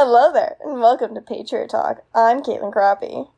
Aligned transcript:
Hello 0.00 0.32
there, 0.32 0.56
and 0.64 0.80
welcome 0.80 1.12
to 1.16 1.20
Patriot 1.20 1.70
Talk. 1.70 2.04
I'm 2.14 2.40
Caitlin 2.40 2.72
Crappie. 2.72 3.30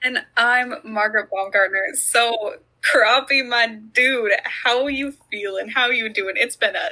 And 0.00 0.24
I'm 0.36 0.74
Margaret 0.84 1.28
Baumgartner. 1.28 1.96
So, 1.96 2.58
Crappie, 2.84 3.44
my 3.44 3.66
dude, 3.66 4.30
how 4.44 4.86
you 4.86 5.12
feeling? 5.28 5.70
How 5.70 5.88
you 5.88 6.08
doing? 6.08 6.36
It's 6.36 6.54
been 6.54 6.76
a 6.76 6.90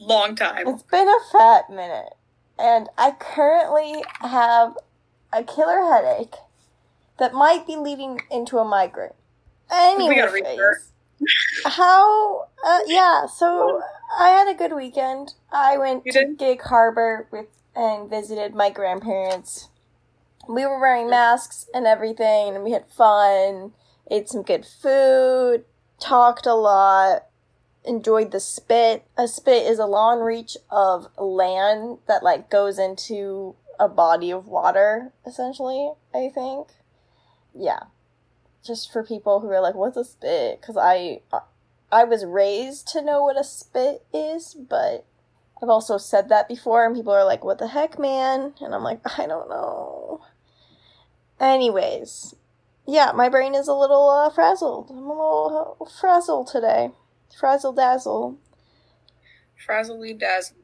long 0.00 0.34
time. 0.34 0.66
It's 0.66 0.82
been 0.82 1.08
a 1.08 1.18
fat 1.30 1.68
minute, 1.68 2.14
and 2.58 2.88
I 2.96 3.10
currently 3.10 4.02
have 4.22 4.78
a 5.30 5.44
killer 5.44 5.82
headache 5.92 6.36
that 7.18 7.34
might 7.34 7.66
be 7.66 7.76
leading 7.76 8.22
into 8.30 8.56
a 8.56 8.64
migraine. 8.64 9.10
Anyways, 9.70 10.90
how? 11.66 12.46
Uh, 12.64 12.80
yeah, 12.86 13.26
so 13.26 13.82
I 14.18 14.30
had 14.30 14.48
a 14.48 14.56
good 14.56 14.74
weekend. 14.74 15.34
I 15.52 15.76
went 15.76 16.06
to? 16.06 16.34
Gig 16.38 16.62
Harbor 16.62 17.28
with 17.30 17.48
and 17.74 18.08
visited 18.08 18.54
my 18.54 18.70
grandparents. 18.70 19.68
We 20.48 20.66
were 20.66 20.80
wearing 20.80 21.08
masks 21.08 21.66
and 21.72 21.86
everything, 21.86 22.54
and 22.54 22.64
we 22.64 22.72
had 22.72 22.88
fun. 22.88 23.72
Ate 24.10 24.28
some 24.28 24.42
good 24.42 24.66
food. 24.66 25.64
Talked 26.00 26.46
a 26.46 26.54
lot. 26.54 27.26
Enjoyed 27.84 28.30
the 28.30 28.40
spit. 28.40 29.04
A 29.16 29.28
spit 29.28 29.66
is 29.66 29.78
a 29.78 29.86
long 29.86 30.20
reach 30.20 30.56
of 30.70 31.08
land 31.16 31.98
that 32.06 32.22
like 32.22 32.50
goes 32.50 32.78
into 32.78 33.54
a 33.78 33.88
body 33.88 34.30
of 34.30 34.46
water, 34.46 35.12
essentially. 35.26 35.92
I 36.14 36.30
think. 36.32 36.68
Yeah, 37.54 37.84
just 38.64 38.92
for 38.92 39.04
people 39.04 39.40
who 39.40 39.48
are 39.48 39.60
like, 39.60 39.74
"What's 39.74 39.96
a 39.96 40.04
spit?" 40.04 40.60
Because 40.60 40.76
I, 40.76 41.20
I 41.90 42.04
was 42.04 42.24
raised 42.24 42.88
to 42.88 43.02
know 43.02 43.22
what 43.22 43.38
a 43.38 43.44
spit 43.44 44.04
is, 44.12 44.54
but 44.54 45.04
I've 45.62 45.68
also 45.68 45.96
said 45.96 46.28
that 46.28 46.48
before, 46.48 46.84
and 46.84 46.94
people 46.94 47.12
are 47.12 47.24
like, 47.24 47.44
"What 47.44 47.58
the 47.58 47.68
heck, 47.68 47.98
man?" 47.98 48.54
And 48.60 48.74
I'm 48.74 48.82
like, 48.82 49.00
I 49.18 49.26
don't 49.26 49.48
know. 49.48 50.20
Anyways, 51.40 52.34
yeah, 52.86 53.12
my 53.14 53.28
brain 53.28 53.54
is 53.54 53.68
a 53.68 53.74
little 53.74 54.08
uh, 54.08 54.30
frazzled. 54.30 54.90
I'm 54.90 54.98
a 54.98 55.00
little 55.08 55.76
uh, 55.80 55.84
frazzled 56.00 56.48
today. 56.48 56.90
Frazzle 57.38 57.72
dazzle. 57.72 58.38
Frazzly 59.56 60.14
dazzle. 60.14 60.56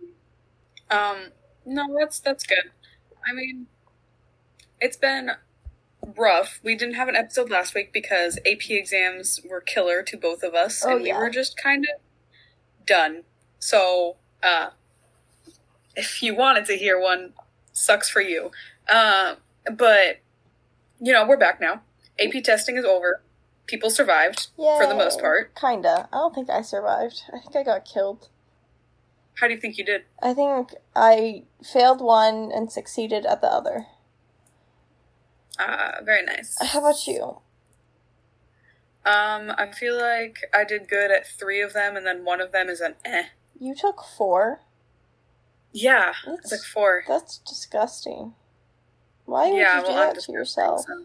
Um, 0.91 1.33
no, 1.65 1.85
that's 1.99 2.19
that's 2.19 2.45
good. 2.45 2.71
I 3.29 3.33
mean, 3.33 3.67
it's 4.81 4.97
been 4.97 5.31
rough. 6.17 6.61
We 6.63 6.75
didn't 6.75 6.95
have 6.95 7.09
an 7.09 7.17
episode 7.17 7.51
last 7.51 7.75
week 7.75 7.93
because 7.93 8.39
AP 8.39 8.71
exams 8.71 9.41
were 9.49 9.61
killer 9.61 10.03
to 10.03 10.17
both 10.17 10.43
of 10.43 10.55
us, 10.55 10.85
Oh, 10.85 10.95
and 10.95 11.03
we 11.03 11.13
were 11.13 11.31
just 11.31 11.57
kind 11.57 11.85
of 11.85 12.87
done. 12.87 13.25
So, 13.59 14.17
uh, 14.43 14.71
if 15.99 16.23
you 16.23 16.35
wanted 16.35 16.65
to 16.67 16.75
hear 16.75 16.99
one, 16.99 17.33
sucks 17.73 18.09
for 18.09 18.21
you. 18.21 18.51
Uh, 18.89 19.35
but 19.71 20.21
you 21.01 21.13
know, 21.13 21.27
we're 21.27 21.37
back 21.37 21.61
now. 21.61 21.83
AP 22.19 22.43
testing 22.43 22.77
is 22.77 22.85
over. 22.85 23.23
People 23.67 23.91
survived 23.91 24.49
Yeah, 24.57 24.79
for 24.79 24.87
the 24.87 24.95
most 24.95 25.21
part. 25.21 25.55
Kinda. 25.55 26.09
I 26.13 26.17
don't 26.17 26.35
think 26.35 26.49
I 26.49 26.63
survived. 26.63 27.25
I 27.33 27.39
think 27.41 27.55
I 27.55 27.63
got 27.63 27.85
killed. 27.85 28.29
How 29.41 29.47
do 29.47 29.55
you 29.55 29.61
think 29.61 29.77
you 29.77 29.85
did? 29.85 30.03
I 30.23 30.35
think 30.35 30.75
I 30.97 31.45
failed 31.63 32.01
one 32.01 32.51
and 32.53 32.73
succeeded 32.73 33.27
at 33.27 33.41
the 33.41 33.47
other. 33.49 33.87
Uh, 35.59 36.03
very 36.03 36.25
nice. 36.25 36.57
How 36.61 36.79
about 36.79 37.07
you? 37.07 37.41
Um, 39.05 39.53
I 39.57 39.71
feel 39.73 39.99
like 39.99 40.39
I 40.55 40.65
did 40.65 40.89
good 40.89 41.11
at 41.11 41.27
three 41.27 41.61
of 41.61 41.73
them, 41.73 41.97
and 41.97 42.07
then 42.07 42.25
one 42.25 42.41
of 42.41 42.53
them 42.53 42.69
is 42.69 42.81
an 42.81 42.95
eh. 43.05 43.25
You 43.59 43.75
took 43.75 44.03
four. 44.03 44.61
Yeah, 45.83 46.13
That's 46.27 46.41
it's 46.41 46.53
like 46.53 46.61
four. 46.63 47.05
that's 47.07 47.39
disgusting. 47.39 48.35
Why 49.25 49.51
would 49.51 49.59
yeah, 49.59 49.79
you 49.81 49.87
do 49.87 49.93
well, 49.93 50.13
that 50.15 50.21
to 50.23 50.33
yourself? 50.33 50.85
so- 50.87 51.05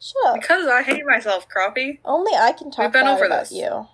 Shut 0.00 0.16
up. 0.34 0.40
Because 0.40 0.66
I 0.66 0.82
hate 0.82 1.04
myself, 1.06 1.46
Crappie. 1.48 2.00
Only 2.04 2.32
I 2.34 2.50
can 2.52 2.72
talk 2.72 2.86
We've 2.86 2.92
been 2.92 3.06
over 3.06 3.24
about 3.26 3.42
this. 3.48 3.52
you. 3.52 3.86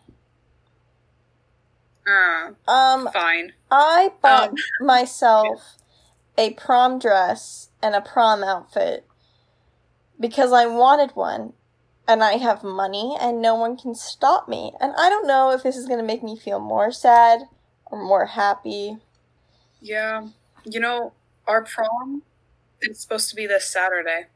Uh, 2.07 2.53
Um, 2.67 3.11
fine. 3.13 3.53
I 3.71 4.13
bought 4.23 4.51
Um, 4.51 4.55
myself 4.81 5.77
a 6.39 6.55
prom 6.55 6.99
dress 6.99 7.69
and 7.83 7.95
a 7.95 8.01
prom 8.01 8.43
outfit 8.43 9.05
because 10.19 10.51
I 10.53 10.65
wanted 10.67 11.15
one 11.15 11.53
and 12.07 12.25
I 12.25 12.39
have 12.39 12.63
money 12.65 13.15
and 13.21 13.43
no 13.43 13.55
one 13.55 13.77
can 13.77 13.95
stop 13.95 14.49
me. 14.49 14.73
And 14.81 14.95
I 14.97 15.11
don't 15.11 15.27
know 15.27 15.51
if 15.51 15.63
this 15.63 15.77
is 15.77 15.87
going 15.87 15.99
to 16.01 16.07
make 16.07 16.23
me 16.23 16.39
feel 16.39 16.59
more 16.61 16.91
sad 16.91 17.43
or 17.87 18.03
more 18.03 18.25
happy. 18.27 18.97
Yeah, 19.81 20.29
you 20.65 20.81
know, 20.81 21.13
our 21.47 21.63
prom 21.63 22.23
is 22.81 23.01
supposed 23.01 23.31
to 23.31 23.37
be 23.37 23.47
this 23.47 23.69
Saturday. 23.69 24.27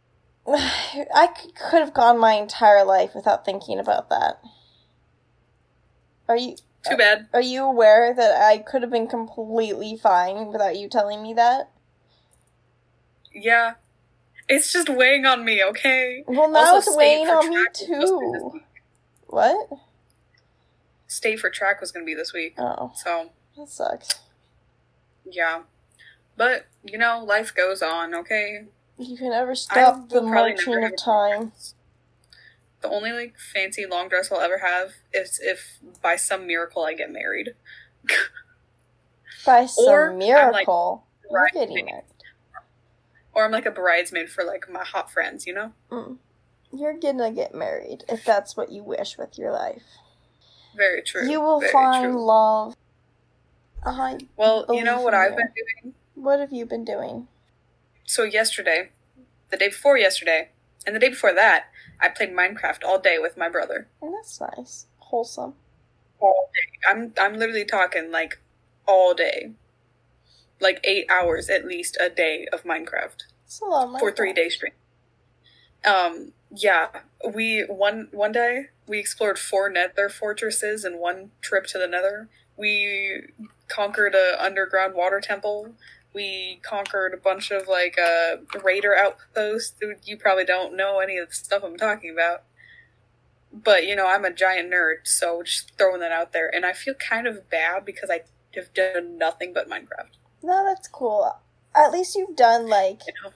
I 0.48 1.28
could 1.28 1.80
have 1.80 1.94
gone 1.94 2.18
my 2.18 2.32
entire 2.34 2.84
life 2.84 3.10
without 3.14 3.44
thinking 3.44 3.78
about 3.78 4.08
that. 4.10 4.40
Are 6.28 6.36
you 6.36 6.56
Too 6.88 6.96
bad. 6.96 7.28
are 7.32 7.40
you 7.40 7.64
aware 7.64 8.14
that 8.14 8.40
I 8.42 8.58
could 8.58 8.82
have 8.82 8.90
been 8.90 9.06
completely 9.06 9.96
fine 9.96 10.46
without 10.46 10.76
you 10.76 10.88
telling 10.88 11.22
me 11.22 11.34
that? 11.34 11.70
Yeah. 13.32 13.74
It's 14.48 14.72
just 14.72 14.88
weighing 14.88 15.26
on 15.26 15.44
me, 15.44 15.62
okay? 15.64 16.22
Well, 16.26 16.48
now 16.50 16.74
Also, 16.74 16.90
it's 16.90 16.96
weighing 16.96 17.28
on 17.28 17.48
me 17.48 17.56
track 17.56 17.68
was 17.70 17.78
supposed 17.78 17.88
to 17.88 17.92
be 17.92 18.32
this 18.32 18.52
too. 18.52 18.60
What? 19.26 19.68
Stay 21.08 21.36
for 21.36 21.50
track 21.50 21.80
was 21.80 21.90
going 21.90 22.04
to 22.04 22.06
be 22.06 22.14
this 22.14 22.32
week. 22.32 22.54
Oh, 22.56 22.92
So, 22.94 23.30
that 23.56 23.68
sucks. 23.68 24.08
Yeah. 25.30 25.62
But, 26.36 26.66
you 26.84 26.98
know, 26.98 27.24
life 27.24 27.54
goes 27.54 27.82
on, 27.82 28.14
okay? 28.14 28.64
You 28.98 29.16
can 29.16 29.30
never 29.30 29.54
stop 29.54 30.08
the 30.08 30.22
marching 30.22 30.84
of 30.84 30.96
time. 30.96 31.52
The 32.82 32.88
only 32.88 33.12
like 33.12 33.36
fancy 33.38 33.86
long 33.86 34.08
dress 34.08 34.30
I'll 34.30 34.40
ever 34.40 34.58
have 34.58 34.92
is 35.12 35.40
if 35.42 35.78
by 36.02 36.16
some 36.16 36.46
miracle 36.46 36.84
I 36.84 36.94
get 36.94 37.10
married. 37.10 37.54
By 39.44 39.66
some 39.66 39.86
Or 39.86 40.10
I'm, 40.10 40.18
like, 40.18 40.26
miracle, 40.28 41.04
you're 41.30 41.48
getting 41.52 41.86
married. 41.86 42.04
Or 43.32 43.44
I'm 43.44 43.50
like 43.50 43.66
a 43.66 43.70
bridesmaid 43.70 44.30
for 44.30 44.44
like 44.44 44.70
my 44.70 44.84
hot 44.84 45.10
friends, 45.10 45.46
you 45.46 45.54
know? 45.54 45.72
Mm. 45.90 46.18
You're 46.72 46.98
gonna 46.98 47.32
get 47.32 47.54
married 47.54 48.04
if 48.08 48.24
that's 48.24 48.56
what 48.56 48.70
you 48.70 48.82
wish 48.82 49.16
with 49.18 49.38
your 49.38 49.52
life. 49.52 49.82
Very 50.76 51.02
true. 51.02 51.28
You 51.28 51.40
will 51.40 51.60
find 51.60 52.12
true. 52.12 52.24
love. 52.24 52.76
I. 53.86 54.18
Well, 54.36 54.66
you 54.70 54.84
know 54.84 55.00
what 55.00 55.14
I've 55.14 55.32
you. 55.32 55.36
been 55.36 55.52
doing? 55.54 55.94
What 56.14 56.40
have 56.40 56.52
you 56.52 56.66
been 56.66 56.84
doing? 56.84 57.28
So 58.04 58.24
yesterday, 58.24 58.90
the 59.50 59.56
day 59.56 59.68
before 59.68 59.96
yesterday, 59.96 60.50
and 60.86 60.94
the 60.94 61.00
day 61.00 61.10
before 61.10 61.34
that, 61.34 61.66
I 62.00 62.08
played 62.08 62.30
Minecraft 62.30 62.84
all 62.84 62.98
day 62.98 63.18
with 63.18 63.36
my 63.36 63.48
brother. 63.48 63.88
And 64.02 64.14
that's 64.14 64.40
nice, 64.40 64.86
wholesome. 64.98 65.54
All 66.18 66.50
day. 66.54 66.90
I'm 66.90 67.12
I'm 67.18 67.38
literally 67.38 67.64
talking 67.64 68.10
like 68.10 68.40
all 68.86 69.14
day. 69.14 69.52
Like 70.60 70.80
eight 70.84 71.06
hours 71.10 71.50
at 71.50 71.66
least 71.66 71.98
a 72.00 72.08
day 72.08 72.46
of 72.52 72.64
Minecraft. 72.64 73.24
It's 73.44 73.60
a 73.60 73.66
lot 73.66 73.94
of 73.94 74.00
for 74.00 74.10
three 74.10 74.32
day 74.32 74.48
stream. 74.48 74.72
Um, 75.84 76.32
yeah, 76.50 76.88
we 77.32 77.62
one 77.62 78.08
one 78.10 78.32
day 78.32 78.66
we 78.88 78.98
explored 78.98 79.38
four 79.38 79.68
Nether 79.68 80.08
fortresses 80.08 80.84
in 80.84 80.98
one 80.98 81.30
trip 81.40 81.66
to 81.68 81.78
the 81.78 81.86
Nether. 81.86 82.28
We 82.56 83.22
conquered 83.68 84.14
a 84.14 84.42
underground 84.42 84.94
water 84.94 85.20
temple. 85.20 85.74
We 86.12 86.60
conquered 86.62 87.12
a 87.12 87.18
bunch 87.18 87.50
of 87.50 87.68
like 87.68 87.98
uh 87.98 88.36
raider 88.62 88.96
outposts. 88.96 89.80
You 90.04 90.16
probably 90.16 90.44
don't 90.44 90.76
know 90.76 90.98
any 91.00 91.18
of 91.18 91.28
the 91.28 91.34
stuff 91.34 91.62
I'm 91.64 91.76
talking 91.76 92.10
about. 92.10 92.44
But 93.52 93.86
you 93.86 93.96
know, 93.96 94.06
I'm 94.06 94.24
a 94.24 94.32
giant 94.32 94.72
nerd, 94.72 95.06
so 95.06 95.42
just 95.42 95.76
throwing 95.78 96.00
that 96.00 96.12
out 96.12 96.32
there. 96.32 96.54
And 96.54 96.66
I 96.66 96.72
feel 96.72 96.94
kind 96.94 97.26
of 97.26 97.48
bad 97.48 97.84
because 97.84 98.10
I 98.10 98.22
have 98.54 98.72
done 98.74 99.18
nothing 99.18 99.52
but 99.52 99.68
Minecraft. 99.68 100.16
No, 100.42 100.64
that's 100.64 100.88
cool. 100.88 101.38
At 101.74 101.92
least 101.92 102.16
you've 102.16 102.36
done 102.36 102.68
like. 102.68 103.00
You 103.06 103.12
know? 103.24 103.32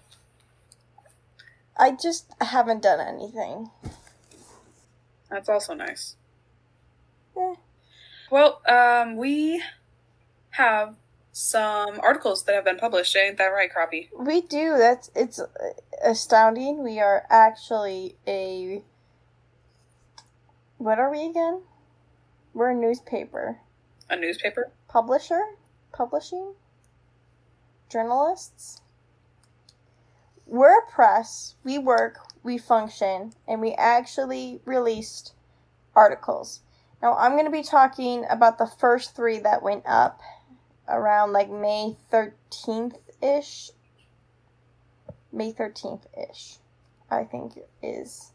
I 1.76 1.92
just 1.92 2.30
haven't 2.40 2.82
done 2.82 3.00
anything. 3.00 3.70
That's 5.30 5.48
also 5.48 5.74
nice. 5.74 6.16
Eh. 7.36 7.54
Well, 8.30 8.60
um, 8.68 9.16
we 9.16 9.62
have 10.50 10.96
some 11.32 12.00
articles 12.00 12.44
that 12.44 12.54
have 12.54 12.64
been 12.64 12.76
published. 12.78 13.14
Ain't 13.16 13.38
that 13.38 13.46
right, 13.46 13.70
Crappie? 13.72 14.08
We 14.18 14.40
do. 14.40 14.76
That's 14.76 15.10
it's 15.14 15.40
astounding. 16.04 16.82
We 16.82 16.98
are 17.00 17.24
actually 17.30 18.16
a 18.26 18.82
what 20.78 20.98
are 20.98 21.10
we 21.10 21.26
again? 21.26 21.62
We're 22.54 22.70
a 22.70 22.74
newspaper 22.74 23.58
A 24.08 24.16
newspaper? 24.16 24.72
publisher, 24.88 25.40
publishing 25.92 26.54
journalists. 27.88 28.80
We're 30.46 30.78
a 30.80 30.86
press. 30.90 31.54
We 31.62 31.78
work. 31.78 32.18
We 32.42 32.56
function, 32.58 33.34
and 33.46 33.60
we 33.60 33.72
actually 33.74 34.62
released 34.64 35.34
articles. 35.94 36.60
Now 37.02 37.14
I'm 37.16 37.32
going 37.32 37.44
to 37.44 37.50
be 37.50 37.62
talking 37.62 38.24
about 38.28 38.58
the 38.58 38.66
first 38.66 39.14
three 39.14 39.38
that 39.40 39.62
went 39.62 39.84
up 39.86 40.20
around 40.90 41.32
like 41.32 41.50
May 41.50 41.96
thirteenth 42.10 42.96
ish 43.22 43.70
May 45.32 45.52
13th 45.52 46.04
ish, 46.30 46.58
I 47.10 47.24
think 47.24 47.58
is 47.82 48.32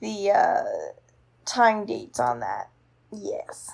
the 0.00 0.30
uh, 0.30 0.62
time 1.44 1.84
dates 1.84 2.18
on 2.18 2.40
that. 2.40 2.70
Yes. 3.12 3.70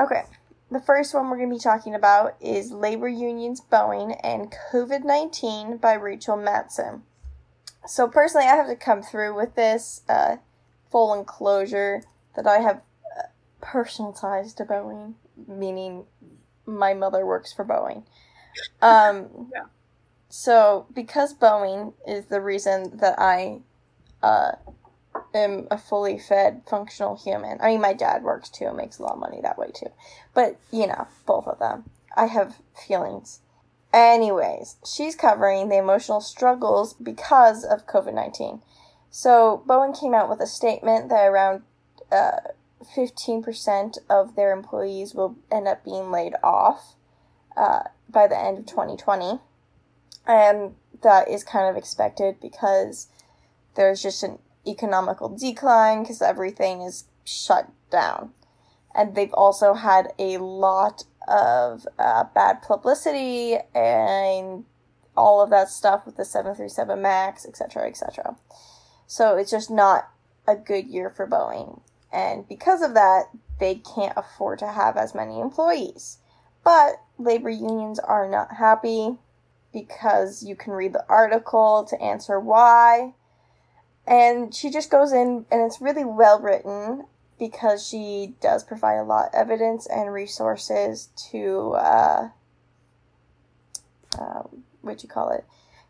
Okay. 0.00 0.22
The 0.70 0.80
first 0.80 1.12
one 1.12 1.28
we're 1.28 1.36
going 1.36 1.50
to 1.50 1.56
be 1.56 1.60
talking 1.60 1.94
about 1.94 2.36
is 2.40 2.72
Labor 2.72 3.08
Unions 3.08 3.60
Boeing 3.60 4.18
and 4.22 4.54
COVID 4.72 5.04
19 5.04 5.76
by 5.76 5.94
Rachel 5.94 6.36
Matson. 6.36 7.02
So, 7.84 8.08
personally, 8.08 8.46
I 8.46 8.54
have 8.54 8.68
to 8.68 8.76
come 8.76 9.02
through 9.02 9.34
with 9.34 9.54
this 9.54 10.02
uh, 10.08 10.36
full 10.90 11.12
enclosure 11.14 12.02
that 12.36 12.46
I 12.46 12.60
have 12.60 12.80
personalized 13.60 14.56
to 14.58 14.64
Boeing, 14.64 15.14
meaning 15.48 16.04
my 16.66 16.94
mother 16.94 17.24
works 17.26 17.52
for 17.52 17.64
Boeing. 17.64 18.04
Um, 18.80 19.48
Yeah. 19.52 19.64
So, 20.34 20.86
because 20.94 21.34
Boeing 21.34 21.92
is 22.08 22.24
the 22.24 22.40
reason 22.40 22.96
that 22.96 23.18
I 23.18 23.60
uh, 24.22 24.52
am 25.34 25.68
a 25.70 25.76
fully 25.76 26.18
fed, 26.18 26.62
functional 26.66 27.16
human. 27.16 27.58
I 27.60 27.66
mean, 27.66 27.82
my 27.82 27.92
dad 27.92 28.22
works 28.22 28.48
too 28.48 28.64
and 28.64 28.76
makes 28.78 28.98
a 28.98 29.02
lot 29.02 29.12
of 29.12 29.18
money 29.18 29.40
that 29.42 29.58
way 29.58 29.70
too. 29.74 29.90
But, 30.32 30.58
you 30.70 30.86
know, 30.86 31.06
both 31.26 31.46
of 31.46 31.58
them. 31.58 31.84
I 32.16 32.26
have 32.26 32.56
feelings. 32.74 33.40
Anyways, 33.92 34.76
she's 34.86 35.14
covering 35.14 35.68
the 35.68 35.76
emotional 35.76 36.22
struggles 36.22 36.94
because 36.94 37.62
of 37.62 37.86
COVID 37.86 38.14
19. 38.14 38.62
So, 39.10 39.62
Boeing 39.66 39.98
came 39.98 40.14
out 40.14 40.30
with 40.30 40.40
a 40.40 40.46
statement 40.46 41.10
that 41.10 41.26
around 41.26 41.60
uh, 42.10 42.40
15% 42.84 43.98
of 44.08 44.36
their 44.36 44.52
employees 44.52 45.14
will 45.14 45.36
end 45.50 45.68
up 45.68 45.84
being 45.84 46.10
laid 46.10 46.34
off 46.42 46.94
uh, 47.56 47.84
by 48.08 48.26
the 48.26 48.38
end 48.38 48.58
of 48.58 48.66
2020. 48.66 49.40
And 50.26 50.74
that 51.02 51.28
is 51.28 51.44
kind 51.44 51.68
of 51.68 51.76
expected 51.76 52.40
because 52.40 53.08
there's 53.74 54.02
just 54.02 54.22
an 54.22 54.38
economical 54.66 55.28
decline 55.28 56.02
because 56.02 56.22
everything 56.22 56.82
is 56.82 57.04
shut 57.24 57.68
down. 57.90 58.32
And 58.94 59.14
they've 59.14 59.32
also 59.32 59.74
had 59.74 60.12
a 60.18 60.38
lot 60.38 61.04
of 61.26 61.86
uh, 61.98 62.24
bad 62.34 62.62
publicity 62.62 63.56
and 63.74 64.64
all 65.16 65.40
of 65.40 65.50
that 65.50 65.68
stuff 65.68 66.06
with 66.06 66.16
the 66.16 66.24
737 66.24 67.00
MAX, 67.00 67.46
etc., 67.46 67.88
etc. 67.88 68.36
So 69.06 69.36
it's 69.36 69.50
just 69.50 69.70
not 69.70 70.10
a 70.46 70.56
good 70.56 70.86
year 70.86 71.10
for 71.10 71.26
Boeing. 71.26 71.80
And 72.12 72.46
because 72.46 72.82
of 72.82 72.94
that, 72.94 73.30
they 73.58 73.76
can't 73.76 74.16
afford 74.16 74.58
to 74.58 74.68
have 74.68 74.96
as 74.96 75.14
many 75.14 75.40
employees. 75.40 76.18
But 76.64 77.02
labor 77.18 77.50
unions 77.50 77.98
are 77.98 78.28
not 78.28 78.56
happy 78.56 79.18
because 79.72 80.42
you 80.42 80.54
can 80.54 80.74
read 80.74 80.92
the 80.92 81.04
article 81.08 81.84
to 81.88 82.00
answer 82.00 82.38
why. 82.38 83.14
And 84.06 84.54
she 84.54 84.70
just 84.70 84.90
goes 84.90 85.12
in, 85.12 85.46
and 85.50 85.62
it's 85.62 85.80
really 85.80 86.04
well 86.04 86.40
written 86.40 87.06
because 87.38 87.86
she 87.86 88.34
does 88.40 88.62
provide 88.62 88.98
a 88.98 89.04
lot 89.04 89.28
of 89.28 89.34
evidence 89.34 89.86
and 89.86 90.12
resources 90.12 91.08
to, 91.30 91.72
uh, 91.72 92.28
um, 94.18 94.64
what 94.80 95.02
you 95.02 95.08
call 95.08 95.30
it, 95.30 95.44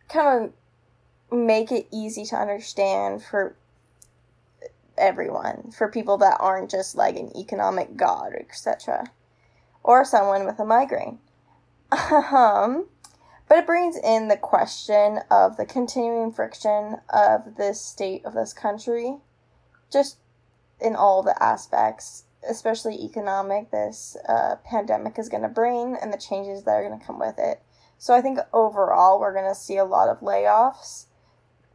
kind 0.08 0.52
of 1.30 1.36
make 1.36 1.72
it 1.72 1.88
easy 1.90 2.24
to 2.26 2.36
understand 2.36 3.22
for 3.22 3.56
everyone, 4.98 5.70
for 5.76 5.88
people 5.88 6.18
that 6.18 6.36
aren't 6.40 6.70
just 6.70 6.96
like 6.96 7.16
an 7.16 7.36
economic 7.36 7.96
god, 7.96 8.32
etc., 8.38 9.10
or 9.82 10.04
someone 10.04 10.44
with 10.44 10.58
a 10.58 10.64
migraine. 10.64 11.18
Um, 12.32 12.86
but 13.48 13.58
it 13.58 13.66
brings 13.66 13.98
in 13.98 14.28
the 14.28 14.36
question 14.36 15.20
of 15.30 15.56
the 15.56 15.66
continuing 15.66 16.32
friction 16.32 16.96
of 17.10 17.56
this 17.56 17.80
state 17.80 18.24
of 18.24 18.32
this 18.32 18.54
country, 18.54 19.18
just 19.92 20.16
in 20.80 20.96
all 20.96 21.22
the 21.22 21.40
aspects, 21.42 22.24
especially 22.48 23.04
economic, 23.04 23.70
this 23.70 24.16
uh, 24.28 24.56
pandemic 24.64 25.18
is 25.18 25.28
going 25.28 25.42
to 25.42 25.48
bring 25.48 25.96
and 26.00 26.12
the 26.12 26.18
changes 26.18 26.64
that 26.64 26.72
are 26.72 26.86
going 26.86 26.98
to 26.98 27.06
come 27.06 27.18
with 27.18 27.38
it. 27.38 27.60
So 27.98 28.14
I 28.14 28.20
think 28.20 28.38
overall, 28.52 29.20
we're 29.20 29.34
going 29.34 29.48
to 29.48 29.54
see 29.54 29.76
a 29.76 29.84
lot 29.84 30.08
of 30.08 30.20
layoffs. 30.20 31.06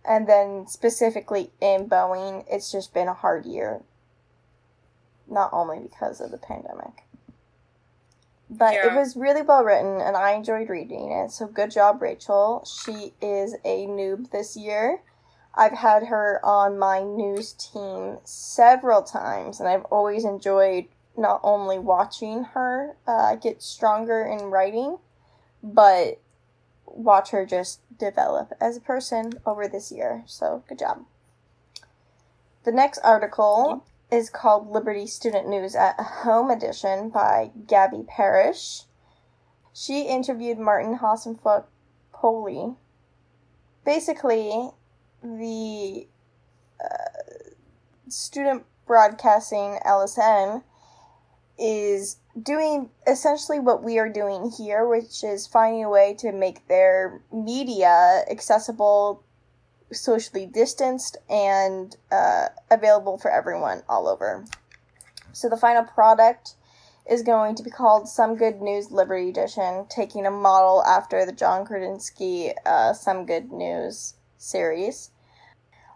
And 0.07 0.27
then 0.27 0.67
specifically 0.67 1.51
in 1.59 1.89
Boeing, 1.89 2.45
it's 2.49 2.71
just 2.71 2.93
been 2.93 3.09
a 3.09 3.13
hard 3.13 3.45
year, 3.45 3.81
not 5.29 5.49
only 5.51 5.79
because 5.79 6.21
of 6.21 6.31
the 6.31 6.37
pandemic. 6.37 7.03
But 8.49 8.75
it 8.75 8.93
was 8.93 9.17
really 9.17 9.41
well 9.41 9.65
written 9.65 9.99
and 9.99 10.15
I 10.15 10.31
enjoyed 10.31 10.69
reading 10.69 11.11
it. 11.11 11.31
So 11.31 11.47
good 11.47 11.69
job, 11.69 12.01
Rachel. 12.01 12.65
She 12.65 13.13
is 13.21 13.55
a 13.65 13.85
noob 13.87 14.31
this 14.31 14.55
year. 14.55 15.01
I've 15.53 15.73
had 15.73 16.05
her 16.05 16.39
on 16.45 16.79
my 16.79 17.01
news 17.01 17.51
team 17.53 18.19
several 18.23 19.01
times 19.01 19.59
and 19.59 19.67
I've 19.67 19.83
always 19.85 20.23
enjoyed 20.23 20.85
not 21.17 21.41
only 21.43 21.77
watching 21.79 22.43
her 22.43 22.95
uh, 23.05 23.35
get 23.35 23.61
stronger 23.61 24.23
in 24.23 24.45
writing, 24.45 24.99
but 25.61 26.21
watch 26.87 27.31
her 27.31 27.45
just 27.45 27.81
develop 27.97 28.53
as 28.59 28.77
a 28.77 28.81
person 28.81 29.33
over 29.45 29.67
this 29.67 29.91
year. 29.91 30.23
So 30.25 30.63
good 30.67 30.79
job. 30.79 31.05
The 32.63 32.71
next 32.71 32.99
article 32.99 33.85
is 34.11 34.29
called 34.29 34.69
Liberty 34.69 35.07
Student 35.07 35.47
News 35.47 35.75
at 35.75 35.99
Home 35.99 36.49
Edition 36.49 37.09
by 37.09 37.51
Gabby 37.67 38.03
Parrish. 38.07 38.83
She 39.73 40.03
interviewed 40.03 40.57
Martin 40.57 40.97
Hassenfuck 40.99 41.65
Poli. 42.13 42.75
Basically, 43.85 44.71
the 45.21 46.07
uh, 46.83 47.49
student 48.09 48.65
broadcasting 48.85 49.79
LSN 49.85 50.63
is 51.57 52.17
doing 52.41 52.89
essentially 53.07 53.59
what 53.59 53.83
we 53.83 53.97
are 53.99 54.09
doing 54.09 54.51
here, 54.57 54.87
which 54.87 55.23
is 55.23 55.47
finding 55.47 55.83
a 55.83 55.89
way 55.89 56.15
to 56.19 56.31
make 56.31 56.67
their 56.67 57.21
media 57.31 58.23
accessible, 58.29 59.23
socially 59.91 60.45
distanced, 60.45 61.17
and 61.29 61.95
uh, 62.11 62.47
available 62.69 63.17
for 63.17 63.31
everyone 63.31 63.83
all 63.89 64.07
over. 64.07 64.45
So 65.31 65.49
the 65.49 65.57
final 65.57 65.83
product 65.83 66.55
is 67.09 67.23
going 67.23 67.55
to 67.55 67.63
be 67.63 67.69
called 67.69 68.09
Some 68.09 68.35
Good 68.35 68.61
News 68.61 68.91
Liberty 68.91 69.29
Edition, 69.29 69.85
taking 69.89 70.25
a 70.25 70.31
model 70.31 70.83
after 70.83 71.25
the 71.25 71.31
John 71.31 71.65
Krasinski 71.65 72.51
uh, 72.65 72.93
Some 72.93 73.25
Good 73.25 73.51
News 73.51 74.15
series. 74.37 75.11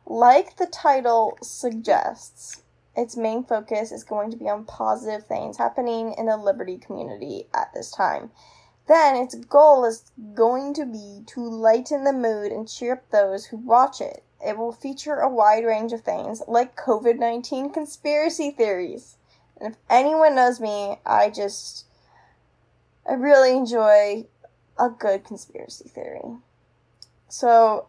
Like 0.06 0.58
the 0.58 0.68
title 0.68 1.38
suggests, 1.42 2.61
its 2.95 3.15
main 3.15 3.43
focus 3.43 3.91
is 3.91 4.03
going 4.03 4.31
to 4.31 4.38
be 4.38 4.50
on 4.50 4.65
positive 4.65 5.25
things 5.25 5.57
happening 5.57 6.13
in 6.17 6.25
the 6.25 6.38
Liberty 6.38 6.77
community 6.77 7.48
at 7.53 7.74
this 7.74 7.91
time. 7.91 8.31
Then 8.88 9.15
its 9.15 9.36
goal 9.36 9.86
is 9.86 10.12
going 10.33 10.74
to 10.74 10.86
be 10.86 11.24
to 11.27 11.39
lighten 11.39 12.03
the 12.03 12.13
mood 12.13 12.51
and 12.51 12.67
cheer 12.67 12.93
up 12.93 13.10
those 13.10 13.45
who 13.45 13.57
watch 13.57 14.01
it. 14.01 14.24
It 14.45 14.57
will 14.57 14.71
feature 14.71 15.19
a 15.19 15.29
wide 15.29 15.63
range 15.63 15.93
of 15.93 16.01
things 16.01 16.41
like 16.48 16.75
COVID 16.75 17.17
19 17.17 17.71
conspiracy 17.71 18.51
theories. 18.51 19.17
And 19.60 19.74
if 19.74 19.79
anyone 19.89 20.36
knows 20.36 20.60
me, 20.60 20.98
I 21.05 21.29
just. 21.29 21.86
I 23.07 23.13
really 23.13 23.57
enjoy 23.57 24.27
a 24.77 24.89
good 24.89 25.24
conspiracy 25.24 25.89
theory. 25.89 26.38
So 27.29 27.88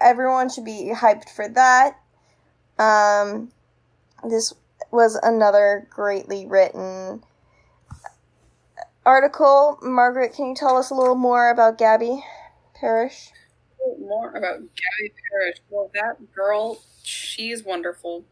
everyone 0.00 0.48
should 0.48 0.64
be 0.64 0.92
hyped 0.94 1.28
for 1.28 1.48
that. 1.48 1.98
Um, 2.78 3.52
this 4.30 4.52
was 4.90 5.18
another 5.22 5.86
greatly 5.90 6.46
written 6.46 7.22
article. 9.04 9.78
Margaret, 9.82 10.34
can 10.34 10.46
you 10.46 10.54
tell 10.54 10.76
us 10.76 10.90
a 10.90 10.94
little 10.94 11.14
more 11.14 11.50
about 11.50 11.78
Gabby 11.78 12.24
Parrish? 12.74 13.30
More 14.00 14.30
about 14.30 14.58
Gabby 14.58 15.12
Parrish. 15.30 15.56
Well, 15.70 15.90
that 15.94 16.32
girl, 16.34 16.78
she's 17.02 17.64
wonderful. 17.64 18.24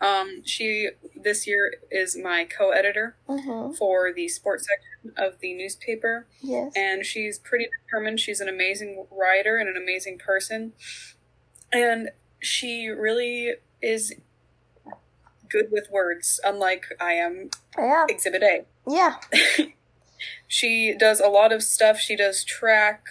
Um, 0.00 0.42
she 0.44 0.90
this 1.16 1.46
year 1.46 1.74
is 1.90 2.16
my 2.16 2.44
co-editor 2.44 3.16
Mm-hmm. 3.28 3.72
for 3.74 4.12
the 4.12 4.28
sports 4.28 4.66
section 4.68 5.12
of 5.22 5.40
the 5.40 5.52
newspaper, 5.54 6.26
Yes. 6.40 6.72
and 6.76 7.04
she's 7.04 7.38
pretty 7.38 7.68
determined. 7.84 8.20
She's 8.20 8.40
an 8.40 8.48
amazing 8.48 9.06
writer 9.10 9.56
and 9.56 9.68
an 9.68 9.76
amazing 9.76 10.18
person, 10.18 10.72
and 11.72 12.10
she 12.40 12.86
really 12.88 13.54
is 13.82 14.14
good 15.50 15.70
with 15.70 15.88
words. 15.90 16.40
Unlike 16.44 16.86
I 17.00 17.12
am, 17.12 17.50
yeah. 17.76 18.06
Exhibit 18.08 18.42
A. 18.42 18.64
Yeah. 18.86 19.16
She 20.46 20.94
does 20.98 21.20
a 21.20 21.28
lot 21.28 21.52
of 21.52 21.62
stuff. 21.62 21.98
She 21.98 22.16
does 22.16 22.42
track. 22.42 23.06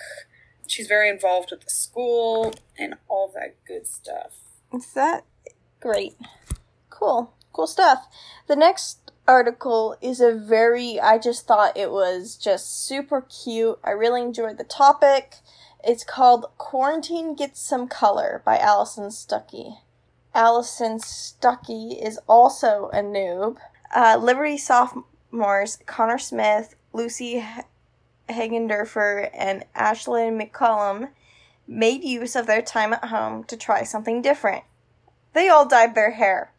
She's 0.65 0.88
very 0.88 1.08
involved 1.08 1.50
with 1.51 1.62
the 1.62 1.70
school 1.70 2.53
and 2.77 2.96
all 3.08 3.32
that 3.36 3.56
good 3.65 3.88
stuff. 3.88 4.34
Is 4.74 4.91
that 4.94 5.24
great? 5.79 6.15
Cool. 6.89 7.34
Cool 7.53 7.67
stuff. 7.67 8.08
The 8.48 8.56
next 8.56 9.12
article 9.27 9.96
is 10.01 10.20
a 10.20 10.34
very, 10.34 11.00
I 11.00 11.17
just 11.20 11.48
thought 11.48 11.77
it 11.77 11.91
was 11.91 12.36
just 12.36 12.86
super 12.86 13.22
cute. 13.22 13.79
I 13.84 13.91
really 13.91 14.22
enjoyed 14.22 14.58
the 14.58 14.63
topic. 14.63 15.36
It's 15.84 16.03
called 16.03 16.48
Quarantine 16.58 17.36
Gets 17.36 17.62
Some 17.62 17.88
Color 17.88 18.41
by 18.44 18.58
Allison 18.58 19.06
Stuckey. 19.06 19.77
Allison 20.38 21.00
Stuckey 21.00 22.00
is 22.00 22.20
also 22.29 22.91
a 22.94 23.01
noob. 23.01 23.58
Uh, 23.94 24.20
Liberty 24.22 24.56
sophomores 24.56 25.79
Connor 25.88 26.20
Smith, 26.20 26.75
Lucy 26.94 27.44
Hagendorfer, 28.29 29.32
and 29.34 29.65
Ashlyn 29.75 30.39
McCollum 30.39 31.10
made 31.67 32.03
use 32.03 32.36
of 32.36 32.46
their 32.46 32.62
time 32.62 32.94
at 32.94 33.06
home 33.06 33.46
to 33.46 33.58
try 33.58 33.82
something 33.82 34.22
different. 34.22 34.63
They 35.34 35.50
all 35.50 35.67
dyed 35.67 35.96
their 35.96 36.12
hair. 36.12 36.53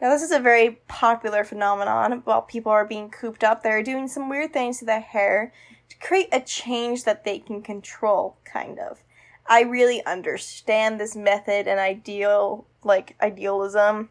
Now, 0.00 0.10
this 0.10 0.22
is 0.22 0.32
a 0.32 0.40
very 0.40 0.80
popular 0.88 1.44
phenomenon. 1.44 2.22
While 2.24 2.42
people 2.42 2.72
are 2.72 2.84
being 2.84 3.08
cooped 3.08 3.44
up, 3.44 3.62
they're 3.62 3.84
doing 3.84 4.08
some 4.08 4.28
weird 4.28 4.52
things 4.52 4.80
to 4.80 4.84
their 4.84 5.00
hair 5.00 5.52
to 5.90 5.98
create 5.98 6.28
a 6.32 6.40
change 6.40 7.04
that 7.04 7.24
they 7.24 7.38
can 7.38 7.62
control, 7.62 8.36
kind 8.44 8.80
of. 8.80 9.04
I 9.46 9.62
really 9.62 10.04
understand 10.04 10.98
this 10.98 11.14
method 11.14 11.68
and 11.68 11.78
ideal, 11.78 12.66
like 12.84 13.16
idealism. 13.20 14.10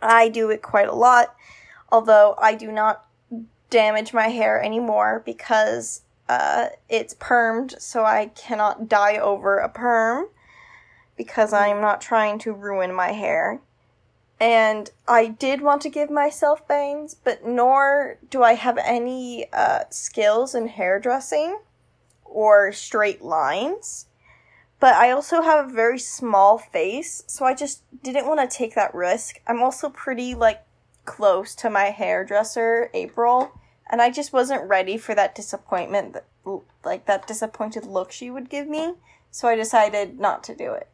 I 0.00 0.28
do 0.28 0.50
it 0.50 0.62
quite 0.62 0.88
a 0.88 0.94
lot, 0.94 1.34
although 1.90 2.34
I 2.38 2.54
do 2.54 2.70
not 2.70 3.04
damage 3.70 4.12
my 4.12 4.28
hair 4.28 4.62
anymore 4.62 5.22
because 5.24 6.02
uh, 6.28 6.68
it's 6.88 7.14
permed, 7.14 7.80
so 7.80 8.04
I 8.04 8.26
cannot 8.34 8.88
dye 8.88 9.16
over 9.16 9.58
a 9.58 9.68
perm 9.68 10.26
because 11.16 11.52
I'm 11.52 11.80
not 11.80 12.00
trying 12.00 12.38
to 12.40 12.52
ruin 12.52 12.94
my 12.94 13.12
hair. 13.12 13.60
And 14.40 14.90
I 15.08 15.26
did 15.26 15.62
want 15.62 15.82
to 15.82 15.90
give 15.90 16.10
myself 16.10 16.66
bangs, 16.68 17.14
but 17.14 17.44
nor 17.44 18.18
do 18.30 18.42
I 18.42 18.54
have 18.54 18.78
any 18.78 19.46
uh, 19.52 19.84
skills 19.90 20.54
in 20.54 20.68
hairdressing 20.68 21.58
or 22.24 22.72
straight 22.72 23.22
lines. 23.22 24.06
But 24.80 24.94
I 24.94 25.10
also 25.10 25.42
have 25.42 25.66
a 25.68 25.72
very 25.72 25.98
small 25.98 26.58
face, 26.58 27.24
so 27.26 27.44
I 27.44 27.54
just 27.54 27.82
didn't 28.02 28.26
want 28.26 28.38
to 28.48 28.56
take 28.56 28.74
that 28.74 28.94
risk. 28.94 29.40
I'm 29.46 29.62
also 29.62 29.88
pretty, 29.88 30.34
like, 30.34 30.62
close 31.04 31.54
to 31.56 31.70
my 31.70 31.86
hairdresser, 31.86 32.90
April, 32.94 33.52
and 33.90 34.00
I 34.00 34.10
just 34.10 34.32
wasn't 34.32 34.68
ready 34.68 34.96
for 34.96 35.14
that 35.16 35.34
disappointment, 35.34 36.12
that, 36.12 36.26
like, 36.84 37.06
that 37.06 37.26
disappointed 37.26 37.86
look 37.86 38.12
she 38.12 38.30
would 38.30 38.48
give 38.48 38.68
me, 38.68 38.94
so 39.30 39.48
I 39.48 39.56
decided 39.56 40.20
not 40.20 40.44
to 40.44 40.54
do 40.54 40.72
it. 40.74 40.88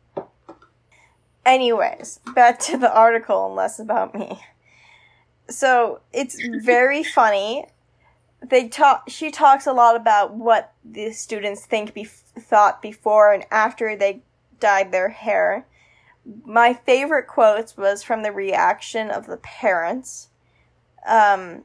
Anyways, 1.45 2.21
back 2.35 2.59
to 2.61 2.79
the 2.79 2.93
article 2.93 3.47
and 3.47 3.55
less 3.55 3.79
about 3.79 4.15
me. 4.15 4.41
So 5.49 6.01
it's 6.13 6.39
very 6.65 7.05
funny. 7.05 7.67
They 8.49 8.69
talk. 8.69 9.05
She 9.09 9.31
talks 9.31 9.67
a 9.67 9.73
lot 9.73 9.97
about 9.97 10.35
what 10.35 10.73
the 10.85 11.13
students 11.13 11.65
think 11.65 11.95
be- 11.95 12.05
thought 12.05 12.83
before 12.83 13.33
and 13.33 13.45
after 13.51 13.97
they 13.97 14.23
dyed 14.61 14.93
their 14.93 15.09
hair. 15.09 15.67
My 16.45 16.75
favorite 16.75 17.27
quotes 17.27 17.77
was 17.77 18.03
from 18.03 18.23
the 18.23 18.33
reaction 18.33 19.11
of 19.11 19.27
the 19.27 19.37
parents. 19.39 20.29
Um, 21.07 21.65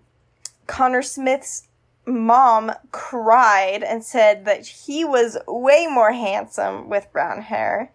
Connor 0.67 1.01
Smith's 1.01 1.67
mom 2.05 2.71
cried 2.91 3.83
and 3.83 4.03
said 4.03 4.45
that 4.45 4.65
he 4.65 5.05
was 5.05 5.38
way 5.48 5.88
more 5.88 6.12
handsome 6.12 6.89
with 6.89 7.12
brown 7.12 7.41
hair. 7.43 7.91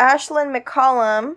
Ashlyn 0.00 0.56
McCollum, 0.56 1.36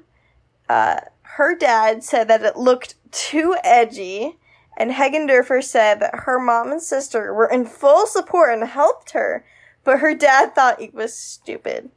uh, 0.69 0.99
her 1.21 1.55
dad 1.55 2.03
said 2.03 2.27
that 2.27 2.43
it 2.43 2.57
looked 2.57 2.95
too 3.11 3.55
edgy, 3.63 4.37
and 4.77 4.91
Hagendorfer 4.91 5.63
said 5.63 5.99
that 5.99 6.19
her 6.25 6.39
mom 6.39 6.71
and 6.71 6.81
sister 6.81 7.33
were 7.33 7.49
in 7.49 7.65
full 7.65 8.05
support 8.05 8.53
and 8.53 8.69
helped 8.69 9.11
her, 9.11 9.43
but 9.83 9.99
her 9.99 10.13
dad 10.13 10.53
thought 10.53 10.79
it 10.79 10.93
was 10.93 11.17
stupid. 11.17 11.89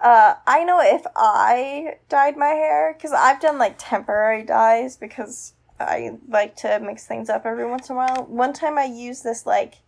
Uh, 0.00 0.34
I 0.46 0.64
know 0.64 0.80
if 0.80 1.06
I 1.16 1.96
dyed 2.10 2.36
my 2.36 2.48
hair, 2.48 2.94
because 2.94 3.12
I've 3.12 3.40
done 3.40 3.58
like 3.58 3.76
temporary 3.78 4.44
dyes 4.44 4.98
because 4.98 5.54
I 5.80 6.18
like 6.28 6.56
to 6.56 6.78
mix 6.78 7.06
things 7.06 7.30
up 7.30 7.46
every 7.46 7.66
once 7.66 7.88
in 7.88 7.96
a 7.96 7.98
while. 7.98 8.26
One 8.28 8.52
time 8.52 8.78
I 8.78 8.84
used 8.84 9.24
this 9.24 9.46
like 9.46 9.78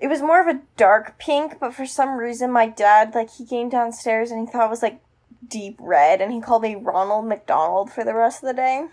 it 0.00 0.08
was 0.08 0.20
more 0.20 0.40
of 0.40 0.54
a 0.54 0.62
dark 0.76 1.18
pink, 1.18 1.58
but 1.60 1.74
for 1.74 1.86
some 1.86 2.16
reason 2.16 2.50
my 2.50 2.66
dad 2.66 3.14
like 3.14 3.30
he 3.30 3.44
came 3.44 3.68
downstairs 3.68 4.30
and 4.30 4.40
he 4.40 4.50
thought 4.50 4.66
it 4.66 4.70
was 4.70 4.82
like 4.82 5.00
deep 5.46 5.76
red 5.78 6.20
and 6.22 6.32
he 6.32 6.40
called 6.40 6.62
me 6.62 6.74
Ronald 6.74 7.26
McDonald 7.26 7.92
for 7.92 8.04
the 8.04 8.14
rest 8.14 8.42
of 8.42 8.48
the 8.48 8.54
day. 8.54 8.86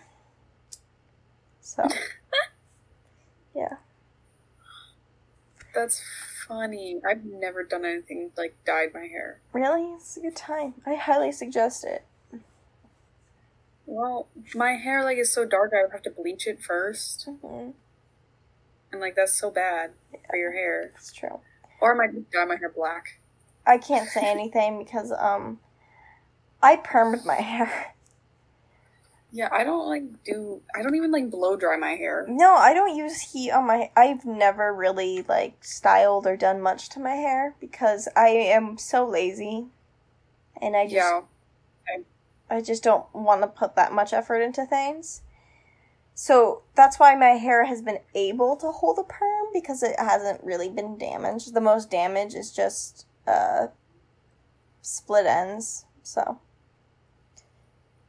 So 1.64 1.88
Yeah. 3.56 3.78
That's 5.74 6.04
funny. 6.48 7.00
I've 7.08 7.24
never 7.26 7.64
done 7.64 7.86
anything 7.86 8.32
like 8.38 8.56
dyed 8.66 8.94
my 8.94 9.08
hair. 9.08 9.40
Really? 9.54 9.94
It's 9.94 10.18
a 10.18 10.22
good 10.22 10.36
time. 10.36 10.76
I 10.86 10.94
highly 10.96 11.32
suggest 11.32 11.84
it. 11.84 12.06
Well, 13.86 14.28
my 14.54 14.74
hair 14.74 15.04
like 15.04 15.18
is 15.18 15.34
so 15.34 15.46
dark 15.46 15.72
I 15.74 15.84
would 15.84 15.92
have 15.92 16.04
to 16.04 16.12
bleach 16.12 16.46
it 16.48 16.60
1st 16.62 17.30
hmm 17.42 17.70
and 18.92 19.02
like 19.02 19.16
that's 19.16 19.34
so 19.34 19.50
bad 19.50 19.92
for 20.30 20.38
your 20.38 20.52
hair. 20.52 20.92
It's 20.96 21.12
true. 21.12 21.40
Or 21.82 21.94
I 21.96 22.08
might 22.08 22.32
dye 22.32 22.46
my 22.46 22.56
hair 22.58 22.70
black. 22.70 23.20
I 23.66 23.80
can't 23.80 24.08
say 24.08 24.22
anything 24.30 24.78
because 24.78 25.12
um 25.12 25.60
I 26.62 26.78
permed 26.78 27.26
my 27.26 27.36
hair. 27.42 27.93
Yeah, 29.36 29.50
I 29.52 29.64
don't 29.64 29.88
like 29.88 30.24
do. 30.24 30.62
I 30.76 30.84
don't 30.84 30.94
even 30.94 31.12
like 31.12 31.32
blow 31.32 31.58
dry 31.58 31.76
my 31.76 31.96
hair. 31.96 32.28
No, 32.30 32.54
I 32.54 32.76
don't 32.76 32.96
use 32.96 33.20
heat 33.34 33.50
on 33.50 33.66
my. 33.66 33.90
I've 33.98 34.26
never 34.26 34.72
really 34.72 35.24
like 35.24 35.66
styled 35.66 36.28
or 36.28 36.38
done 36.38 36.62
much 36.62 36.88
to 36.90 37.00
my 37.00 37.16
hair 37.16 37.56
because 37.60 38.08
I 38.16 38.28
am 38.28 38.78
so 38.78 39.10
lazy, 39.10 39.66
and 40.62 40.76
I 40.76 40.84
just 40.84 40.94
Yeah, 40.94 41.22
I 42.48 42.62
just 42.62 42.84
don't 42.84 43.08
want 43.12 43.42
to 43.42 43.48
put 43.48 43.76
that 43.76 43.92
much 43.92 44.14
effort 44.14 44.42
into 44.42 44.68
things. 44.68 45.24
So 46.14 46.62
that's 46.76 47.00
why 47.00 47.16
my 47.16 47.30
hair 47.30 47.66
has 47.66 47.82
been 47.82 48.02
able 48.14 48.56
to 48.58 48.68
hold 48.68 49.00
a 49.00 49.04
perm 49.04 49.48
because 49.52 49.82
it 49.82 50.00
hasn't 50.00 50.44
really 50.44 50.70
been 50.70 50.96
damaged. 50.96 51.56
The 51.56 51.60
most 51.60 51.90
damage 51.90 52.36
is 52.36 52.52
just 52.52 53.08
uh 53.26 53.70
split 54.84 55.26
ends. 55.26 55.86
So 56.04 56.40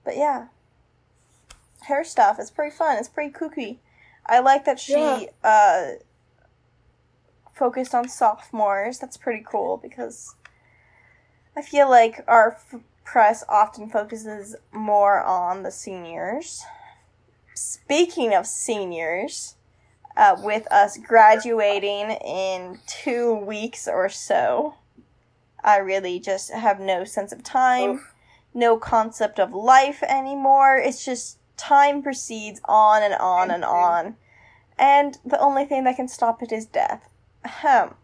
But 0.05 0.19
yeah. 0.19 0.49
Hair 1.85 2.05
stuff, 2.05 2.39
it's 2.39 2.51
pretty 2.51 2.75
fun. 2.75 2.97
It's 2.99 3.09
pretty 3.09 3.33
kooky. 3.33 3.79
I 4.27 4.41
like 4.41 4.65
that 4.65 4.81
she 4.81 4.93
Yeah. 4.93 5.21
uh 5.43 5.87
focused 7.53 7.95
on 7.95 8.09
sophomores. 8.09 8.99
That's 8.99 9.17
pretty 9.17 9.45
cool 9.49 9.77
because 9.77 10.35
I 11.57 11.63
feel 11.63 11.89
like 11.89 12.25
our 12.27 12.53
f- 12.53 12.81
press 13.05 13.45
often 13.49 13.89
focuses 13.89 14.57
more 14.73 15.23
on 15.23 15.63
the 15.63 15.71
seniors. 15.71 16.65
Speaking 17.55 18.35
of 18.35 18.47
seniors, 18.47 19.55
uh, 20.17 20.37
with 20.43 20.67
us 20.73 20.97
graduating 20.97 22.11
in 22.11 22.81
two 22.87 23.35
weeks 23.35 23.87
or 23.87 24.09
so, 24.09 24.75
I 25.63 25.77
really 25.77 26.19
just 26.19 26.51
have 26.51 26.81
no 26.81 27.05
sense 27.05 27.31
of 27.33 27.45
time, 27.45 27.91
Oof. 27.91 28.15
no 28.53 28.77
concept 28.77 29.39
of 29.39 29.53
life 29.55 30.03
anymore. 30.03 30.77
It's 30.77 31.05
just 31.05 31.39
time 31.57 32.03
proceeds 32.03 32.61
on 32.65 33.03
and 33.03 33.15
on 33.15 33.51
and 33.51 33.65
on. 33.65 34.17
And 34.79 35.19
the 35.25 35.41
only 35.41 35.65
thing 35.65 35.85
that 35.85 35.97
can 35.97 36.09
stop 36.09 36.43
it 36.43 36.53
is 36.53 36.67
death. 36.67 37.09
Ahem. 37.45 37.95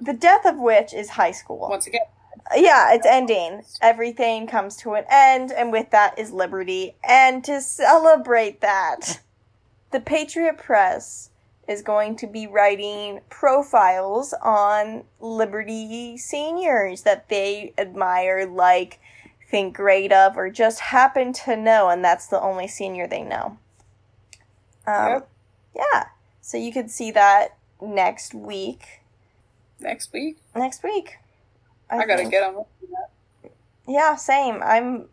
The 0.00 0.14
death 0.14 0.46
of 0.46 0.58
which 0.58 0.94
is 0.94 1.10
high 1.10 1.32
school. 1.32 1.68
once 1.68 1.86
again, 1.86 2.02
Yeah, 2.54 2.94
it's 2.94 3.06
ending. 3.06 3.62
Everything 3.82 4.46
comes 4.46 4.76
to 4.78 4.94
an 4.94 5.04
end, 5.10 5.52
and 5.52 5.72
with 5.72 5.90
that 5.90 6.18
is 6.18 6.32
liberty. 6.32 6.96
And 7.04 7.44
to 7.44 7.60
celebrate 7.60 8.60
that, 8.60 9.20
the 9.90 10.00
Patriot 10.00 10.56
Press 10.56 11.30
is 11.66 11.82
going 11.82 12.16
to 12.16 12.26
be 12.26 12.46
writing 12.46 13.20
profiles 13.28 14.32
on 14.40 15.04
Liberty 15.20 16.16
seniors 16.16 17.02
that 17.02 17.28
they 17.28 17.74
admire, 17.76 18.46
like, 18.46 18.98
think 19.50 19.74
great 19.76 20.12
of, 20.12 20.36
or 20.36 20.50
just 20.50 20.80
happen 20.80 21.32
to 21.32 21.56
know, 21.56 21.88
and 21.88 22.04
that's 22.04 22.26
the 22.26 22.40
only 22.40 22.68
senior 22.68 23.06
they 23.06 23.22
know. 23.22 23.58
Um, 24.86 25.08
Yep. 25.08 25.28
Yeah, 25.76 26.04
so 26.40 26.56
you 26.56 26.72
could 26.72 26.90
see 26.90 27.10
that 27.12 27.56
next 27.80 28.34
week. 28.34 29.00
next 29.80 30.12
week 30.12 30.38
Next 30.56 30.82
week. 30.82 31.18
I, 31.90 31.98
gotta 32.04 32.16
think. 32.18 32.30
get 32.32 32.42
on. 32.42 32.64
Yeah, 33.86 34.16
same. 34.16 34.60
I'm 34.62 35.08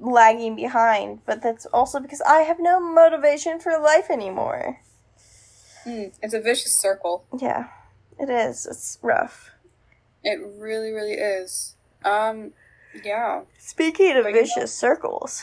lagging 0.00 0.56
behind, 0.56 1.20
but 1.26 1.42
that's 1.42 1.66
also 1.66 2.00
because 2.00 2.20
I 2.22 2.42
have 2.42 2.58
no 2.60 2.78
motivation 2.80 3.58
for 3.58 3.78
life 3.78 4.08
anymore. 4.10 4.80
Hmm, 5.84 6.04
it's 6.22 6.32
a 6.34 6.40
vicious 6.40 6.72
circle. 6.72 7.24
Yeah, 7.38 7.68
it 8.18 8.30
is. 8.30 8.66
It's 8.66 8.98
rough. 9.02 9.50
It 10.22 10.38
really, 10.40 10.92
really 10.92 11.14
is. 11.14 11.74
Um, 12.04 12.52
yeah. 13.04 13.42
Speaking 13.58 14.16
of 14.16 14.24
But 14.24 14.30
you 14.30 14.34
know- 14.34 14.40
vicious 14.42 14.74
circles, 14.74 15.42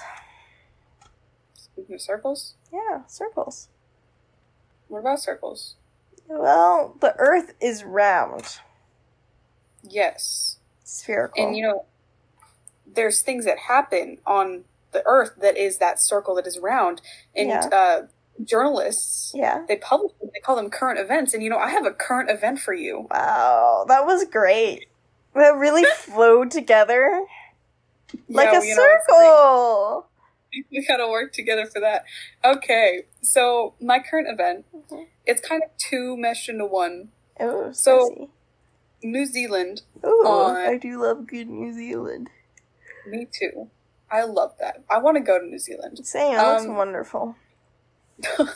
Speaking 1.54 1.96
of 1.96 2.02
circles, 2.02 2.56
yeah, 2.72 3.06
circles. 3.08 3.70
what 4.88 5.00
about 5.00 5.20
circles? 5.20 5.76
Well, 6.28 6.96
the 7.02 7.14
earth 7.18 7.54
is 7.60 7.84
round. 7.84 8.60
Yes. 9.84 10.58
Spherical. 10.84 11.44
And 11.46 11.56
you 11.58 11.64
know, 11.64 11.86
there's 12.88 13.22
things 13.22 13.46
that 13.46 13.58
happen 13.60 14.18
on 14.26 14.64
the 14.92 15.04
earth 15.06 15.34
that 15.42 15.58
is 15.58 15.78
that 15.80 16.00
circle 16.00 16.36
that 16.36 16.48
is 16.48 16.58
round. 16.60 17.02
And 17.36 17.50
Yeah. 17.50 17.68
uh, 17.72 18.08
journalists, 18.44 19.32
yeah. 19.36 19.66
they 19.68 19.76
publish, 19.78 20.14
they 20.22 20.40
call 20.40 20.56
them 20.56 20.70
current 20.70 21.00
events. 21.00 21.34
And 21.34 21.44
you 21.44 21.50
know, 21.50 21.58
I 21.58 21.70
have 21.70 21.86
a 21.86 21.92
current 21.92 22.30
event 22.30 22.60
for 22.60 22.74
you. 22.74 23.08
Wow, 23.12 23.86
that 23.88 24.06
was 24.06 24.24
great. 24.26 24.88
That 25.36 25.56
really 25.58 25.84
flowed 25.98 26.50
together 26.52 27.26
like 28.30 28.46
Yeah, 28.46 28.52
a 28.52 28.54
know, 28.54 28.60
it's 28.62 29.06
circle. 29.08 30.08
we 30.72 30.86
gotta 30.88 31.08
work 31.08 31.34
together 31.34 31.66
for 31.66 31.82
that. 31.82 32.06
Okay, 32.44 33.04
so 33.22 33.74
my 33.82 34.00
current 34.00 34.28
event, 34.30 34.66
Mhm. 34.74 35.08
it's 35.26 35.46
kind 35.46 35.62
of 35.64 35.70
two 35.78 36.16
meshed 36.18 36.48
into 36.50 36.66
one. 36.66 37.10
Oh, 37.40 37.72
So- 37.74 38.08
spicy. 38.08 38.30
New 39.04 39.26
Zealand, 39.26 39.84
Oh, 40.04 40.56
I 40.56 40.78
do 40.78 41.00
love 41.00 41.28
good 41.28 41.48
New 41.48 41.72
Zealand. 41.74 42.30
me 43.06 43.28
too. 43.32 43.70
I 44.10 44.24
love 44.24 44.56
that. 44.60 44.84
I 44.90 44.98
want 45.00 45.18
to 45.18 45.22
go 45.22 45.38
to 45.38 45.46
New 45.46 45.60
Zealand. 45.60 46.00
Sam, 46.08 46.34
it 46.34 46.38
looks 46.38 46.66
Um, 46.66 46.76
wonderful. 46.76 47.36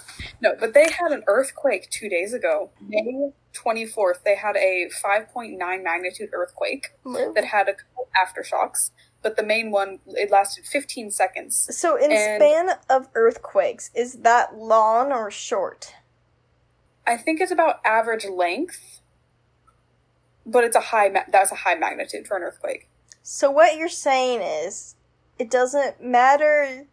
No, 0.42 0.56
but 0.58 0.74
they 0.74 0.90
had 0.90 1.12
an 1.12 1.24
earthquake 1.28 1.90
two 1.90 2.08
days 2.08 2.34
ago. 2.34 2.70
May 2.88 3.32
24th, 3.54 4.24
they 4.24 4.36
had 4.36 4.56
a 4.56 4.90
5.9 5.04 5.84
magnitude 5.84 6.30
earthquake 6.32 6.92
that 7.36 7.46
had 7.46 7.68
a 7.68 7.74
couple 7.74 8.08
aftershocks, 8.24 8.92
but 9.22 9.36
the 9.36 9.44
main 9.44 9.70
one, 9.70 10.00
it 10.08 10.32
lasted 10.32 10.66
15 10.66 11.12
seconds. 11.12 11.76
So, 11.78 11.98
in 11.98 12.12
and- 12.12 12.42
span 12.42 12.70
of 12.90 13.10
earthquakes, 13.16 13.92
is 13.94 14.20
that 14.20 14.56
long 14.56 15.12
or 15.12 15.30
short? 15.30 15.94
I 17.06 17.18
think 17.18 17.42
it's 17.42 17.52
about 17.52 17.82
average 17.84 18.26
length, 18.26 19.02
but 20.46 20.64
it's 20.64 20.76
a 20.76 20.80
high, 20.82 21.10
ma- 21.10 21.24
that's 21.30 21.52
a 21.52 21.56
high 21.56 21.76
magnitude 21.76 22.28
for 22.28 22.38
an 22.38 22.44
earthquake. 22.44 22.88
So, 23.24 23.52
what 23.52 23.76
you're 23.76 23.90
saying 23.90 24.42
is, 24.42 24.96
it 25.38 25.50
doesn't 25.50 26.02
matter 26.02 26.86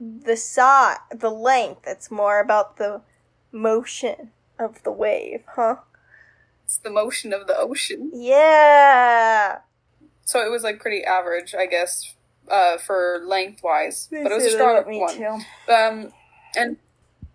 the 0.00 0.36
size, 0.36 0.98
the 1.14 1.30
length. 1.30 1.82
It's 1.86 2.10
more 2.10 2.40
about 2.40 2.76
the 2.76 3.02
motion 3.52 4.30
of 4.58 4.82
the 4.82 4.92
wave, 4.92 5.42
huh? 5.54 5.76
It's 6.64 6.78
the 6.78 6.90
motion 6.90 7.32
of 7.32 7.46
the 7.46 7.56
ocean. 7.56 8.10
Yeah. 8.14 9.58
So 10.24 10.44
it 10.44 10.50
was 10.50 10.62
like 10.62 10.80
pretty 10.80 11.04
average, 11.04 11.54
I 11.54 11.66
guess, 11.66 12.14
uh, 12.50 12.78
for 12.78 13.22
lengthwise, 13.26 14.08
They 14.10 14.22
but 14.22 14.32
it 14.32 14.34
was 14.36 14.46
a 14.46 14.50
strong 14.50 14.98
one. 15.00 15.14
too. 15.16 15.72
Um, 15.72 16.12
and 16.56 16.76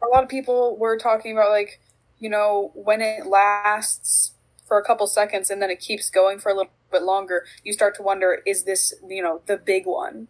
a 0.01 0.07
lot 0.07 0.23
of 0.23 0.29
people 0.29 0.77
were 0.77 0.97
talking 0.97 1.31
about 1.33 1.51
like, 1.51 1.79
you 2.19 2.29
know, 2.29 2.71
when 2.73 3.01
it 3.01 3.27
lasts 3.27 4.33
for 4.67 4.77
a 4.79 4.83
couple 4.83 5.07
seconds 5.07 5.49
and 5.49 5.61
then 5.61 5.69
it 5.69 5.79
keeps 5.79 6.09
going 6.09 6.39
for 6.39 6.49
a 6.49 6.55
little 6.55 6.71
bit 6.91 7.03
longer, 7.03 7.45
you 7.63 7.73
start 7.73 7.95
to 7.95 8.03
wonder, 8.03 8.41
is 8.45 8.63
this, 8.63 8.93
you 9.07 9.21
know, 9.21 9.41
the 9.45 9.57
big 9.57 9.85
one? 9.85 10.27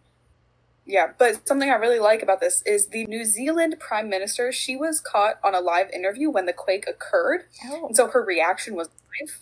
Yeah, 0.86 1.12
but 1.18 1.46
something 1.46 1.70
I 1.70 1.74
really 1.74 1.98
like 1.98 2.22
about 2.22 2.40
this 2.40 2.62
is 2.66 2.88
the 2.88 3.06
New 3.06 3.24
Zealand 3.24 3.76
Prime 3.78 4.08
Minister, 4.08 4.50
she 4.50 4.76
was 4.76 5.00
caught 5.00 5.38
on 5.44 5.54
a 5.54 5.60
live 5.60 5.90
interview 5.90 6.30
when 6.30 6.46
the 6.46 6.52
quake 6.52 6.86
occurred. 6.88 7.44
Oh. 7.66 7.88
And 7.88 7.96
so 7.96 8.08
her 8.08 8.24
reaction 8.24 8.74
was 8.74 8.88
live. 8.88 9.40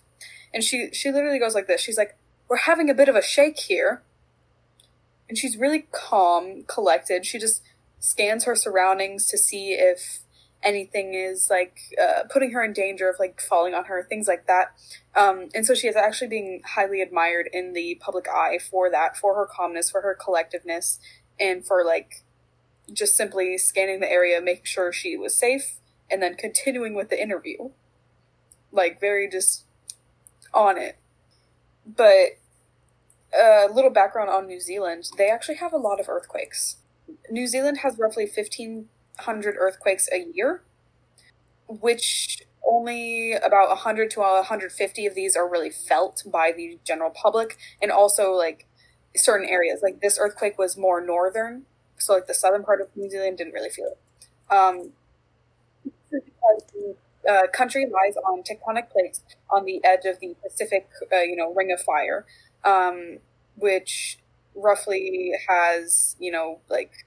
And 0.52 0.64
she 0.64 0.90
she 0.92 1.10
literally 1.10 1.38
goes 1.38 1.54
like 1.54 1.66
this. 1.66 1.80
She's 1.80 1.98
like, 1.98 2.16
We're 2.48 2.56
having 2.56 2.90
a 2.90 2.94
bit 2.94 3.08
of 3.08 3.16
a 3.16 3.22
shake 3.22 3.58
here. 3.60 4.02
And 5.28 5.36
she's 5.36 5.56
really 5.56 5.86
calm, 5.92 6.64
collected. 6.66 7.24
She 7.24 7.38
just 7.38 7.62
scans 8.00 8.44
her 8.44 8.54
surroundings 8.54 9.26
to 9.28 9.38
see 9.38 9.72
if 9.72 10.20
anything 10.62 11.14
is 11.14 11.48
like 11.50 11.78
uh, 12.00 12.24
putting 12.30 12.50
her 12.52 12.64
in 12.64 12.72
danger 12.72 13.08
of 13.08 13.16
like 13.18 13.40
falling 13.40 13.74
on 13.74 13.84
her, 13.84 14.04
things 14.08 14.26
like 14.26 14.46
that. 14.46 14.72
Um, 15.14 15.48
and 15.54 15.64
so 15.64 15.74
she 15.74 15.88
is 15.88 15.96
actually 15.96 16.28
being 16.28 16.62
highly 16.64 17.00
admired 17.00 17.48
in 17.52 17.72
the 17.72 18.00
public 18.00 18.26
eye 18.28 18.58
for 18.58 18.90
that, 18.90 19.16
for 19.16 19.34
her 19.34 19.46
calmness, 19.46 19.90
for 19.90 20.00
her 20.02 20.16
collectiveness, 20.20 20.98
and 21.38 21.66
for 21.66 21.84
like 21.84 22.24
just 22.92 23.16
simply 23.16 23.58
scanning 23.58 24.00
the 24.00 24.10
area, 24.10 24.40
making 24.40 24.64
sure 24.64 24.92
she 24.92 25.16
was 25.16 25.34
safe, 25.34 25.76
and 26.10 26.22
then 26.22 26.34
continuing 26.34 26.94
with 26.94 27.10
the 27.10 27.20
interview. 27.20 27.70
Like 28.72 29.00
very 29.00 29.28
just 29.28 29.64
on 30.52 30.78
it. 30.78 30.98
But 31.86 32.38
a 33.34 33.68
little 33.72 33.90
background 33.90 34.30
on 34.30 34.46
New 34.46 34.60
Zealand, 34.60 35.10
they 35.16 35.28
actually 35.30 35.56
have 35.56 35.72
a 35.72 35.78
lot 35.78 36.00
of 36.00 36.08
earthquakes. 36.08 36.76
New 37.30 37.46
Zealand 37.46 37.78
has 37.78 37.98
roughly 37.98 38.24
1,500 38.24 39.56
earthquakes 39.58 40.08
a 40.12 40.26
year, 40.32 40.62
which 41.66 42.42
only 42.66 43.32
about 43.32 43.68
100 43.68 44.10
to 44.10 44.20
150 44.20 45.06
of 45.06 45.14
these 45.14 45.36
are 45.36 45.48
really 45.48 45.70
felt 45.70 46.22
by 46.26 46.52
the 46.52 46.78
general 46.84 47.10
public, 47.10 47.56
and 47.80 47.90
also 47.90 48.32
like 48.32 48.66
certain 49.16 49.48
areas. 49.48 49.80
Like 49.82 50.00
this 50.00 50.18
earthquake 50.20 50.58
was 50.58 50.76
more 50.76 51.00
northern, 51.04 51.64
so 51.98 52.14
like 52.14 52.26
the 52.26 52.34
southern 52.34 52.64
part 52.64 52.80
of 52.80 52.88
New 52.96 53.10
Zealand 53.10 53.38
didn't 53.38 53.52
really 53.54 53.70
feel 53.70 53.86
it. 53.86 54.54
Um, 54.54 54.92
the 56.10 56.96
uh, 57.28 57.46
country 57.52 57.84
lies 57.86 58.16
on 58.16 58.42
tectonic 58.42 58.90
plates 58.90 59.22
on 59.50 59.64
the 59.64 59.84
edge 59.84 60.04
of 60.04 60.18
the 60.20 60.34
Pacific, 60.42 60.88
uh, 61.12 61.20
you 61.20 61.36
know, 61.36 61.52
Ring 61.52 61.70
of 61.72 61.80
Fire, 61.80 62.24
um, 62.64 63.18
which 63.56 64.18
roughly 64.54 65.32
has, 65.48 66.16
you 66.18 66.32
know, 66.32 66.60
like 66.68 67.06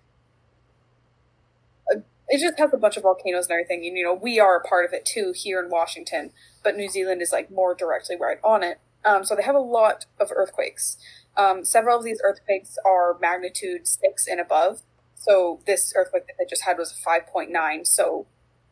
it 2.32 2.40
just 2.40 2.58
has 2.58 2.74
a 2.74 2.78
bunch 2.78 2.96
of 2.96 3.04
volcanoes 3.04 3.46
and 3.46 3.52
everything. 3.52 3.86
And 3.86 3.98
you 3.98 4.04
know, 4.04 4.14
we 4.14 4.40
are 4.40 4.56
a 4.56 4.62
part 4.62 4.86
of 4.86 4.94
it 4.94 5.06
too 5.06 5.34
here 5.36 5.62
in 5.62 5.70
Washington, 5.70 6.32
but 6.64 6.78
New 6.78 6.90
Zealand 6.90 7.22
is 7.22 7.32
like 7.32 7.52
more 7.52 7.76
directly 7.76 8.16
right 8.20 8.38
on 8.44 8.64
it. 8.64 8.80
Um, 9.04 9.26
so 9.26 9.36
they 9.36 9.44
have 9.44 9.56
a 9.56 9.60
lot 9.60 10.06
of 10.20 10.32
earthquakes. 10.34 10.98
Um, 11.38 11.64
several 11.66 11.98
of 11.98 12.04
these 12.04 12.22
earthquakes 12.24 12.78
are 12.86 13.18
magnitude 13.20 13.88
six 13.88 14.28
and 14.28 14.40
above. 14.40 14.82
So 15.16 15.60
this 15.66 15.94
earthquake 15.96 16.28
that 16.28 16.34
they 16.40 16.46
just 16.50 16.64
had 16.64 16.78
was 16.78 16.92
a 16.92 16.96
five 16.96 17.28
point 17.28 17.52
nine. 17.52 17.86
So 17.86 18.28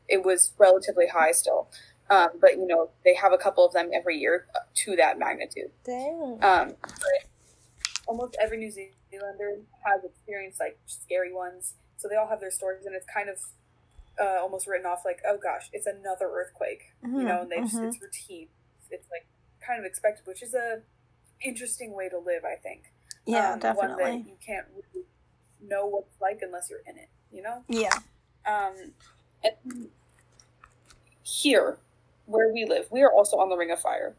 it 0.07 0.23
was 0.25 0.53
relatively 0.57 1.07
high 1.07 1.31
still. 1.31 1.69
Um, 2.09 2.29
but 2.41 2.57
you 2.57 2.65
know, 2.65 2.89
they 3.05 3.13
have 3.15 3.31
a 3.31 3.37
couple 3.37 3.65
of 3.65 3.73
them 3.73 3.91
every 3.93 4.17
year 4.17 4.47
to 4.75 4.95
that 4.95 5.19
magnitude. 5.19 5.71
Dang. 5.85 6.39
Um, 6.41 6.73
but 6.81 7.29
almost 8.07 8.35
every 8.41 8.57
New 8.57 8.71
Zealander 8.71 9.59
has 9.85 10.03
experienced 10.03 10.59
like 10.59 10.79
scary 10.87 11.31
ones, 11.31 11.75
so 11.97 12.07
they 12.07 12.15
all 12.15 12.27
have 12.27 12.39
their 12.39 12.49
stories, 12.51 12.85
and 12.85 12.95
it's 12.95 13.05
kind 13.05 13.29
of 13.29 13.37
uh, 14.19 14.41
almost 14.41 14.65
written 14.67 14.87
off 14.87 15.03
like, 15.05 15.19
oh 15.27 15.37
gosh, 15.41 15.69
it's 15.71 15.85
another 15.85 16.29
earthquake, 16.33 16.93
you 17.03 17.23
know, 17.23 17.41
and 17.41 17.51
they 17.51 17.59
just, 17.61 17.75
Mhm. 17.75 17.87
it's 17.87 18.01
routine. 18.01 18.49
It's 18.89 19.07
like 19.11 19.27
kind 19.65 19.79
of 19.79 19.85
expected, 19.85 20.25
which 20.25 20.41
is 20.41 20.53
a 20.55 20.81
interesting 21.41 21.93
way 21.93 22.09
to 22.09 22.17
live, 22.19 22.43
I 22.45 22.55
think. 22.55 22.91
yeah, 23.25 23.45
Um, 23.45 23.49
One 23.51 23.59
definitely. 23.59 24.03
that 24.03 24.27
you 24.27 24.37
can't 24.45 24.65
really 24.75 25.05
know 25.61 25.85
what 25.85 26.05
it's 26.07 26.19
like 26.21 26.39
unless 26.41 26.69
you're 26.69 26.79
in 26.87 26.97
it, 26.97 27.09
you 27.31 27.41
know. 27.41 27.63
Yeah. 27.67 27.93
Um, 28.45 28.93
and 29.43 29.89
here, 31.23 31.77
where 32.25 32.51
we 32.51 32.65
live, 32.65 32.87
we 32.91 33.01
are 33.01 33.11
also 33.11 33.37
on 33.37 33.49
the 33.49 33.57
Ring 33.57 33.71
of 33.71 33.79
Fire 33.79 34.15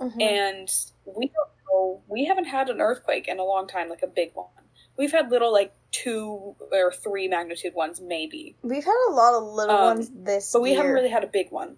Mhm. 0.00 0.20
and 0.22 0.68
we 1.04 1.26
don't 1.28 1.48
know 1.70 2.02
we 2.08 2.24
haven't 2.24 2.46
had 2.46 2.68
an 2.70 2.80
earthquake 2.80 3.28
in 3.28 3.38
a 3.38 3.44
long 3.44 3.66
time 3.68 3.88
like 3.90 4.02
a 4.02 4.06
big 4.06 4.32
one 4.34 4.48
we've 4.96 5.12
had 5.12 5.30
little 5.30 5.52
like 5.52 5.74
two 5.90 6.56
or 6.72 6.90
three 6.90 7.28
magnitude 7.28 7.74
ones 7.74 8.00
maybe 8.00 8.56
We've 8.62 8.82
had 8.84 8.96
a 9.10 9.12
lot 9.12 9.34
of 9.34 9.42
little 9.44 9.76
Um, 9.76 9.96
ones 9.96 10.10
this 10.14 10.52
but 10.52 10.62
we 10.62 10.70
year. 10.70 10.78
haven't 10.78 10.92
really 10.94 11.10
had 11.10 11.22
a 11.22 11.26
big 11.26 11.50
one 11.50 11.76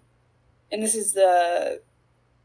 and 0.71 0.81
this 0.81 0.95
is 0.95 1.11
the 1.13 1.81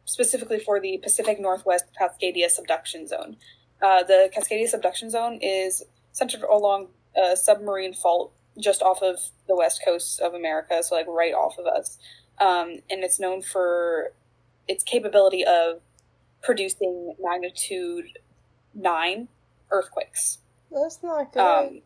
specifically 0.09 0.59
for 0.59 0.81
the 0.81 0.99
pacific 1.03 1.41
northwest 1.41 1.85
cascadia 2.01 2.49
subduction 2.49 3.07
zone 3.07 3.37
uh, 3.83 4.03
the 4.03 4.31
cascadia 4.37 4.67
subduction 4.67 5.11
zone 5.11 5.39
is 5.41 5.83
centered 6.13 6.43
along 6.43 6.89
a 7.17 7.37
submarine 7.37 7.95
fault 7.95 8.33
just 8.59 8.83
off 8.83 9.03
of 9.03 9.19
the 9.47 9.55
west 9.55 9.81
coast 9.85 10.21
of 10.21 10.35
america 10.35 10.83
so 10.83 10.95
like 10.95 11.07
right 11.07 11.35
off 11.35 11.59
of 11.59 11.67
us 11.67 11.99
um, 12.41 12.79
and 12.89 13.03
it's 13.03 13.19
known 13.19 13.43
for 13.43 14.13
its 14.69 14.85
capability 14.85 15.45
of 15.45 15.81
producing 16.43 17.15
magnitude 17.21 18.19
nine 18.75 19.29
earthquakes, 19.71 20.39
That's 20.71 21.03
not 21.03 21.33
good. 21.33 21.41
um, 21.41 21.83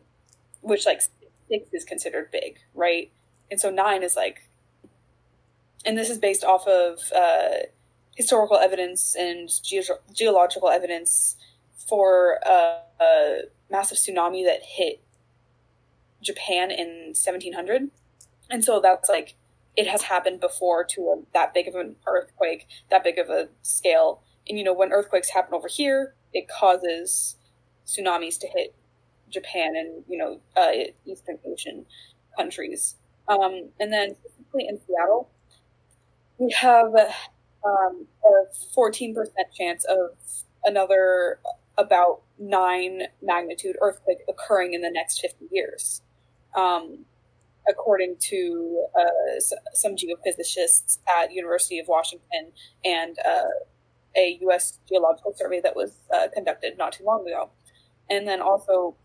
which 0.61 0.85
like 0.85 1.01
six 1.01 1.69
is 1.73 1.83
considered 1.83 2.29
big, 2.31 2.59
right? 2.73 3.11
And 3.49 3.59
so 3.59 3.69
nine 3.69 4.03
is 4.03 4.15
like, 4.15 4.49
and 5.85 5.97
this 5.97 6.09
is 6.09 6.17
based 6.17 6.43
off 6.43 6.67
of 6.67 6.99
uh, 7.15 7.65
historical 8.15 8.57
evidence 8.57 9.15
and 9.15 9.49
ge- 9.49 9.89
geological 10.13 10.69
evidence 10.69 11.35
for 11.87 12.39
a, 12.45 12.79
a 13.01 13.41
massive 13.69 13.97
tsunami 13.97 14.45
that 14.45 14.61
hit 14.63 15.01
Japan 16.21 16.71
in 16.71 17.13
1700, 17.13 17.89
and 18.49 18.63
so 18.63 18.79
that's 18.79 19.09
like 19.09 19.35
it 19.75 19.87
has 19.87 20.03
happened 20.03 20.39
before 20.39 20.83
to 20.83 21.01
a, 21.01 21.15
that 21.33 21.53
big 21.53 21.67
of 21.67 21.75
an 21.75 21.95
earthquake, 22.07 22.67
that 22.91 23.03
big 23.03 23.17
of 23.17 23.29
a 23.29 23.49
scale. 23.61 24.21
And 24.47 24.57
you 24.57 24.63
know, 24.63 24.73
when 24.73 24.91
earthquakes 24.91 25.29
happen 25.29 25.53
over 25.53 25.67
here, 25.67 26.13
it 26.33 26.47
causes 26.47 27.37
tsunamis 27.85 28.39
to 28.39 28.47
hit 28.47 28.73
Japan 29.29 29.75
and 29.75 30.03
you 30.07 30.17
know 30.17 30.39
uh, 30.55 30.71
Eastern 31.05 31.39
Asian 31.45 31.85
countries. 32.37 32.95
Um, 33.27 33.69
and 33.79 33.91
then 33.91 34.15
specifically 34.15 34.67
in 34.67 34.79
Seattle, 34.85 35.29
we 36.37 36.51
have 36.51 36.93
um, 37.65 38.07
a 38.23 38.77
14% 38.77 39.15
chance 39.57 39.85
of 39.85 40.17
another 40.63 41.39
about 41.77 42.21
nine 42.37 43.03
magnitude 43.21 43.75
earthquake 43.81 44.19
occurring 44.29 44.73
in 44.73 44.81
the 44.81 44.91
next 44.91 45.19
50 45.21 45.45
years. 45.51 46.01
Um, 46.55 47.05
according 47.67 48.17
to 48.19 48.85
uh, 48.99 49.39
some 49.73 49.95
geophysicists 49.95 50.99
at 51.21 51.31
University 51.31 51.79
of 51.79 51.87
Washington 51.87 52.51
and 52.83 53.17
uh, 53.25 53.43
a 54.15 54.37
U.S. 54.41 54.79
geological 54.87 55.33
survey 55.35 55.61
that 55.61 55.75
was 55.75 55.97
uh, 56.13 56.27
conducted 56.33 56.77
not 56.77 56.91
too 56.93 57.05
long 57.05 57.25
ago. 57.25 57.49
And 58.09 58.27
then 58.27 58.41
also, 58.41 58.95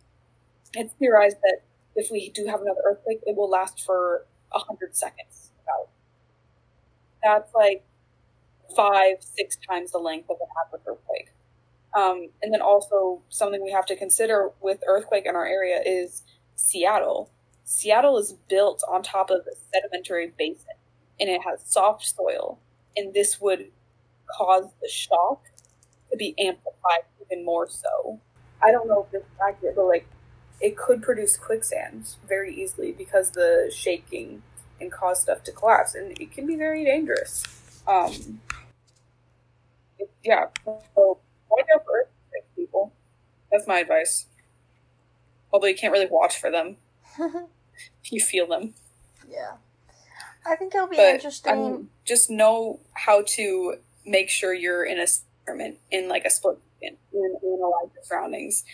it's 0.74 0.92
theorized 0.94 1.36
that 1.42 1.60
if 1.94 2.10
we 2.10 2.30
do 2.30 2.46
have 2.46 2.60
another 2.60 2.80
earthquake, 2.84 3.20
it 3.24 3.36
will 3.36 3.48
last 3.48 3.84
for 3.84 4.26
100 4.50 4.96
seconds. 4.96 5.52
About. 5.62 5.88
That's 7.22 7.54
like 7.54 7.84
five, 8.76 9.16
six 9.20 9.56
times 9.68 9.92
the 9.92 9.98
length 9.98 10.30
of 10.30 10.36
an 10.40 10.48
average 10.66 10.82
earthquake. 10.86 11.30
Um, 11.96 12.28
and 12.42 12.52
then 12.52 12.60
also, 12.60 13.22
something 13.28 13.62
we 13.62 13.72
have 13.72 13.86
to 13.86 13.96
consider 13.96 14.50
with 14.60 14.78
earthquake 14.86 15.24
in 15.26 15.34
our 15.34 15.46
area 15.46 15.80
is 15.84 16.22
Seattle. 16.54 17.30
Seattle 17.64 18.18
is 18.18 18.34
built 18.48 18.82
on 18.88 19.02
top 19.02 19.30
of 19.30 19.40
a 19.40 19.56
sedimentary 19.72 20.32
basin 20.38 20.74
and 21.20 21.28
it 21.28 21.40
has 21.42 21.60
soft 21.64 22.06
soil. 22.06 22.58
And 22.96 23.14
this 23.14 23.40
would 23.40 23.70
cause 24.36 24.66
the 24.80 24.88
shock 24.88 25.42
to 26.10 26.16
be 26.16 26.34
amplified 26.38 27.04
even 27.24 27.44
more 27.44 27.68
so. 27.68 28.20
I 28.62 28.70
don't 28.70 28.88
know 28.88 29.04
if 29.04 29.12
this 29.12 29.22
is 29.22 29.38
accurate, 29.46 29.76
but 29.76 29.86
like 29.86 30.06
it 30.60 30.76
could 30.76 31.02
produce 31.02 31.36
quicksand 31.36 32.16
very 32.26 32.54
easily 32.54 32.92
because 32.92 33.30
the 33.30 33.72
shaking 33.74 34.42
and 34.80 34.92
cause 34.92 35.22
stuff 35.22 35.42
to 35.44 35.52
collapse, 35.52 35.94
and 35.94 36.18
it 36.20 36.32
can 36.32 36.46
be 36.46 36.56
very 36.56 36.84
dangerous. 36.84 37.44
Um, 37.88 38.40
yeah, 40.22 40.46
so 40.94 41.18
watch 41.50 41.66
out 41.74 41.84
for 41.84 42.08
people. 42.54 42.92
That's 43.50 43.66
my 43.66 43.78
advice. 43.80 44.26
Although 45.52 45.68
you 45.68 45.74
can't 45.74 45.92
really 45.92 46.08
watch 46.10 46.38
for 46.38 46.50
them, 46.50 46.76
you 48.04 48.20
feel 48.20 48.46
them. 48.46 48.74
Yeah, 49.30 49.52
I 50.46 50.56
think 50.56 50.74
it'll 50.74 50.86
be 50.88 50.96
But, 50.96 51.14
interesting. 51.14 51.52
um, 51.52 51.90
just 52.04 52.28
know 52.28 52.80
how 52.92 53.22
to 53.28 53.76
make 54.04 54.28
sure 54.28 54.52
you're 54.52 54.84
in 54.84 54.98
a 54.98 55.06
environment 55.48 55.78
in 55.90 56.08
like 56.08 56.24
a 56.24 56.30
split 56.30 56.58
second 56.80 56.98
and 57.12 57.36
analyze 57.42 57.90
your 57.94 58.04
surroundings. 58.04 58.64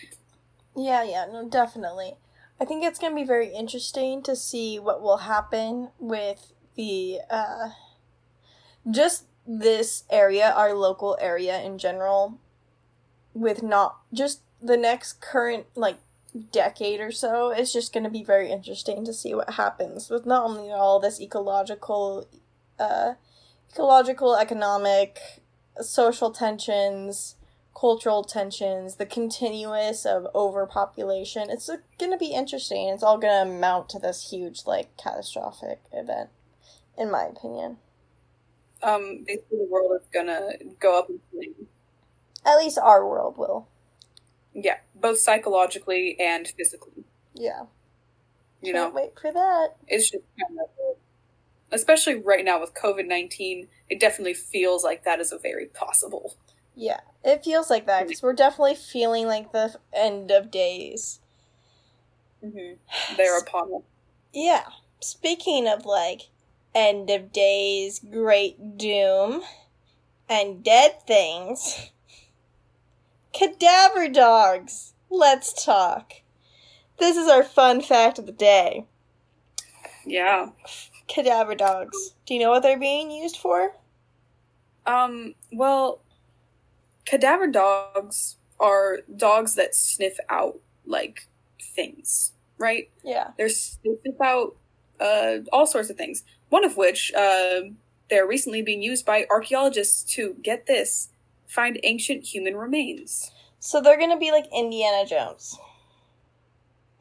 Yeah, 0.76 1.04
yeah, 1.04 1.26
no, 1.30 1.48
definitely. 1.48 2.14
I 2.60 2.64
think 2.64 2.84
it's 2.84 2.98
going 2.98 3.12
to 3.12 3.20
be 3.20 3.26
very 3.26 3.48
interesting 3.48 4.22
to 4.24 4.34
see 4.36 4.78
what 4.78 5.00
will 5.02 5.18
happen 5.18 5.90
with 5.98 6.52
the 6.76 7.20
uh 7.30 7.70
just 8.90 9.24
this 9.46 10.04
area, 10.10 10.52
our 10.54 10.74
local 10.74 11.16
area 11.20 11.60
in 11.60 11.78
general 11.78 12.38
with 13.34 13.62
not 13.62 13.98
just 14.12 14.40
the 14.62 14.76
next 14.76 15.20
current 15.20 15.66
like 15.74 15.98
decade 16.52 17.00
or 17.00 17.12
so. 17.12 17.50
It's 17.50 17.72
just 17.72 17.92
going 17.92 18.04
to 18.04 18.10
be 18.10 18.24
very 18.24 18.50
interesting 18.50 19.04
to 19.04 19.12
see 19.12 19.34
what 19.34 19.54
happens 19.54 20.10
with 20.10 20.26
not 20.26 20.44
only 20.44 20.70
all 20.70 20.98
this 20.98 21.20
ecological 21.20 22.26
uh 22.78 23.14
ecological, 23.70 24.36
economic, 24.36 25.18
social 25.80 26.30
tensions, 26.30 27.34
cultural 27.74 28.22
tensions, 28.22 28.96
the 28.96 29.06
continuous 29.06 30.06
of 30.06 30.28
overpopulation. 30.34 31.50
It's 31.50 31.68
going 31.98 32.12
to 32.12 32.16
be 32.16 32.32
interesting. 32.32 32.88
It's 32.88 33.02
all 33.02 33.18
going 33.18 33.46
to 33.46 33.54
amount 33.54 33.88
to 33.90 33.98
this 33.98 34.30
huge, 34.30 34.62
like, 34.64 34.96
catastrophic 34.96 35.80
event, 35.92 36.30
in 36.96 37.10
my 37.10 37.24
opinion. 37.24 37.78
Um, 38.84 39.24
basically, 39.26 39.58
the 39.58 39.68
world 39.70 39.98
is 40.00 40.06
gonna 40.12 40.50
go 40.78 40.98
up 40.98 41.08
in 41.10 41.20
flames. 41.30 41.68
At 42.44 42.58
least 42.58 42.78
our 42.78 43.06
world 43.08 43.38
will. 43.38 43.68
Yeah, 44.54 44.78
both 44.94 45.18
psychologically 45.18 46.16
and 46.20 46.46
physically. 46.46 47.04
Yeah. 47.34 47.62
You 48.62 48.72
Can't 48.72 48.94
know, 48.94 49.00
wait 49.00 49.18
for 49.20 49.32
that. 49.32 49.76
it's 49.88 50.10
just 50.10 50.24
kind 50.40 50.58
of, 50.60 50.96
especially 51.72 52.14
right 52.16 52.44
now 52.44 52.60
with 52.60 52.74
COVID 52.74 53.06
nineteen, 53.06 53.68
it 53.90 53.98
definitely 54.00 54.34
feels 54.34 54.84
like 54.84 55.04
that 55.04 55.20
is 55.20 55.32
a 55.32 55.38
very 55.38 55.66
possible. 55.66 56.36
Yeah. 56.76 57.00
It 57.24 57.44
feels 57.44 57.70
like 57.70 57.86
that 57.86 58.06
because 58.06 58.22
we're 58.22 58.32
definitely 58.34 58.74
feeling 58.74 59.26
like 59.26 59.52
the 59.52 59.76
end 59.92 60.30
of 60.30 60.50
days. 60.50 61.20
Mm-hmm. 62.44 63.16
They're 63.16 63.38
upon 63.38 63.72
us. 63.74 63.82
Yeah. 64.36 64.64
Speaking 65.00 65.68
of 65.68 65.84
like 65.86 66.22
end 66.74 67.10
of 67.10 67.32
days, 67.32 68.00
great 68.00 68.76
doom, 68.76 69.42
and 70.28 70.64
dead 70.64 71.06
things, 71.06 71.90
cadaver 73.32 74.08
dogs. 74.08 74.94
Let's 75.10 75.64
talk. 75.64 76.12
This 76.98 77.16
is 77.16 77.28
our 77.28 77.42
fun 77.42 77.80
fact 77.80 78.18
of 78.18 78.26
the 78.26 78.32
day. 78.32 78.86
Yeah. 80.06 80.50
Cadaver 81.06 81.54
dogs. 81.54 82.14
Do 82.26 82.34
you 82.34 82.40
know 82.40 82.50
what 82.50 82.62
they're 82.62 82.78
being 82.78 83.10
used 83.10 83.36
for? 83.36 83.76
Um. 84.86 85.34
Well, 85.52 86.00
cadaver 87.04 87.46
dogs 87.46 88.36
are 88.60 89.00
dogs 89.16 89.54
that 89.54 89.74
sniff 89.74 90.18
out 90.28 90.58
like 90.86 91.26
things, 91.60 92.32
right? 92.58 92.90
Yeah. 93.02 93.30
They're 93.36 93.48
they 93.48 93.52
sniff 93.52 94.20
out 94.22 94.56
uh, 95.00 95.38
all 95.52 95.66
sorts 95.66 95.90
of 95.90 95.96
things. 95.96 96.24
One 96.54 96.64
of 96.64 96.76
which 96.76 97.12
uh, 97.14 97.62
they're 98.08 98.28
recently 98.28 98.62
being 98.62 98.80
used 98.80 99.04
by 99.04 99.26
archaeologists 99.28 100.04
to 100.14 100.36
get 100.40 100.66
this 100.66 101.08
find 101.48 101.80
ancient 101.82 102.22
human 102.26 102.54
remains. 102.56 103.32
So 103.58 103.80
they're 103.80 103.98
gonna 103.98 104.20
be 104.20 104.30
like 104.30 104.46
Indiana 104.54 105.04
Jones. 105.04 105.58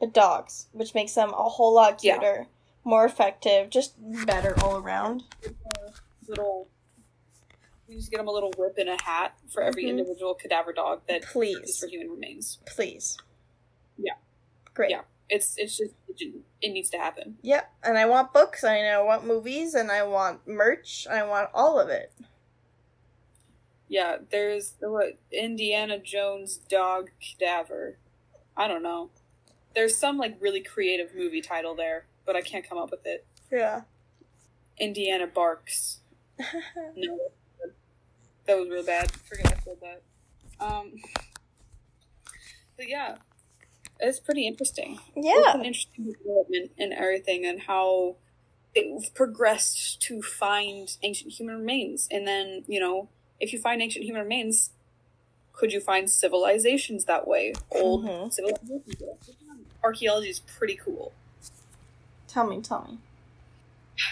But 0.00 0.12
dogs, 0.12 0.66
which 0.72 0.92
makes 0.92 1.14
them 1.14 1.28
a 1.30 1.48
whole 1.48 1.72
lot 1.72 2.02
Yeah. 2.02 2.18
cuter, 2.18 2.48
more 2.82 3.04
effective, 3.04 3.70
just 3.70 3.92
better 4.26 4.56
all 4.60 4.76
around. 4.76 5.22
Little. 6.26 6.66
You 7.86 7.98
just 7.98 8.10
get 8.10 8.16
them 8.16 8.26
a 8.26 8.32
little 8.32 8.50
whip 8.58 8.74
and 8.76 8.88
a 8.88 9.00
hat 9.00 9.38
for 9.52 9.62
every 9.62 9.84
Mhm. 9.84 9.90
individual 9.90 10.34
cadaver 10.34 10.72
dog 10.72 11.02
that 11.06 11.22
is 11.22 11.26
Please. 11.30 11.78
for 11.78 11.86
human 11.86 12.10
remains. 12.10 12.58
Please. 12.66 13.18
Yeah. 13.98 14.14
Great. 14.74 14.90
Yeah. 14.90 15.02
It's 15.28 15.56
it's 15.56 15.78
just 15.78 15.94
it, 16.18 16.72
needs 16.72 16.90
to 16.90 16.98
happen. 16.98 17.36
Yep, 17.42 17.72
and 17.82 17.98
I 17.98 18.06
want 18.06 18.32
books, 18.32 18.62
and 18.62 18.88
I 18.88 19.00
want 19.02 19.26
movies, 19.26 19.74
and 19.74 19.90
I 19.90 20.02
want 20.04 20.46
merch, 20.46 21.06
I 21.10 21.24
want 21.24 21.50
all 21.54 21.80
of 21.80 21.88
it. 21.88 22.12
Yeah, 23.88 24.18
there's 24.30 24.72
the 24.80 24.90
what 24.90 25.18
Indiana 25.32 25.98
Jones 25.98 26.56
dog 26.56 27.10
cadaver. 27.20 27.98
I 28.56 28.68
don't 28.68 28.82
know. 28.82 29.10
There's 29.74 29.96
some 29.96 30.18
like 30.18 30.36
really 30.40 30.60
creative 30.60 31.14
movie 31.14 31.42
title 31.42 31.74
there, 31.74 32.06
but 32.24 32.36
I 32.36 32.40
can't 32.40 32.68
come 32.68 32.78
up 32.78 32.90
with 32.90 33.06
it. 33.06 33.26
Yeah. 33.50 33.82
Indiana 34.78 35.26
barks. 35.26 36.00
No, 36.96 37.18
that 38.46 38.58
was 38.58 38.68
real 38.68 38.84
bad. 38.84 39.10
Forget 39.12 39.46
I 39.46 39.60
said 39.64 39.76
that. 39.80 40.02
Um, 40.60 40.92
but 42.76 42.88
yeah, 42.88 43.16
it's 44.00 44.20
pretty 44.20 44.46
interesting. 44.46 44.98
It's 45.14 45.26
yeah. 45.26 45.54
an 45.54 45.64
interesting 45.64 46.12
development 46.12 46.72
and 46.78 46.92
everything, 46.92 47.44
and 47.46 47.62
how 47.62 48.16
they've 48.74 49.12
progressed 49.14 50.00
to 50.02 50.20
find 50.20 50.96
ancient 51.02 51.32
human 51.32 51.56
remains. 51.56 52.08
And 52.10 52.26
then, 52.26 52.64
you 52.66 52.80
know, 52.80 53.08
if 53.40 53.52
you 53.52 53.60
find 53.60 53.80
ancient 53.80 54.04
human 54.04 54.22
remains, 54.22 54.70
could 55.52 55.72
you 55.72 55.80
find 55.80 56.10
civilizations 56.10 57.04
that 57.04 57.26
way? 57.28 57.54
Old 57.70 58.04
Mhm. 58.04 58.32
civilizations. 58.32 59.30
Archaeology 59.82 60.30
is 60.30 60.40
pretty 60.40 60.74
cool. 60.76 61.12
Tell 62.26 62.46
me, 62.46 62.60
tell 62.60 62.84
me. 62.88 62.98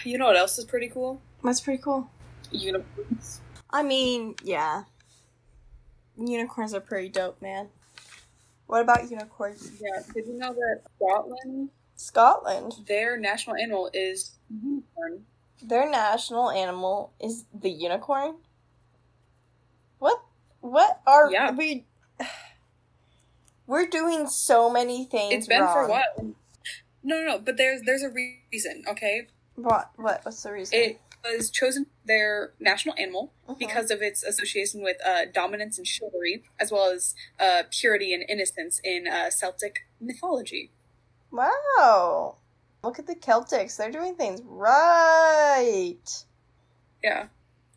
You 0.05 0.17
know 0.17 0.25
what 0.25 0.37
else 0.37 0.57
is 0.57 0.65
pretty 0.65 0.87
cool? 0.87 1.21
That's 1.43 1.59
pretty 1.59 1.81
cool. 1.81 2.09
Unicorns. 2.51 3.41
I 3.69 3.83
mean, 3.83 4.35
yeah. 4.43 4.83
Unicorns 6.17 6.73
are 6.73 6.79
pretty 6.79 7.09
dope, 7.09 7.41
man. 7.41 7.69
What 8.73 8.81
about 8.81 9.07
unicorns? 9.07 9.71
Yeah. 9.79 10.01
Did 10.15 10.25
you 10.25 10.33
know 10.39 10.51
that 10.51 10.81
Scotland, 10.97 11.69
Scotland. 11.95 12.73
their 12.87 13.17
national 13.17 13.55
animal 13.55 13.91
is 13.93 14.31
unicorn? 14.49 15.25
Their 15.61 15.87
national 15.91 16.49
animal 16.49 17.13
is 17.21 17.45
the 17.53 17.69
unicorn. 17.69 18.37
What? 19.99 20.23
What 20.61 21.01
are 21.05 21.29
Yeah. 21.31 21.51
we? 21.51 21.85
We're 23.67 23.85
doing 23.85 24.27
so 24.27 24.71
many 24.71 25.05
things. 25.05 25.35
It's 25.35 25.47
been 25.47 25.59
for 25.67 25.81
wrong. 25.87 25.89
what? 25.91 26.23
No, 27.03 27.19
no, 27.19 27.25
no. 27.27 27.37
But 27.37 27.57
there's 27.57 27.83
there's 27.83 28.01
a 28.01 28.09
reason. 28.09 28.85
Okay, 28.87 29.27
What? 29.53 29.91
What? 29.97 30.25
What's 30.25 30.41
the 30.41 30.51
reason? 30.51 30.79
it 30.79 30.99
was 31.23 31.51
chosen 31.51 31.85
their 32.05 32.53
national 32.59 32.95
animal 32.97 33.31
Mhm. 33.47 33.57
because 33.59 33.89
of 33.91 34.01
its 34.01 34.23
association 34.23 34.81
with 34.83 34.97
uh, 35.05 35.25
dominance 35.25 35.77
and 35.77 35.87
chivalry, 35.87 36.43
as 36.59 36.71
well 36.71 36.89
as 36.91 37.15
uh, 37.39 37.63
purity 37.71 38.13
and 38.13 38.23
innocence 38.29 38.79
in 38.83 39.07
uh, 39.07 39.29
Celtic 39.29 39.85
mythology. 40.01 40.71
Wow. 41.31 42.37
Look 42.83 42.99
at 42.99 43.07
the 43.07 43.15
Celtics. 43.15 43.77
They're 43.77 43.91
doing 43.91 44.15
things 44.15 44.41
right. 44.43 46.25
Yeah, 47.03 47.27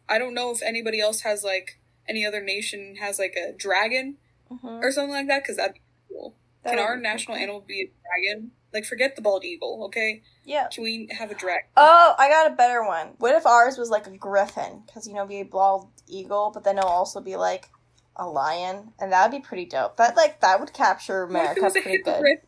I 0.08 0.18
don't 0.18 0.34
know 0.34 0.50
if 0.50 0.62
anybody 0.62 1.00
else 1.00 1.20
has 1.22 1.42
like 1.44 1.78
any 2.08 2.24
other 2.24 2.40
nation 2.42 2.96
has 2.96 3.18
like 3.18 3.36
a 3.36 3.52
dragon 3.52 4.18
Mhm. 4.50 4.82
or 4.82 4.92
something 4.92 5.12
like 5.12 5.26
that 5.28 5.42
because 5.42 5.56
that'd 5.56 5.74
be 5.74 5.80
cool. 6.08 6.34
That 6.62 6.70
Can 6.70 6.78
our 6.80 6.96
national 6.96 7.36
cool. 7.36 7.42
animal 7.42 7.60
be 7.60 7.82
a 7.82 7.90
dragon? 8.06 8.52
Like, 8.74 8.85
forget 8.85 9.16
the 9.16 9.22
bald 9.22 9.44
eagle, 9.44 9.85
okay? 9.87 10.22
Yeah. 10.44 10.68
Can 10.72 10.85
we 10.85 11.09
have 11.16 11.31
a 11.31 11.35
dragon? 11.35 11.68
Oh, 11.76 12.14
I 12.18 12.29
got 12.29 12.50
a 12.52 12.55
better 12.55 12.85
one. 12.85 13.14
What 13.18 13.35
if 13.35 13.46
ours 13.46 13.79
was 13.79 13.88
like 13.90 14.07
a 14.07 14.16
griffin? 14.16 14.83
Because, 14.87 15.07
you 15.07 15.14
know, 15.14 15.26
be 15.26 15.40
a 15.40 15.44
bald 15.44 15.88
eagle, 16.09 16.50
but 16.52 16.64
then 16.64 16.76
it'll 16.79 16.90
also 16.90 17.20
be 17.20 17.37
like 17.37 17.70
a 18.16 18.26
lion. 18.26 18.92
And 19.00 19.12
that'd 19.12 19.31
be 19.31 19.40
pretty 19.46 19.64
dope. 19.66 19.96
That, 19.96 20.16
like, 20.16 20.40
that 20.40 20.61
would 20.61 20.72
capture 20.74 21.26
What 21.26 21.31
if 21.31 21.37
it 21.37 21.40
America 21.40 21.61
was 21.62 21.76
a 21.76 21.81
pretty 21.81 22.02
good. 22.02 22.11
hippogriff? 22.11 22.40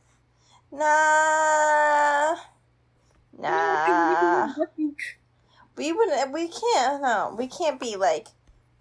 Nah. 0.71 2.37
Nah. 3.39 4.55
We 5.77 5.93
wouldn't, 5.93 6.33
we 6.33 6.49
can't, 6.49 7.01
no, 7.03 7.35
we 7.39 7.47
can't 7.47 7.79
be 7.79 7.95
like 7.97 8.27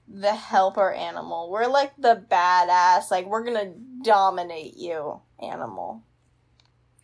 the 0.08 0.34
helper 0.34 0.92
animal. 0.92 1.50
We're 1.52 1.68
like 1.68 1.94
the 1.98 2.22
badass, 2.30 3.12
like, 3.12 3.28
we're 3.28 3.44
gonna 3.44 3.72
dominate 4.04 4.76
you 4.76 5.22
animal. 5.40 6.02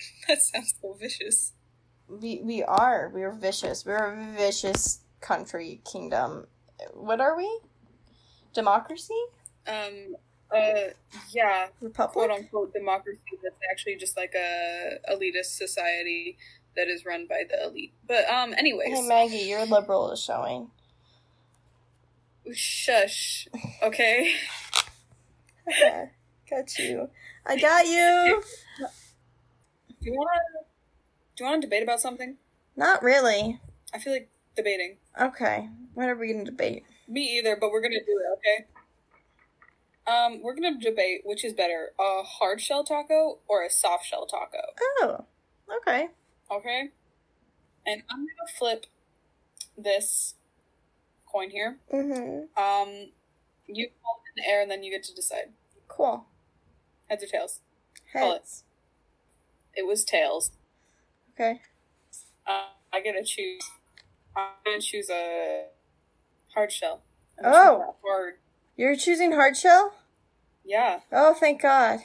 That 0.28 0.42
sounds 0.42 0.74
so 0.82 0.94
vicious. 0.94 1.54
We 2.08 2.42
we 2.44 2.64
are. 2.64 3.12
We're 3.14 3.32
vicious. 3.32 3.86
We're 3.86 3.98
a 4.14 4.34
vicious 4.38 5.00
country 5.22 5.82
kingdom. 5.90 6.48
What 6.94 7.22
are 7.22 7.36
we? 7.38 7.60
Democracy? 8.54 9.22
Um, 9.68 10.16
uh, 10.54 10.90
yeah, 11.32 11.68
Republic? 11.82 12.28
quote 12.28 12.32
unquote 12.40 12.74
democracy 12.74 13.22
that's 13.42 13.56
actually 13.72 13.96
just 13.96 14.16
like 14.18 14.34
a 14.36 15.00
elitist 15.12 15.56
society 15.58 16.38
that 16.76 16.88
is 16.88 17.06
run 17.06 17.26
by 17.28 17.44
the 17.50 17.64
elite. 17.66 17.94
But 18.08 18.30
um, 18.30 18.54
anyways, 18.58 18.90
Hey 18.94 19.08
Maggie, 19.08 19.38
your 19.46 19.66
liberal 19.66 20.12
is 20.12 20.22
showing. 20.22 20.70
shush. 22.52 23.48
Okay. 23.82 24.34
Okay, 25.68 26.10
got 26.50 26.78
you. 26.78 27.10
I 27.46 27.58
got 27.58 27.86
you. 27.88 28.44
Do 30.04 30.12
you 30.12 30.18
wanna 30.18 30.66
do 31.38 31.44
you 31.44 31.50
wanna 31.50 31.62
debate 31.62 31.82
about 31.82 32.02
something? 32.02 32.36
Not 32.76 33.02
really. 33.02 33.62
I 33.94 34.00
feel 34.00 34.12
like 34.12 34.30
debating. 34.56 34.98
Okay, 35.20 35.70
what 35.94 36.10
are 36.10 36.16
we 36.16 36.34
gonna 36.34 36.44
debate? 36.44 36.84
Me 37.08 37.38
either, 37.38 37.56
but 37.60 37.72
we're 37.72 37.82
gonna 37.82 38.04
do 38.06 38.20
it, 38.20 38.38
okay? 38.38 38.66
Um, 40.06 40.42
we're 40.42 40.56
gonna 40.56 40.78
debate 40.78 41.22
which 41.24 41.46
is 41.46 41.54
better, 41.54 41.92
a 41.98 42.24
hard 42.24 42.60
shell 42.60 42.84
taco 42.84 43.40
or 43.48 43.64
a 43.64 43.70
soft 43.70 44.06
shell 44.06 44.26
taco. 44.26 44.58
Oh, 45.02 45.26
okay. 45.78 46.10
Okay? 46.52 46.90
And 47.86 48.04
I'm 48.10 48.20
gonna 48.20 48.52
flip 48.58 48.86
this 49.78 50.36
coin 51.32 51.50
here. 51.50 51.78
Mm-hmm. 51.94 52.62
Um, 52.62 53.12
you 53.68 53.90
hold 54.02 54.20
it 54.26 54.38
in 54.38 54.44
the 54.44 54.50
air 54.50 54.62
and 54.62 54.70
then 54.70 54.84
you 54.84 54.92
get 54.92 55.04
to 55.04 55.16
decide. 55.16 55.54
Cool. 55.88 56.26
Heads 57.08 57.24
or 57.24 57.28
tails? 57.28 57.62
Call. 58.12 58.34
Heads. 58.34 58.64
It 59.76 59.88
was 59.88 60.04
tails. 60.04 60.52
Okay. 61.34 61.62
Uh, 62.46 62.66
I 62.92 63.02
get 63.02 63.14
to 63.14 63.24
choose. 63.24 63.62
I'm 64.36 64.50
gonna 64.66 64.82
choose 64.82 65.10
a 65.10 65.66
hard 66.54 66.72
shell. 66.72 67.02
I'm 67.44 67.52
Oh. 67.54 67.96
Hard. 68.04 68.36
You're 68.76 68.96
choosing 68.96 69.32
hard 69.34 69.58
shell? 69.58 69.94
Yeah. 70.64 71.00
Oh, 71.12 71.34
thank 71.34 71.62
God. 71.62 72.00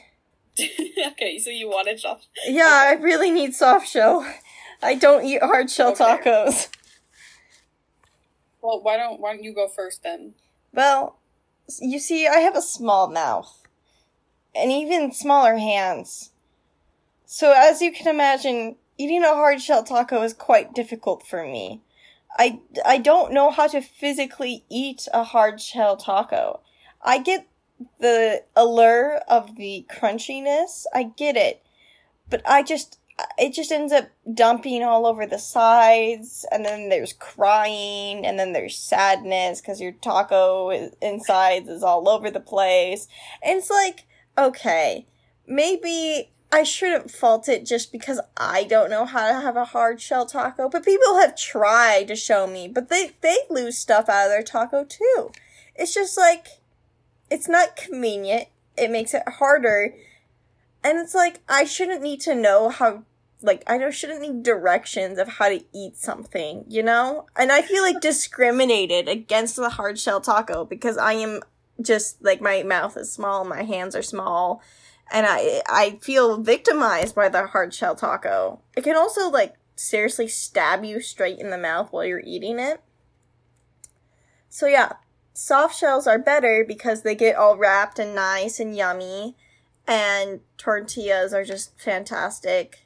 okay, 0.59 1.37
so 1.39 1.49
you 1.49 1.67
want 1.67 1.87
wanted 1.87 1.99
soft. 1.99 2.27
Yeah, 2.45 2.67
I 2.69 2.93
really 2.93 3.31
need 3.31 3.55
soft 3.55 3.87
shell. 3.87 4.25
I 4.81 4.95
don't 4.95 5.23
eat 5.25 5.41
hard 5.41 5.69
shell 5.69 5.91
Okay. 5.91 6.03
tacos. 6.03 6.67
Well, 8.61 8.81
why 8.81 8.97
don't 8.97 9.19
why 9.19 9.33
don't 9.33 9.43
you 9.43 9.53
go 9.53 9.67
first 9.67 10.03
then? 10.03 10.33
Well, 10.73 11.17
you 11.79 11.99
see, 11.99 12.27
I 12.27 12.37
have 12.39 12.55
a 12.57 12.61
small 12.61 13.09
mouth 13.09 13.63
and 14.53 14.71
even 14.71 15.13
smaller 15.13 15.57
hands. 15.57 16.31
So, 17.31 17.53
as 17.55 17.79
you 17.79 17.91
can 17.91 18.07
imagine, 18.07 18.75
eating 18.97 19.23
a 19.23 19.35
hard 19.35 19.61
shell 19.61 19.83
taco 19.83 20.23
is 20.23 20.33
quite 20.33 20.73
difficult 20.73 21.27
for 21.27 21.43
me. 21.43 21.79
I, 22.39 22.59
I 22.83 22.97
don't 22.97 23.33
know 23.33 23.51
how 23.51 23.67
to 23.67 23.81
physically 23.81 24.65
eat 24.67 25.07
a 25.13 25.23
hard 25.23 25.61
shell 25.61 25.95
taco. 25.95 26.61
I 27.03 27.19
get 27.19 27.47
the 27.99 28.45
allure 28.55 29.17
of 29.27 29.57
the 29.57 29.85
crunchiness, 29.91 30.85
I 30.91 31.03
get 31.03 31.37
it, 31.37 31.61
but 32.31 32.41
I 32.49 32.63
just 32.63 32.97
it 33.37 33.53
just 33.53 33.71
ends 33.71 33.93
up 33.93 34.09
dumping 34.33 34.81
all 34.81 35.05
over 35.05 35.27
the 35.27 35.37
sides 35.37 36.47
and 36.51 36.65
then 36.65 36.89
there's 36.89 37.13
crying 37.13 38.25
and 38.25 38.39
then 38.39 38.53
there's 38.53 38.75
sadness 38.75 39.61
because 39.61 39.79
your 39.79 39.91
taco 39.91 40.71
is, 40.71 40.95
insides 40.99 41.69
is 41.69 41.83
all 41.83 42.09
over 42.09 42.31
the 42.31 42.39
place 42.39 43.07
and 43.43 43.59
it's 43.59 43.69
like 43.69 44.05
okay 44.37 45.05
maybe 45.45 46.31
i 46.51 46.63
shouldn't 46.63 47.11
fault 47.11 47.47
it 47.47 47.65
just 47.65 47.91
because 47.91 48.19
i 48.37 48.63
don't 48.63 48.89
know 48.89 49.05
how 49.05 49.27
to 49.27 49.41
have 49.41 49.55
a 49.55 49.65
hard 49.65 50.01
shell 50.01 50.25
taco 50.25 50.67
but 50.69 50.85
people 50.85 51.19
have 51.19 51.35
tried 51.37 52.07
to 52.07 52.15
show 52.15 52.47
me 52.47 52.67
but 52.67 52.89
they 52.89 53.11
they 53.21 53.37
lose 53.49 53.77
stuff 53.77 54.09
out 54.09 54.25
of 54.25 54.31
their 54.31 54.43
taco 54.43 54.83
too. 54.83 55.31
It's 55.75 55.93
just 55.93 56.17
like 56.17 56.47
it's 57.29 57.47
not 57.47 57.75
convenient. 57.75 58.47
It 58.77 58.91
makes 58.91 59.13
it 59.13 59.23
harder. 59.27 59.95
And 60.83 60.97
it's 60.97 61.15
like 61.15 61.39
I 61.47 61.63
shouldn't 61.63 62.01
need 62.01 62.21
to 62.21 62.35
know 62.35 62.69
how 62.69 63.03
like 63.41 63.63
I 63.67 63.89
shouldn't 63.89 64.21
need 64.21 64.43
directions 64.43 65.17
of 65.17 65.27
how 65.27 65.49
to 65.49 65.63
eat 65.73 65.97
something, 65.97 66.65
you 66.67 66.83
know? 66.83 67.27
And 67.35 67.51
I 67.51 67.61
feel 67.61 67.83
like 67.83 68.01
discriminated 68.01 69.07
against 69.07 69.55
the 69.55 69.69
hard 69.69 69.97
shell 69.99 70.21
taco 70.21 70.65
because 70.65 70.97
I 70.97 71.13
am 71.13 71.41
just 71.81 72.21
like 72.21 72.41
my 72.41 72.63
mouth 72.63 72.97
is 72.97 73.11
small, 73.11 73.45
my 73.45 73.63
hands 73.63 73.95
are 73.95 74.01
small, 74.01 74.61
and 75.11 75.25
I 75.27 75.61
I 75.67 75.99
feel 76.01 76.41
victimized 76.41 77.15
by 77.15 77.29
the 77.29 77.47
hard 77.47 77.73
shell 77.73 77.95
taco. 77.95 78.61
It 78.75 78.83
can 78.83 78.95
also 78.95 79.29
like 79.29 79.55
seriously 79.75 80.27
stab 80.27 80.83
you 80.83 80.99
straight 80.99 81.39
in 81.39 81.49
the 81.49 81.57
mouth 81.57 81.91
while 81.91 82.05
you're 82.05 82.21
eating 82.25 82.59
it. 82.59 82.81
So 84.49 84.67
yeah, 84.67 84.93
soft 85.33 85.77
shells 85.77 86.07
are 86.07 86.19
better 86.19 86.65
because 86.67 87.03
they 87.03 87.15
get 87.15 87.35
all 87.35 87.57
wrapped 87.57 87.99
and 87.99 88.13
nice 88.13 88.59
and 88.59 88.75
yummy. 88.75 89.35
And 89.87 90.41
tortillas 90.57 91.33
are 91.33 91.45
just 91.45 91.79
fantastic. 91.79 92.85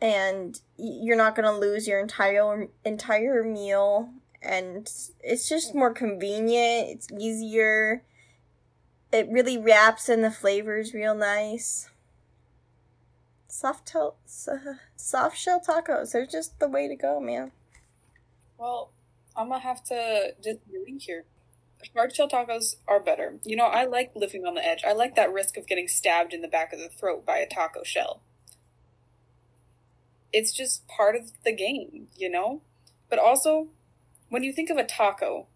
And 0.00 0.60
you're 0.76 1.16
not 1.16 1.34
going 1.34 1.46
to 1.46 1.58
lose 1.58 1.88
your 1.88 2.00
entire 2.00 2.68
entire 2.84 3.44
meal. 3.44 4.10
And 4.42 4.90
it's 5.20 5.48
just 5.48 5.74
more 5.74 5.92
convenient. 5.92 6.90
It's 6.90 7.08
easier 7.12 8.02
it 9.12 9.28
really 9.30 9.58
wraps 9.58 10.08
in 10.08 10.22
the 10.22 10.30
flavors 10.30 10.94
real 10.94 11.14
nice 11.14 11.88
soft 13.48 13.86
tel- 13.86 14.16
soft 14.96 15.36
shell 15.36 15.60
tacos 15.60 16.12
they're 16.12 16.26
just 16.26 16.58
the 16.60 16.68
way 16.68 16.86
to 16.88 16.94
go 16.96 17.20
man 17.20 17.50
Well, 18.58 18.90
I'm 19.36 19.48
gonna 19.50 19.60
have 19.60 19.84
to 19.84 20.34
disagree 20.42 20.98
here. 20.98 21.24
Hard 21.94 22.14
shell 22.14 22.28
tacos 22.28 22.74
are 22.88 22.98
better. 22.98 23.38
You 23.44 23.54
know, 23.54 23.66
I 23.66 23.84
like 23.84 24.10
living 24.16 24.44
on 24.44 24.54
the 24.54 24.66
edge. 24.66 24.82
I 24.84 24.92
like 24.92 25.14
that 25.14 25.32
risk 25.32 25.56
of 25.56 25.68
getting 25.68 25.86
stabbed 25.86 26.34
in 26.34 26.42
the 26.42 26.48
back 26.48 26.72
of 26.72 26.80
the 26.80 26.88
throat 26.88 27.24
by 27.24 27.38
a 27.38 27.48
taco 27.48 27.84
shell. 27.84 28.20
It's 30.32 30.52
just 30.52 30.88
part 30.88 31.14
of 31.14 31.30
the 31.44 31.52
game, 31.52 32.08
you 32.16 32.28
know? 32.28 32.62
But 33.08 33.20
also, 33.20 33.68
when 34.28 34.42
you 34.42 34.52
think 34.52 34.70
of 34.70 34.76
a 34.76 34.84
taco, 34.84 35.46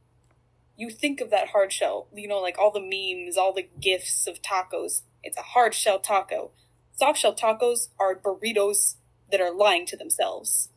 you 0.83 0.90
think 0.90 1.21
of 1.21 1.31
that 1.31 1.49
hard 1.49 1.73
shell. 1.73 2.09
You 2.12 2.27
know, 2.29 2.38
like 2.40 2.59
all 2.59 2.73
the 2.73 2.81
memes, 2.81 3.37
all 3.37 3.53
the 3.53 3.68
gifs 3.81 4.27
of 4.27 4.42
tacos. 4.42 5.03
It's 5.23 5.37
a 5.38 5.42
hard 5.55 5.75
shell 5.75 6.01
taco. 6.01 6.51
Soft 6.97 7.18
shell 7.21 7.35
tacos 7.35 7.88
are 8.01 8.14
burritos 8.16 8.97
that 9.31 9.40
are 9.40 9.55
lying 9.55 9.87
to 9.87 9.97
themselves. 9.97 10.68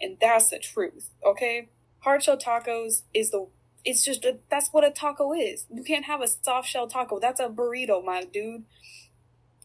And 0.00 0.16
that's 0.20 0.48
the 0.50 0.58
truth, 0.58 1.10
okay? 1.24 1.68
Hard 2.00 2.22
shell 2.22 2.36
tacos 2.38 3.02
is 3.12 3.30
the 3.30 3.48
it's 3.84 4.04
just 4.04 4.24
a, 4.24 4.38
that's 4.50 4.68
what 4.70 4.84
a 4.84 4.90
taco 4.90 5.32
is. 5.32 5.66
You 5.72 5.82
can't 5.84 6.04
have 6.06 6.20
a 6.20 6.28
soft 6.28 6.68
shell 6.68 6.86
taco. 6.88 7.18
That's 7.20 7.40
a 7.40 7.48
burrito, 7.48 8.04
my 8.04 8.24
dude. 8.24 8.64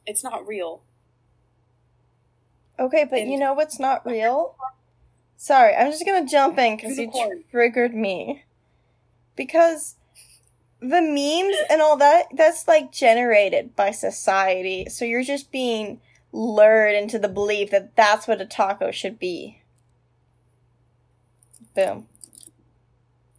It's 0.06 0.24
not 0.24 0.48
real. 0.48 0.82
okay 2.80 3.04
but 3.10 3.20
And- 3.20 3.32
you 3.32 3.38
know 3.38 3.54
what's 3.54 3.80
not 3.80 4.06
real 4.06 4.56
sorry 5.38 5.76
i'm 5.76 5.92
just 5.92 6.06
gonna 6.06 6.26
jump 6.28 6.58
in 6.58 6.76
because 6.76 6.98
you 6.98 7.04
Unicorn. 7.04 7.44
triggered 7.52 7.94
me 7.94 8.44
because 9.36 9.96
the 10.80 11.02
memes 11.02 11.56
and 11.70 11.82
all 11.82 11.98
that 11.98 12.26
that's 12.36 12.68
like 12.68 12.92
generated 12.92 13.76
by 13.76 13.92
society 13.92 14.88
so 14.90 15.06
you're 15.06 15.24
just 15.24 15.52
being 15.52 16.02
lured 16.32 16.96
into 16.96 17.20
the 17.20 17.30
belief 17.30 17.70
that 17.72 17.96
that's 17.96 18.28
what 18.28 18.42
a 18.42 18.46
taco 18.46 18.92
should 18.92 19.20
be 19.20 19.62
boom 21.76 22.08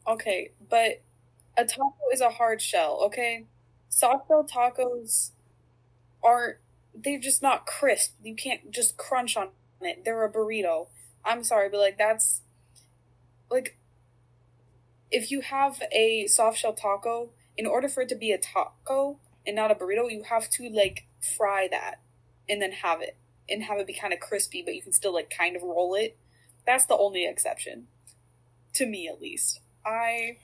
Okay, 0.06 0.50
but 0.68 1.02
a 1.56 1.64
taco 1.64 1.94
is 2.12 2.20
a 2.20 2.30
hard 2.30 2.60
shell, 2.60 3.00
okay? 3.04 3.46
Soft 3.88 4.28
shell 4.28 4.44
tacos 4.44 5.30
aren't 6.22 6.58
they're 6.94 7.18
just 7.18 7.42
not 7.42 7.66
crisp. 7.66 8.14
You 8.22 8.34
can't 8.34 8.70
just 8.70 8.96
crunch 8.96 9.36
on 9.36 9.48
it. 9.80 10.04
They're 10.04 10.24
a 10.24 10.32
burrito. 10.32 10.88
I'm 11.24 11.44
sorry, 11.44 11.68
but 11.70 11.78
like 11.78 11.98
that's 11.98 12.42
like 13.50 13.78
if 15.12 15.30
you 15.30 15.42
have 15.42 15.82
a 15.92 16.26
soft 16.26 16.58
shell 16.58 16.72
taco, 16.72 17.30
in 17.56 17.66
order 17.66 17.88
for 17.88 18.02
it 18.02 18.08
to 18.08 18.16
be 18.16 18.32
a 18.32 18.38
taco 18.38 19.18
and 19.46 19.54
not 19.54 19.70
a 19.70 19.74
burrito, 19.74 20.10
you 20.10 20.24
have 20.24 20.48
to 20.50 20.68
like 20.68 21.06
fry 21.36 21.68
that 21.70 21.96
and 22.48 22.60
then 22.60 22.72
have 22.72 23.00
it 23.02 23.16
and 23.48 23.64
have 23.64 23.78
it 23.78 23.86
be 23.86 23.92
kind 23.94 24.12
of 24.12 24.20
crispy, 24.20 24.62
but 24.64 24.74
you 24.74 24.82
can 24.82 24.92
still 24.92 25.12
like 25.12 25.30
kind 25.30 25.54
of 25.54 25.62
roll 25.62 25.94
it. 25.94 26.16
That's 26.66 26.86
the 26.86 26.96
only 26.96 27.26
exception, 27.26 27.88
to 28.74 28.86
me 28.86 29.08
at 29.08 29.20
least. 29.20 29.60
I 29.84 30.38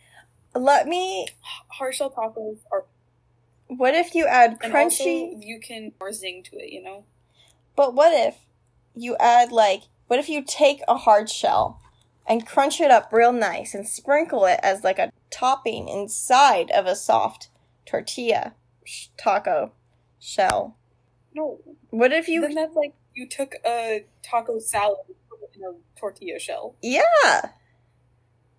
Let 0.54 0.86
me. 0.86 1.26
hard 1.68 1.94
shell 1.94 2.10
tacos 2.10 2.58
are 2.70 2.84
What 3.68 3.94
if 3.94 4.14
you 4.14 4.26
add 4.26 4.58
crunchy? 4.60 5.42
you 5.42 5.60
can 5.60 5.92
more 5.98 6.12
zing 6.12 6.42
to 6.44 6.56
it, 6.58 6.70
you 6.72 6.82
know. 6.82 7.04
But 7.76 7.94
what 7.94 8.12
if 8.12 8.36
you 8.94 9.16
add 9.20 9.52
like 9.52 9.82
what 10.08 10.18
if 10.18 10.28
you 10.28 10.42
take 10.44 10.80
a 10.88 10.96
hard 10.96 11.30
shell 11.30 11.80
and 12.28 12.46
crunch 12.46 12.80
it 12.80 12.90
up 12.90 13.12
real 13.12 13.32
nice 13.32 13.74
and 13.74 13.88
sprinkle 13.88 14.44
it 14.44 14.60
as 14.62 14.84
like 14.84 14.98
a 14.98 15.10
topping 15.30 15.88
inside 15.88 16.70
of 16.70 16.86
a 16.86 16.94
soft 16.94 17.48
tortilla 17.86 18.54
sh- 18.84 19.06
taco 19.16 19.72
shell? 20.20 20.76
No, 21.34 21.58
What 21.90 22.12
if 22.12 22.28
you 22.28 22.42
then 22.42 22.54
that's 22.54 22.76
like 22.76 22.94
you 23.14 23.28
took 23.28 23.54
a 23.66 24.04
taco 24.22 24.58
salad 24.58 24.98
and 25.08 25.16
put 25.28 25.40
it 25.42 25.56
in 25.56 25.62
a 25.64 25.72
tortilla 25.98 26.38
shell. 26.38 26.76
Yeah. 26.82 27.50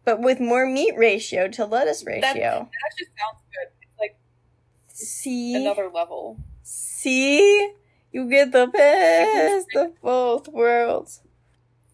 But 0.03 0.21
with 0.21 0.39
more 0.39 0.65
meat 0.65 0.93
ratio 0.97 1.47
to 1.49 1.65
lettuce 1.65 2.03
ratio. 2.05 2.21
That, 2.21 2.35
that 2.35 2.91
just 2.97 3.11
sounds 3.17 3.43
good. 3.53 3.71
It's 3.81 3.99
like 3.99 4.17
See? 4.93 5.55
another 5.55 5.89
level. 5.93 6.37
See? 6.63 7.73
You 8.11 8.29
get 8.29 8.51
the 8.51 8.67
best 8.67 9.67
of 9.75 10.01
both 10.01 10.47
worlds. 10.47 11.21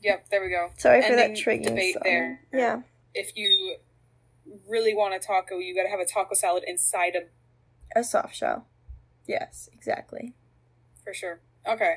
Yep, 0.05 0.29
there 0.29 0.41
we 0.43 0.49
go. 0.49 0.69
Sorry 0.77 1.01
for 1.01 1.15
that 1.15 1.31
Ending 1.31 1.61
debate 1.63 1.93
song. 1.95 2.01
there. 2.03 2.41
Yeah. 2.53 2.81
If 3.15 3.31
you 3.35 3.77
really 4.69 4.93
want 4.93 5.15
a 5.15 5.19
taco, 5.19 5.57
you 5.57 5.75
gotta 5.75 5.89
have 5.89 5.99
a 5.99 6.05
taco 6.05 6.35
salad 6.35 6.63
inside 6.67 7.15
a 7.15 7.99
A 7.99 8.03
soft 8.03 8.35
shell. 8.35 8.67
Yes, 9.27 9.67
exactly. 9.73 10.33
for 11.03 11.13
sure. 11.13 11.39
Okay. 11.67 11.95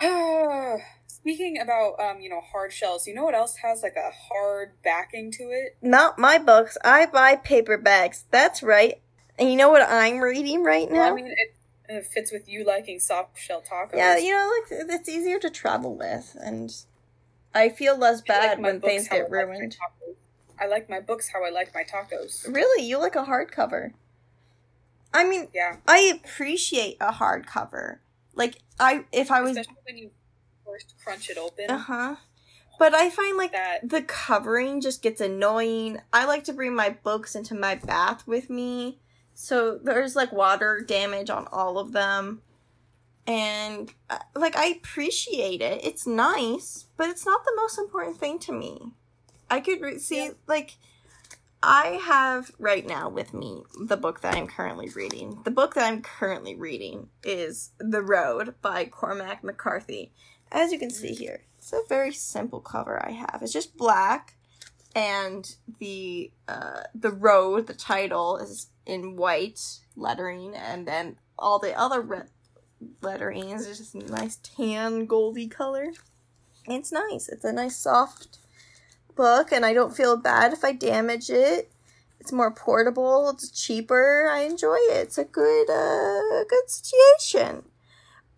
Speaking 1.06 1.60
about 1.60 1.98
um, 2.00 2.20
you 2.20 2.28
know, 2.28 2.40
hard 2.40 2.72
shells, 2.72 3.06
you 3.06 3.14
know 3.14 3.24
what 3.24 3.34
else 3.34 3.56
has 3.58 3.82
like 3.82 3.94
a 3.96 4.10
hard 4.10 4.72
backing 4.82 5.30
to 5.32 5.44
it? 5.44 5.76
Not 5.80 6.18
my 6.18 6.38
books. 6.38 6.76
I 6.84 7.06
buy 7.06 7.36
paperbacks. 7.36 8.24
That's 8.30 8.62
right. 8.62 9.00
And 9.38 9.48
you 9.50 9.56
know 9.56 9.70
what 9.70 9.82
I'm 9.82 10.18
reading 10.18 10.62
right 10.64 10.90
Well, 10.90 11.00
now? 11.04 11.12
I 11.12 11.14
mean, 11.14 11.26
it, 11.28 11.54
it 11.88 12.06
fits 12.06 12.32
with 12.32 12.48
you 12.48 12.64
liking 12.64 12.98
soft 12.98 13.38
shell 13.38 13.62
tacos. 13.62 13.96
yeah, 13.96 14.16
you 14.16 14.30
know, 14.32 14.50
like 14.60 14.90
it's 14.90 15.08
easier 15.08 15.38
to 15.38 15.50
travel 15.50 15.96
with, 15.96 16.36
and 16.42 16.74
I 17.54 17.68
feel 17.68 17.96
less 17.96 18.18
like 18.18 18.26
bad 18.26 18.60
my 18.60 18.70
when 18.72 18.80
things 18.80 19.08
get 19.08 19.26
I 19.26 19.28
ruined. 19.28 19.72
tacos. 19.72 20.14
I 20.58 20.66
like 20.66 20.88
my 20.88 21.00
books 21.00 21.30
how 21.32 21.44
I 21.44 21.50
like 21.50 21.74
my 21.74 21.82
tacos. 21.84 22.46
Really, 22.52 22.84
you 22.84 22.98
like 22.98 23.16
a 23.16 23.24
hardcover? 23.24 23.92
I 25.12 25.24
mean, 25.24 25.48
Yeah, 25.54 25.76
I 25.86 26.12
appreciate 26.22 26.96
a 27.00 27.12
hardcover. 27.12 27.98
Like 28.34 28.56
I, 28.80 29.04
if 29.12 29.30
I 29.30 29.40
was, 29.42 29.52
especially 29.52 29.76
when 29.86 29.98
you 29.98 30.10
first 30.64 30.94
crunch 31.02 31.30
it 31.30 31.38
open. 31.38 31.70
uh 31.70 31.78
huh. 31.78 32.16
But 32.76 32.92
I 32.94 33.08
find 33.10 33.36
like 33.36 33.52
That 33.52 33.88
the 33.88 34.02
covering 34.02 34.80
just 34.80 35.02
gets 35.02 35.20
annoying. 35.20 36.00
I 36.12 36.24
like 36.24 36.42
to 36.44 36.52
bring 36.52 36.74
my 36.74 36.90
books 36.90 37.36
into 37.36 37.54
my 37.54 37.76
bath 37.76 38.26
with 38.26 38.50
me. 38.50 38.98
So 39.34 39.78
there's 39.82 40.16
like 40.16 40.32
water 40.32 40.80
damage 40.80 41.30
on 41.30 41.46
all 41.52 41.78
of 41.78 41.92
them. 41.92 42.42
And 43.26 43.92
uh, 44.10 44.18
like 44.34 44.56
I 44.56 44.66
appreciate 44.66 45.60
it. 45.62 45.84
It's 45.84 46.06
nice, 46.06 46.86
but 46.96 47.08
it's 47.08 47.24
not 47.26 47.44
the 47.44 47.54
most 47.56 47.78
important 47.78 48.18
thing 48.18 48.38
to 48.40 48.52
me. 48.52 48.92
I 49.50 49.60
could 49.60 49.80
re- 49.80 49.98
see 49.98 50.26
Yeah. 50.26 50.30
like 50.46 50.76
I 51.62 51.98
have 52.04 52.50
right 52.58 52.86
now 52.86 53.08
with 53.08 53.32
me 53.32 53.62
the 53.80 53.96
book 53.96 54.20
that 54.20 54.34
I'm 54.36 54.46
currently 54.46 54.90
reading. 54.90 55.40
The 55.44 55.50
book 55.50 55.74
that 55.74 55.84
I'm 55.90 56.02
currently 56.02 56.54
reading 56.54 57.08
is 57.22 57.70
The 57.78 58.02
Road 58.02 58.54
by 58.60 58.84
Cormac 58.84 59.42
McCarthy. 59.42 60.12
As 60.52 60.72
you 60.72 60.78
can 60.78 60.90
see 60.90 61.14
here, 61.14 61.44
it's 61.56 61.72
a 61.72 61.80
very 61.88 62.12
simple 62.12 62.60
cover 62.60 63.02
I 63.04 63.12
have. 63.12 63.40
It's 63.42 63.52
just 63.52 63.78
black, 63.78 64.36
and 64.94 65.56
the 65.78 66.30
uh, 66.48 66.82
the 66.94 67.10
road, 67.10 67.66
the 67.66 67.74
title 67.74 68.36
is 68.36 68.68
in 68.86 69.16
white 69.16 69.60
lettering, 69.96 70.54
and 70.54 70.86
then 70.86 71.16
all 71.38 71.58
the 71.58 71.76
other 71.78 72.28
lettering 73.00 73.50
is 73.50 73.66
just 73.66 73.94
a 73.94 73.98
nice 73.98 74.36
tan 74.36 75.06
goldy 75.06 75.48
color. 75.48 75.92
It's 76.66 76.92
nice. 76.92 77.28
It's 77.28 77.44
a 77.44 77.52
nice 77.52 77.76
soft 77.76 78.38
book, 79.14 79.52
and 79.52 79.64
I 79.64 79.72
don't 79.72 79.96
feel 79.96 80.16
bad 80.16 80.52
if 80.52 80.64
I 80.64 80.72
damage 80.72 81.30
it. 81.30 81.70
It's 82.20 82.32
more 82.32 82.50
portable. 82.50 83.28
It's 83.30 83.50
cheaper. 83.50 84.28
I 84.30 84.40
enjoy 84.40 84.76
it. 84.76 85.02
It's 85.02 85.18
a 85.18 85.24
good, 85.24 85.68
uh, 85.68 86.44
good 86.48 86.70
situation. 86.70 87.64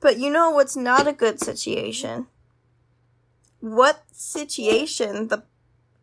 But 0.00 0.18
you 0.18 0.30
know 0.30 0.50
what's 0.50 0.76
not 0.76 1.06
a 1.06 1.12
good 1.12 1.40
situation? 1.40 2.26
What 3.60 4.02
situation 4.12 5.28
the 5.28 5.44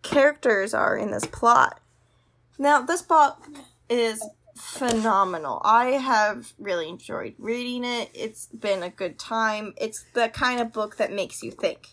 characters 0.03 0.73
are 0.73 0.95
in 0.95 1.11
this 1.11 1.25
plot. 1.25 1.79
Now, 2.59 2.81
this 2.81 3.01
book 3.01 3.47
is 3.89 4.23
phenomenal. 4.55 5.61
I 5.65 5.85
have 5.85 6.53
really 6.59 6.87
enjoyed 6.87 7.33
reading 7.39 7.83
it. 7.83 8.11
It's 8.13 8.45
been 8.47 8.83
a 8.83 8.89
good 8.89 9.17
time. 9.17 9.73
It's 9.77 10.05
the 10.13 10.29
kind 10.29 10.59
of 10.59 10.71
book 10.71 10.97
that 10.97 11.11
makes 11.11 11.41
you 11.41 11.51
think. 11.51 11.89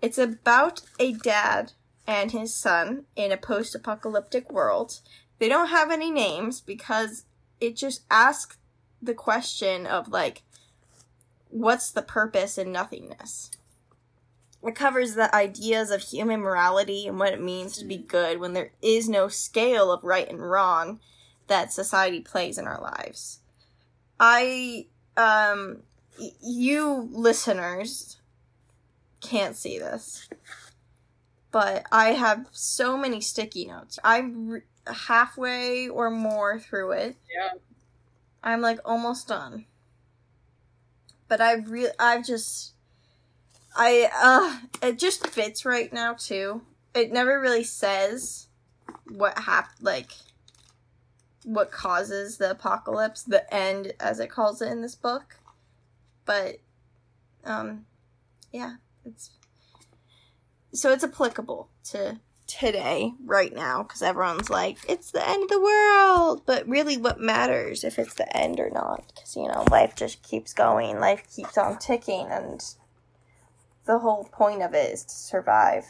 It's 0.00 0.18
about 0.18 0.82
a 0.98 1.12
dad 1.12 1.72
and 2.06 2.32
his 2.32 2.52
son 2.52 3.04
in 3.14 3.30
a 3.30 3.36
post 3.36 3.74
apocalyptic 3.74 4.50
world. 4.50 5.00
They 5.38 5.48
don't 5.48 5.68
have 5.68 5.92
any 5.92 6.10
names 6.10 6.60
because 6.60 7.24
it 7.60 7.76
just 7.76 8.02
asks 8.10 8.58
the 9.00 9.14
question 9.14 9.86
of, 9.86 10.08
like, 10.08 10.42
what's 11.48 11.90
the 11.90 12.02
purpose 12.02 12.58
in 12.58 12.72
nothingness? 12.72 13.52
It 14.64 14.74
covers 14.76 15.14
the 15.14 15.34
ideas 15.34 15.90
of 15.90 16.00
human 16.02 16.40
morality 16.40 17.06
and 17.06 17.18
what 17.18 17.32
it 17.32 17.40
means 17.42 17.76
to 17.78 17.84
be 17.84 17.96
good 17.96 18.38
when 18.38 18.52
there 18.52 18.72
is 18.80 19.08
no 19.08 19.28
scale 19.28 19.90
of 19.90 20.04
right 20.04 20.28
and 20.28 20.40
wrong 20.40 21.00
that 21.48 21.72
society 21.72 22.20
plays 22.20 22.58
in 22.58 22.66
our 22.66 22.80
lives. 22.80 23.40
I, 24.20 24.86
um, 25.16 25.82
y- 26.18 26.30
you 26.40 27.08
listeners 27.12 28.18
can't 29.20 29.56
see 29.56 29.78
this, 29.78 30.28
but 31.50 31.84
I 31.90 32.12
have 32.12 32.46
so 32.52 32.96
many 32.96 33.20
sticky 33.20 33.66
notes. 33.66 33.98
I'm 34.04 34.48
re- 34.48 34.62
halfway 34.86 35.88
or 35.88 36.10
more 36.10 36.58
through 36.58 36.92
it. 36.92 37.16
yeah, 37.34 37.58
I'm 38.42 38.60
like 38.60 38.78
almost 38.84 39.28
done. 39.28 39.66
But 41.28 41.40
I 41.40 41.54
really, 41.54 41.92
I've 41.98 42.26
just, 42.26 42.74
I, 43.74 44.10
uh, 44.14 44.86
it 44.86 44.98
just 44.98 45.26
fits 45.26 45.64
right 45.64 45.92
now 45.92 46.14
too. 46.14 46.62
It 46.94 47.12
never 47.12 47.40
really 47.40 47.64
says 47.64 48.48
what 49.08 49.38
hap- 49.38 49.72
like, 49.80 50.10
what 51.44 51.70
causes 51.70 52.36
the 52.36 52.50
apocalypse, 52.50 53.22
the 53.22 53.52
end, 53.52 53.94
as 53.98 54.20
it 54.20 54.30
calls 54.30 54.62
it 54.62 54.70
in 54.70 54.82
this 54.82 54.94
book. 54.94 55.38
But, 56.24 56.58
um, 57.44 57.86
yeah, 58.52 58.76
it's, 59.04 59.30
so 60.72 60.92
it's 60.92 61.04
applicable 61.04 61.68
to 61.90 62.20
today, 62.46 63.12
right 63.24 63.54
now, 63.54 63.82
because 63.82 64.02
everyone's 64.02 64.50
like, 64.50 64.76
it's 64.88 65.10
the 65.10 65.26
end 65.26 65.44
of 65.44 65.48
the 65.48 65.60
world. 65.60 66.42
But 66.44 66.68
really, 66.68 66.96
what 66.96 67.18
matters 67.18 67.82
if 67.82 67.98
it's 67.98 68.14
the 68.14 68.36
end 68.36 68.60
or 68.60 68.70
not? 68.70 69.04
Because, 69.14 69.34
you 69.36 69.48
know, 69.48 69.64
life 69.70 69.96
just 69.96 70.22
keeps 70.22 70.52
going, 70.52 71.00
life 71.00 71.24
keeps 71.34 71.56
on 71.56 71.78
ticking, 71.78 72.26
and 72.30 72.62
the 73.84 73.98
whole 73.98 74.24
point 74.24 74.62
of 74.62 74.74
it 74.74 74.92
is 74.92 75.04
to 75.04 75.14
survive. 75.14 75.84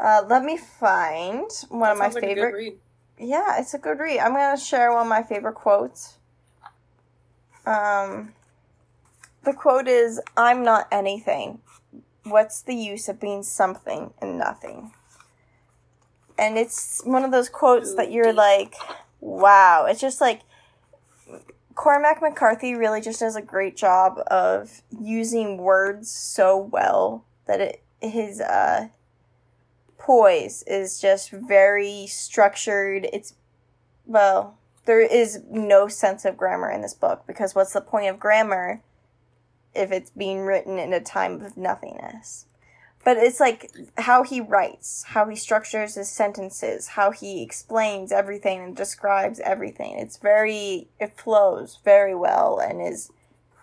Uh, 0.00 0.22
let 0.28 0.44
me 0.44 0.56
find 0.56 1.50
one 1.68 1.80
that 1.80 1.92
of 1.92 1.98
my 1.98 2.06
like 2.06 2.16
a 2.16 2.20
good 2.20 2.20
favorite. 2.34 2.54
read. 2.54 2.78
Yeah, 3.18 3.60
it's 3.60 3.74
a 3.74 3.78
good 3.78 3.98
read. 3.98 4.20
I'm 4.20 4.32
gonna 4.32 4.56
share 4.56 4.92
one 4.92 5.02
of 5.02 5.08
my 5.08 5.22
favorite 5.22 5.54
quotes. 5.54 6.18
Um, 7.66 8.32
the 9.44 9.52
quote 9.52 9.86
is, 9.88 10.20
"I'm 10.36 10.62
not 10.62 10.88
anything. 10.90 11.60
What's 12.24 12.62
the 12.62 12.74
use 12.74 13.08
of 13.08 13.20
being 13.20 13.42
something 13.42 14.14
and 14.20 14.38
nothing?" 14.38 14.92
And 16.38 16.56
it's 16.58 17.02
one 17.04 17.24
of 17.24 17.30
those 17.30 17.48
quotes 17.48 17.94
that 17.94 18.10
you're 18.10 18.32
Deep. 18.32 18.36
like, 18.36 18.74
"Wow!" 19.20 19.84
It's 19.84 20.00
just 20.00 20.20
like 20.20 20.40
Cormac 21.82 22.22
McCarthy 22.22 22.76
really 22.76 23.00
just 23.00 23.18
does 23.18 23.34
a 23.34 23.42
great 23.42 23.76
job 23.76 24.20
of 24.28 24.82
using 24.96 25.56
words 25.56 26.08
so 26.08 26.56
well 26.56 27.24
that 27.46 27.60
it 27.60 27.82
his 28.00 28.40
uh 28.40 28.86
poise 29.98 30.62
is 30.68 31.00
just 31.00 31.32
very 31.32 32.06
structured. 32.06 33.08
It's 33.12 33.34
well, 34.06 34.56
there 34.84 35.00
is 35.00 35.42
no 35.50 35.88
sense 35.88 36.24
of 36.24 36.36
grammar 36.36 36.70
in 36.70 36.82
this 36.82 36.94
book 36.94 37.24
because 37.26 37.56
what's 37.56 37.72
the 37.72 37.80
point 37.80 38.06
of 38.06 38.20
grammar 38.20 38.80
if 39.74 39.90
it's 39.90 40.10
being 40.10 40.42
written 40.42 40.78
in 40.78 40.92
a 40.92 41.00
time 41.00 41.44
of 41.44 41.56
nothingness? 41.56 42.46
But 43.04 43.16
it's 43.16 43.40
like 43.40 43.70
how 43.98 44.22
he 44.22 44.40
writes, 44.40 45.04
how 45.08 45.28
he 45.28 45.36
structures 45.36 45.96
his 45.96 46.08
sentences, 46.10 46.88
how 46.88 47.10
he 47.10 47.42
explains 47.42 48.12
everything 48.12 48.60
and 48.60 48.76
describes 48.76 49.40
everything. 49.40 49.98
It's 49.98 50.16
very, 50.16 50.88
it 51.00 51.18
flows 51.18 51.78
very 51.84 52.14
well 52.14 52.58
and 52.58 52.80
is 52.80 53.10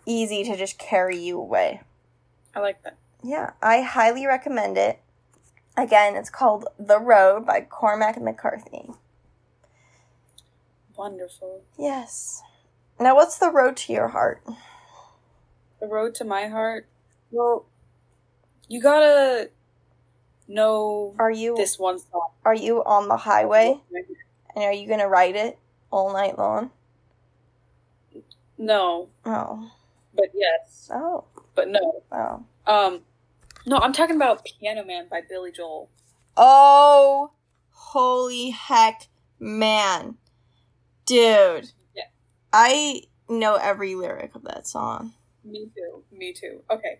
easy 0.05 0.43
to 0.43 0.57
just 0.57 0.77
carry 0.77 1.17
you 1.17 1.39
away. 1.39 1.81
I 2.55 2.59
like 2.59 2.83
that. 2.83 2.97
Yeah, 3.23 3.51
I 3.61 3.81
highly 3.81 4.25
recommend 4.25 4.77
it. 4.77 4.99
Again, 5.77 6.15
it's 6.15 6.29
called 6.29 6.67
The 6.77 6.99
Road 6.99 7.45
by 7.45 7.61
Cormac 7.61 8.19
McCarthy. 8.21 8.89
Wonderful. 10.97 11.61
Yes. 11.77 12.41
Now, 12.99 13.15
what's 13.15 13.37
the 13.37 13.51
road 13.51 13.77
to 13.77 13.93
your 13.93 14.09
heart? 14.09 14.43
The 15.79 15.87
road 15.87 16.13
to 16.15 16.25
my 16.25 16.47
heart. 16.47 16.87
Well, 17.31 17.65
you 18.69 18.81
gotta 18.81 19.49
know 20.47 21.13
Are 21.19 21.29
you 21.31 21.55
this 21.57 21.77
one 21.77 21.99
song. 21.99 22.29
are 22.45 22.55
you 22.55 22.83
on 22.85 23.07
the 23.09 23.17
highway 23.17 23.79
and 24.55 24.63
are 24.63 24.71
you 24.73 24.87
gonna 24.87 25.07
ride 25.09 25.35
it 25.35 25.59
all 25.91 26.13
night 26.13 26.37
long? 26.37 26.71
No, 28.57 29.07
Oh, 29.25 29.71
but 30.13 30.25
yes, 30.33 30.89
oh, 30.93 31.23
but 31.55 31.69
no. 31.69 32.03
oh, 32.11 32.43
Um, 32.67 33.01
no, 33.65 33.77
I'm 33.77 33.93
talking 33.93 34.15
about 34.17 34.43
Piano 34.45 34.83
Man 34.83 35.07
by 35.09 35.21
Billy 35.27 35.51
Joel. 35.51 35.89
oh! 36.37 37.31
Holy 37.71 38.49
heck, 38.51 39.07
man, 39.39 40.17
dude! 41.05 41.71
Yeah. 41.95 42.03
I 42.51 43.03
know 43.29 43.55
every 43.55 43.95
lyric 43.95 44.35
of 44.35 44.43
that 44.43 44.67
song. 44.67 45.13
Me 45.45 45.69
too. 45.73 46.03
Me 46.11 46.33
too. 46.33 46.61
Okay. 46.69 46.99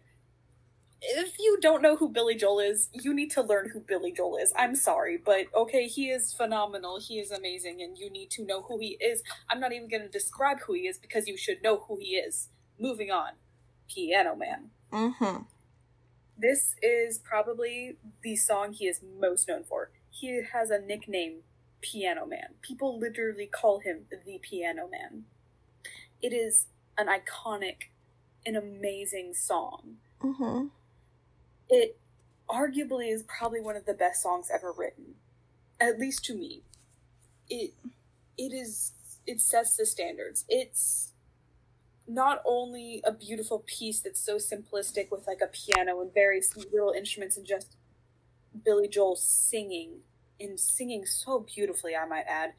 If 1.02 1.40
you 1.40 1.58
don't 1.62 1.82
know 1.82 1.96
who 1.96 2.10
Billy 2.10 2.36
Joel 2.36 2.60
is, 2.60 2.90
you 2.92 3.14
need 3.14 3.32
to 3.32 3.42
learn 3.42 3.70
who 3.70 3.80
Billy 3.80 4.12
Joel 4.12 4.38
is. 4.38 4.54
I'm 4.58 4.76
sorry, 4.76 5.18
but 5.18 5.46
okay, 5.56 5.88
he 5.88 6.10
is 6.10 6.34
phenomenal. 6.34 7.00
He 7.00 7.20
is 7.20 7.32
amazing, 7.32 7.82
and 7.82 7.98
you 7.98 8.10
need 8.10 8.30
to 8.32 8.46
know 8.46 8.64
who 8.64 8.80
he 8.80 8.98
is. 9.00 9.24
I'm 9.50 9.60
not 9.60 9.72
even 9.72 9.88
going 9.88 10.04
to 10.04 10.10
describe 10.10 10.60
who 10.62 10.74
he 10.74 10.82
is 10.82 10.98
because 10.98 11.28
you 11.28 11.38
should 11.38 11.64
know 11.64 11.86
who 11.88 11.98
he 12.02 12.16
is. 12.16 12.50
Moving 12.78 13.12
on. 13.12 13.34
Piano 13.90 14.36
Man. 14.36 14.70
Mm-hmm. 14.92 15.44
This 16.38 16.76
is 16.82 17.18
probably 17.18 17.98
the 18.22 18.36
song 18.36 18.74
he 18.74 18.88
is 18.88 19.02
most 19.20 19.48
known 19.48 19.64
for. 19.64 19.92
He 20.10 20.42
has 20.54 20.70
a 20.70 20.80
nickname, 20.80 21.40
Piano 21.82 22.26
Man. 22.26 22.56
People 22.62 23.00
literally 23.00 23.46
call 23.46 23.80
him 23.80 24.06
the 24.10 24.40
Piano 24.42 24.88
Man. 24.90 25.26
It 26.22 26.34
is 26.34 26.68
an 26.98 27.08
iconic, 27.08 27.90
an 28.46 28.56
amazing 28.56 29.34
song. 29.34 29.98
Mm-hmm. 30.22 30.68
It 31.70 32.00
arguably 32.50 33.14
is 33.14 33.24
probably 33.24 33.62
one 33.62 33.76
of 33.76 33.86
the 33.86 33.94
best 33.94 34.24
songs 34.24 34.50
ever 34.54 34.74
written, 34.76 35.16
at 35.80 36.00
least 36.00 36.26
to 36.26 36.36
me. 36.36 36.64
It 37.50 37.74
it 38.38 38.54
is 38.54 38.94
it 39.28 39.42
sets 39.42 39.78
the 39.78 39.86
standards. 39.86 40.46
It's 40.50 41.14
not 42.08 42.42
only 42.46 43.02
a 43.06 43.12
beautiful 43.12 43.64
piece 43.68 44.00
that's 44.00 44.20
so 44.20 44.38
simplistic 44.38 45.12
with 45.12 45.28
like 45.28 45.42
a 45.42 45.48
piano 45.48 46.02
and 46.02 46.12
various 46.12 46.56
little 46.58 46.92
instruments 46.92 47.38
and 47.38 47.46
just 47.46 47.78
Billy 48.66 48.88
Joel 48.88 49.16
singing 49.16 50.00
and 50.40 50.60
singing 50.60 51.06
so 51.06 51.40
beautifully, 51.42 51.96
I 51.96 52.06
might 52.06 52.26
add, 52.28 52.54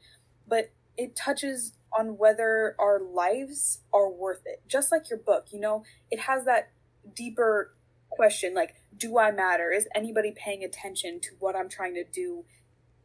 but 0.47 0.71
it 0.97 1.15
touches 1.15 1.73
on 1.97 2.17
whether 2.17 2.75
our 2.79 3.01
lives 3.01 3.79
are 3.91 4.09
worth 4.09 4.43
it. 4.45 4.61
Just 4.67 4.91
like 4.91 5.09
your 5.09 5.19
book, 5.19 5.47
you 5.51 5.59
know, 5.59 5.83
it 6.09 6.21
has 6.21 6.45
that 6.45 6.71
deeper 7.13 7.73
question 8.11 8.53
like, 8.53 8.75
do 8.95 9.17
I 9.17 9.31
matter? 9.31 9.71
Is 9.71 9.87
anybody 9.95 10.31
paying 10.35 10.63
attention 10.63 11.19
to 11.21 11.29
what 11.39 11.55
I'm 11.55 11.69
trying 11.69 11.95
to 11.95 12.03
do? 12.03 12.45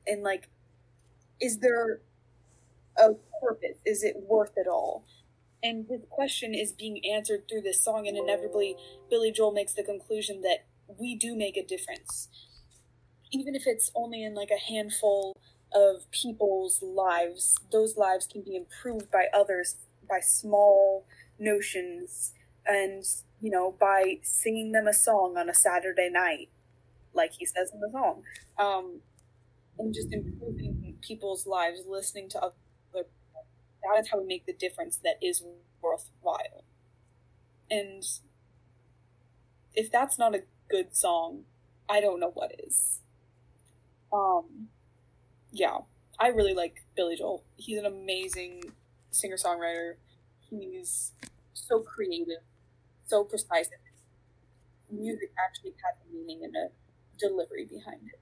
And 0.07 0.23
like, 0.23 0.49
is 1.41 1.59
there 1.59 2.01
a 2.99 3.15
purpose? 3.41 3.79
Is 3.85 4.03
it 4.03 4.17
worth 4.29 4.53
it 4.57 4.67
all? 4.67 5.05
And 5.63 5.89
this 5.89 6.03
question 6.11 6.55
is 6.55 6.73
being 6.73 7.01
answered 7.05 7.49
through 7.49 7.63
this 7.63 7.83
song, 7.83 8.07
and 8.07 8.17
inevitably, 8.17 8.77
Billy 9.11 9.33
Joel 9.33 9.53
makes 9.53 9.73
the 9.73 9.83
conclusion 9.83 10.43
that 10.43 10.67
we 10.87 11.17
do 11.17 11.35
make 11.35 11.57
a 11.57 11.65
difference. 11.65 12.29
Even 13.33 13.55
if 13.55 13.67
it's 13.67 13.91
only 13.95 14.23
in 14.23 14.35
like 14.35 14.51
a 14.51 14.71
handful 14.71 15.37
of 15.75 16.09
people's 16.11 16.83
lives, 16.83 17.59
those 17.73 17.97
lives 17.97 18.27
can 18.27 18.43
be 18.43 18.55
improved 18.55 19.11
by 19.11 19.27
others 19.35 19.77
by 20.09 20.21
small 20.21 21.05
notions 21.39 22.33
and, 22.67 23.05
you 23.41 23.51
know, 23.51 23.75
by 23.79 24.19
singing 24.23 24.73
them 24.73 24.87
a 24.87 24.93
song 24.93 25.37
on 25.37 25.49
a 25.49 25.55
Saturday 25.55 26.11
night, 26.11 26.49
like 27.15 27.33
he 27.39 27.47
says 27.47 27.71
in 27.73 27.81
the 27.81 27.91
song. 27.91 28.23
Um, 28.59 29.01
and 29.79 29.93
just 29.93 30.13
improving 30.13 30.97
people's 31.01 31.47
lives, 31.47 31.81
listening 31.87 32.29
to 32.31 32.39
other 32.39 32.55
people. 32.93 33.11
That 33.83 34.01
is 34.01 34.09
how 34.11 34.21
we 34.21 34.27
make 34.27 34.47
the 34.47 34.53
difference 34.53 34.99
that 35.05 35.17
is 35.23 35.43
worthwhile. 35.81 36.65
And 37.71 38.03
if 39.75 39.91
that's 39.91 40.19
not 40.19 40.35
a 40.35 40.43
good 40.69 40.97
song, 40.97 41.43
I 41.89 42.01
don't 42.01 42.19
know 42.19 42.31
what 42.31 42.53
is. 42.67 43.01
Um, 44.13 44.69
yeah, 45.53 45.79
I 46.19 46.29
really 46.29 46.55
like 46.55 46.85
Billy 46.97 47.17
Joel. 47.17 47.45
He's 47.57 47.79
an 47.79 47.87
amazing 47.87 48.63
singer 49.11 49.37
songwriter. 49.37 49.95
He's 50.41 51.13
so 51.53 51.81
creative, 51.81 52.43
so 53.07 53.25
precise. 53.25 53.69
That 53.69 53.79
music 54.91 55.31
actually 55.45 55.75
has 55.85 55.97
a 56.05 56.15
meaning 56.15 56.45
and 56.45 56.55
a 56.57 56.69
delivery 57.19 57.65
behind 57.65 58.03
it. 58.07 58.21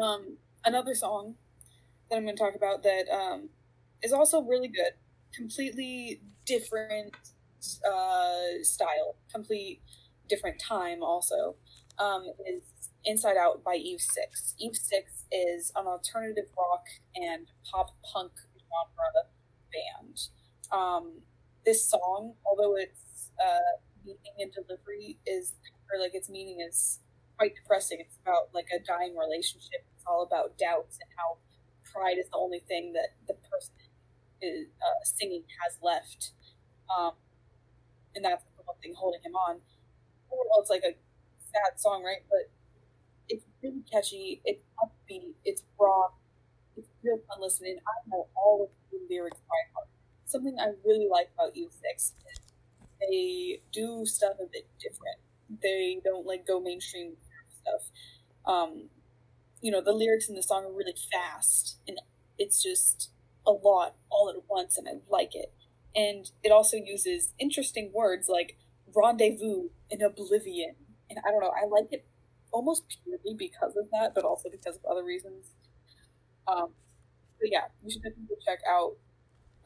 Um, 0.00 0.38
another 0.64 0.94
song 0.94 1.36
that 2.10 2.16
I'm 2.16 2.24
going 2.24 2.36
to 2.36 2.42
talk 2.42 2.54
about 2.54 2.82
that 2.82 3.04
um, 3.12 3.50
is 4.02 4.12
also 4.12 4.42
really 4.42 4.68
good, 4.68 4.92
completely 5.34 6.20
different 6.44 7.14
uh, 7.88 8.62
style, 8.62 9.16
complete 9.32 9.80
different 10.28 10.60
time 10.60 11.02
also, 11.02 11.56
um, 11.98 12.26
is 12.46 12.62
Inside 13.04 13.36
Out 13.36 13.62
by 13.62 13.74
Eve 13.74 14.00
Six. 14.00 14.54
Eve 14.58 14.76
Six 14.76 15.24
is 15.30 15.72
an 15.76 15.86
alternative 15.86 16.46
rock 16.56 16.84
and 17.14 17.46
pop 17.70 17.90
punk 18.12 18.32
genre 18.58 19.28
band. 19.72 20.18
Um, 20.72 21.20
this 21.64 21.88
song, 21.88 22.34
although 22.44 22.76
its 22.76 23.03
uh, 23.40 23.80
meaning 24.04 24.36
and 24.40 24.52
delivery 24.52 25.18
is, 25.26 25.54
or 25.92 26.00
like 26.00 26.14
its 26.14 26.28
meaning 26.28 26.60
is 26.60 27.00
quite 27.38 27.54
depressing. 27.54 27.98
It's 28.00 28.18
about 28.22 28.50
like 28.54 28.68
a 28.74 28.82
dying 28.82 29.16
relationship. 29.16 29.84
It's 29.96 30.04
all 30.06 30.22
about 30.22 30.58
doubts 30.58 30.98
and 31.00 31.10
how 31.16 31.38
pride 31.92 32.18
is 32.18 32.28
the 32.30 32.36
only 32.38 32.60
thing 32.60 32.92
that 32.94 33.14
the 33.28 33.34
person 33.34 33.74
is 34.42 34.68
uh, 34.82 35.00
singing 35.04 35.44
has 35.64 35.78
left. 35.82 36.32
Um, 36.90 37.12
and 38.14 38.24
that's 38.24 38.42
the 38.56 38.62
one 38.64 38.76
thing 38.82 38.94
holding 38.96 39.20
him 39.22 39.34
on. 39.34 39.60
Overall, 40.32 40.60
it's 40.60 40.70
like 40.70 40.84
a 40.84 40.94
sad 41.52 41.80
song, 41.80 42.04
right? 42.04 42.22
But 42.30 42.50
it's 43.28 43.44
really 43.62 43.82
catchy. 43.90 44.42
It's 44.44 44.62
upbeat. 44.82 45.34
It's 45.44 45.62
raw. 45.80 46.10
It's 46.76 46.88
real 47.04 47.20
fun 47.28 47.40
listening. 47.42 47.78
I 47.86 48.08
know 48.08 48.28
all 48.36 48.64
of 48.64 48.70
the 48.92 49.00
lyrics 49.14 49.40
by 49.48 49.60
heart. 49.74 49.88
Something 50.26 50.56
I 50.60 50.72
really 50.84 51.08
like 51.10 51.30
about 51.34 51.56
Eve 51.56 51.72
Six 51.72 52.14
is 52.32 52.40
they 53.08 53.60
do 53.72 54.04
stuff 54.06 54.34
a 54.40 54.46
bit 54.50 54.68
different. 54.80 55.18
They 55.62 56.00
don't 56.04 56.26
like 56.26 56.46
go 56.46 56.60
mainstream 56.60 57.14
stuff. 57.60 57.90
Um, 58.46 58.88
you 59.60 59.70
know, 59.70 59.80
the 59.80 59.92
lyrics 59.92 60.28
in 60.28 60.34
the 60.34 60.42
song 60.42 60.64
are 60.64 60.72
really 60.72 60.94
fast 61.12 61.78
and 61.88 61.98
it's 62.38 62.62
just 62.62 63.10
a 63.46 63.50
lot 63.50 63.94
all 64.10 64.28
at 64.28 64.42
once 64.48 64.76
and 64.76 64.88
I 64.88 64.92
like 65.08 65.34
it. 65.34 65.52
And 65.94 66.30
it 66.42 66.50
also 66.50 66.76
uses 66.76 67.32
interesting 67.38 67.90
words 67.94 68.28
like 68.28 68.56
rendezvous 68.94 69.68
and 69.90 70.02
oblivion. 70.02 70.74
And 71.08 71.18
I 71.26 71.30
don't 71.30 71.40
know, 71.40 71.52
I 71.56 71.66
like 71.66 71.92
it 71.92 72.04
almost 72.52 72.84
purely 73.04 73.36
because 73.36 73.76
of 73.76 73.86
that, 73.92 74.14
but 74.14 74.24
also 74.24 74.48
because 74.50 74.76
of 74.76 74.84
other 74.84 75.04
reasons. 75.04 75.46
Um, 76.46 76.70
but 77.40 77.48
yeah, 77.50 77.66
you 77.82 77.90
should 77.90 78.02
definitely 78.02 78.36
check 78.44 78.60
out 78.68 78.96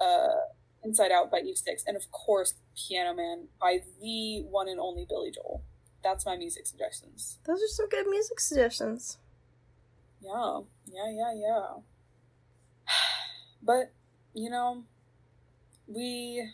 uh, 0.00 0.52
Inside 0.84 1.10
Out 1.12 1.30
by 1.30 1.38
Eve 1.38 1.58
Six, 1.58 1.84
and 1.86 1.96
of 1.96 2.10
course, 2.12 2.54
Piano 2.76 3.14
Man 3.14 3.48
by 3.60 3.80
the 4.00 4.42
one 4.48 4.68
and 4.68 4.80
only 4.80 5.04
Billy 5.08 5.30
Joel. 5.30 5.62
That's 6.02 6.24
my 6.24 6.36
music 6.36 6.66
suggestions. 6.66 7.38
Those 7.44 7.62
are 7.62 7.68
some 7.68 7.88
good 7.88 8.06
music 8.06 8.40
suggestions. 8.40 9.18
Yeah, 10.20 10.60
yeah, 10.86 11.10
yeah, 11.10 11.32
yeah. 11.34 11.66
But, 13.60 13.92
you 14.34 14.48
know, 14.50 14.84
we 15.88 16.48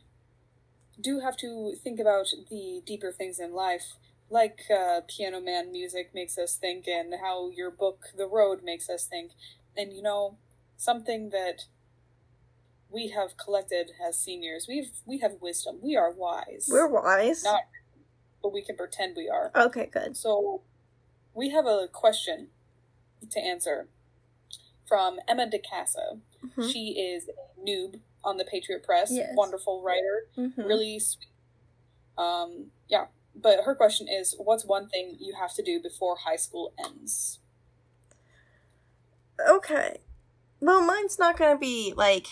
do 0.98 1.20
have 1.20 1.36
to 1.38 1.74
think 1.82 2.00
about 2.00 2.26
the 2.50 2.82
deeper 2.86 3.12
things 3.12 3.38
in 3.38 3.52
life, 3.52 3.96
like 4.30 4.60
uh, 4.70 5.02
Piano 5.06 5.40
Man 5.40 5.70
music 5.70 6.12
makes 6.14 6.38
us 6.38 6.56
think, 6.56 6.86
and 6.88 7.14
how 7.20 7.50
your 7.50 7.70
book, 7.70 8.06
The 8.16 8.26
Road, 8.26 8.60
makes 8.64 8.88
us 8.88 9.06
think. 9.06 9.32
And, 9.76 9.92
you 9.92 10.02
know, 10.02 10.38
something 10.78 11.28
that 11.30 11.66
we 12.94 13.08
have 13.08 13.36
collected 13.36 13.90
as 14.06 14.16
seniors, 14.18 14.66
we've 14.68 14.90
we 15.04 15.18
have 15.18 15.32
wisdom. 15.40 15.78
We 15.82 15.96
are 15.96 16.12
wise. 16.12 16.68
We're 16.70 16.86
wise. 16.86 17.42
not, 17.42 17.62
but 18.40 18.52
we 18.52 18.62
can 18.62 18.76
pretend 18.76 19.16
we 19.16 19.28
are. 19.28 19.50
Okay, 19.56 19.86
good. 19.86 20.16
So, 20.16 20.62
we 21.34 21.50
have 21.50 21.66
a 21.66 21.88
question 21.92 22.48
to 23.30 23.40
answer 23.40 23.88
from 24.86 25.18
Emma 25.26 25.46
DeCasa. 25.50 26.20
Mhm. 26.44 26.72
She 26.72 26.90
is 27.00 27.28
a 27.28 27.60
noob 27.60 28.00
on 28.22 28.36
the 28.36 28.44
Patriot 28.44 28.84
Press, 28.84 29.10
Yes. 29.10 29.34
wonderful 29.34 29.82
writer, 29.82 30.28
Mhm. 30.36 30.56
really 30.64 30.98
sweet. 31.00 31.28
Um, 32.16 32.70
yeah, 32.86 33.08
but 33.34 33.64
her 33.64 33.74
question 33.74 34.06
is, 34.08 34.34
what's 34.38 34.64
one 34.64 34.88
thing 34.88 35.16
you 35.18 35.34
have 35.34 35.52
to 35.54 35.62
do 35.62 35.80
before 35.82 36.16
high 36.18 36.36
school 36.36 36.72
ends? 36.78 37.40
Okay. 39.48 40.00
Well, 40.60 40.80
mine's 40.82 41.18
not 41.18 41.36
going 41.36 41.54
to 41.56 41.58
be 41.58 41.92
like 41.96 42.28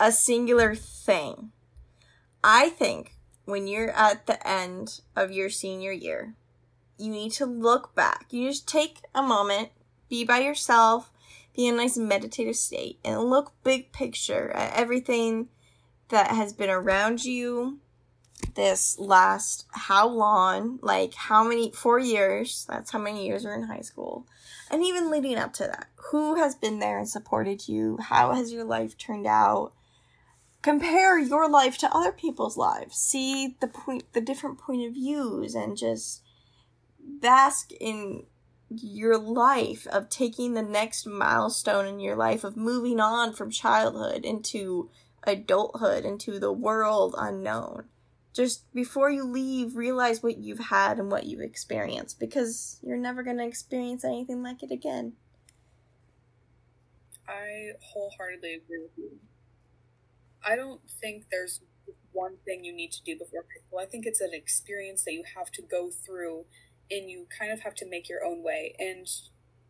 a 0.00 0.12
singular 0.12 0.74
thing. 0.74 1.50
I 2.42 2.68
think 2.70 3.14
when 3.44 3.66
you're 3.66 3.90
at 3.90 4.26
the 4.26 4.46
end 4.46 5.00
of 5.16 5.32
your 5.32 5.50
senior 5.50 5.92
year, 5.92 6.34
you 6.98 7.10
need 7.10 7.32
to 7.32 7.46
look 7.46 7.94
back. 7.94 8.26
You 8.30 8.48
just 8.48 8.68
take 8.68 8.98
a 9.14 9.22
moment, 9.22 9.70
be 10.08 10.24
by 10.24 10.40
yourself, 10.40 11.10
be 11.54 11.66
in 11.66 11.74
a 11.74 11.78
nice 11.78 11.96
meditative 11.96 12.56
state, 12.56 12.98
and 13.04 13.24
look 13.24 13.52
big 13.64 13.92
picture 13.92 14.50
at 14.50 14.74
everything 14.74 15.48
that 16.08 16.30
has 16.30 16.52
been 16.52 16.70
around 16.70 17.24
you 17.24 17.78
this 18.54 18.98
last 18.98 19.66
how 19.70 20.08
long? 20.08 20.78
Like 20.82 21.14
how 21.14 21.42
many 21.44 21.72
four 21.72 21.98
years? 21.98 22.66
That's 22.68 22.90
how 22.90 22.98
many 22.98 23.26
years 23.26 23.44
are 23.44 23.54
in 23.54 23.64
high 23.64 23.80
school. 23.80 24.26
And 24.70 24.84
even 24.84 25.10
leading 25.10 25.36
up 25.36 25.52
to 25.54 25.64
that 25.64 25.88
who 26.10 26.36
has 26.36 26.54
been 26.54 26.78
there 26.78 26.98
and 26.98 27.08
supported 27.08 27.68
you? 27.68 27.98
How 28.00 28.32
has 28.32 28.52
your 28.52 28.64
life 28.64 28.96
turned 28.96 29.26
out 29.26 29.72
compare 30.62 31.18
your 31.18 31.48
life 31.48 31.78
to 31.78 31.94
other 31.94 32.12
people's 32.12 32.56
lives. 32.56 32.96
See 32.96 33.56
the 33.60 33.68
point 33.68 34.12
the 34.12 34.20
different 34.20 34.58
point 34.58 34.86
of 34.86 34.94
views 34.94 35.54
and 35.54 35.76
just 35.76 36.22
bask 37.00 37.72
in 37.80 38.26
your 38.70 39.16
life 39.16 39.86
of 39.86 40.10
taking 40.10 40.54
the 40.54 40.62
next 40.62 41.06
milestone 41.06 41.86
in 41.86 42.00
your 42.00 42.16
life 42.16 42.44
of 42.44 42.56
moving 42.56 43.00
on 43.00 43.32
from 43.32 43.50
childhood 43.50 44.24
into 44.24 44.90
adulthood 45.24 46.04
into 46.04 46.38
the 46.38 46.52
world 46.52 47.14
unknown. 47.18 47.84
Just 48.34 48.72
before 48.72 49.10
you 49.10 49.24
leave 49.24 49.74
realize 49.74 50.22
what 50.22 50.38
you've 50.38 50.58
had 50.58 50.98
and 50.98 51.10
what 51.10 51.26
you've 51.26 51.40
experienced 51.40 52.20
because 52.20 52.78
you're 52.82 52.96
never 52.96 53.22
going 53.22 53.38
to 53.38 53.46
experience 53.46 54.04
anything 54.04 54.42
like 54.42 54.62
it 54.62 54.70
again. 54.70 55.14
I 57.26 57.72
wholeheartedly 57.82 58.54
agree 58.54 58.82
with 58.82 58.96
you. 58.96 59.18
I 60.48 60.56
don't 60.56 60.80
think 61.00 61.26
there's 61.30 61.60
one 62.12 62.36
thing 62.46 62.64
you 62.64 62.72
need 62.72 62.92
to 62.92 63.02
do 63.04 63.18
before 63.18 63.44
school. 63.66 63.80
I 63.80 63.84
think 63.84 64.06
it's 64.06 64.22
an 64.22 64.32
experience 64.32 65.04
that 65.04 65.12
you 65.12 65.24
have 65.36 65.50
to 65.52 65.62
go 65.62 65.90
through 65.90 66.46
and 66.90 67.10
you 67.10 67.26
kind 67.38 67.52
of 67.52 67.60
have 67.60 67.74
to 67.76 67.86
make 67.86 68.08
your 68.08 68.24
own 68.24 68.42
way. 68.42 68.74
And 68.78 69.06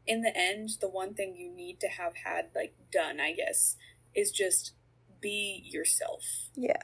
in 0.06 0.22
the 0.22 0.32
end, 0.36 0.70
the 0.80 0.88
one 0.88 1.14
thing 1.14 1.34
you 1.36 1.50
need 1.50 1.80
to 1.80 1.88
have 1.88 2.12
had 2.24 2.46
like 2.54 2.74
done, 2.92 3.18
I 3.20 3.32
guess, 3.32 3.76
is 4.14 4.30
just 4.30 4.72
be 5.20 5.62
yourself. 5.64 6.22
yeah 6.54 6.82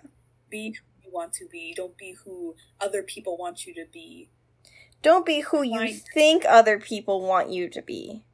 Be 0.51 0.72
who 0.72 0.84
you 1.05 1.11
want 1.12 1.32
to 1.34 1.47
be. 1.47 1.72
Don't 1.76 1.97
be 1.97 2.16
who 2.24 2.57
other 2.80 3.03
people 3.05 3.36
want 3.38 3.64
you 3.64 3.74
to 3.74 3.86
be. 3.92 4.28
don't 5.03 5.24
be 5.24 5.40
who 5.40 5.62
you 5.62 5.95
think 6.14 6.45
other 6.49 6.78
people 6.80 7.20
want 7.20 7.49
you 7.51 7.68
to 7.68 7.82
be 7.82 8.24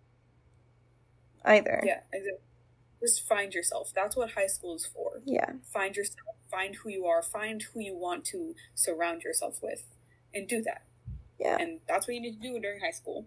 either 1.44 1.82
Yeah, 1.84 2.00
exactly. 2.12 2.49
Just 3.00 3.26
find 3.26 3.54
yourself. 3.54 3.92
That's 3.94 4.16
what 4.16 4.32
high 4.32 4.46
school 4.46 4.74
is 4.76 4.86
for. 4.86 5.22
yeah 5.24 5.52
find 5.72 5.96
yourself, 5.96 6.36
find 6.50 6.76
who 6.76 6.90
you 6.90 7.06
are, 7.06 7.22
find 7.22 7.62
who 7.62 7.80
you 7.80 7.96
want 7.96 8.24
to 8.26 8.54
surround 8.74 9.22
yourself 9.22 9.60
with, 9.62 9.84
and 10.34 10.46
do 10.48 10.62
that. 10.62 10.82
yeah 11.38 11.56
And 11.58 11.80
that's 11.88 12.06
what 12.06 12.14
you 12.14 12.20
need 12.20 12.40
to 12.40 12.48
do 12.48 12.60
during 12.60 12.80
high 12.80 12.90
school. 12.90 13.26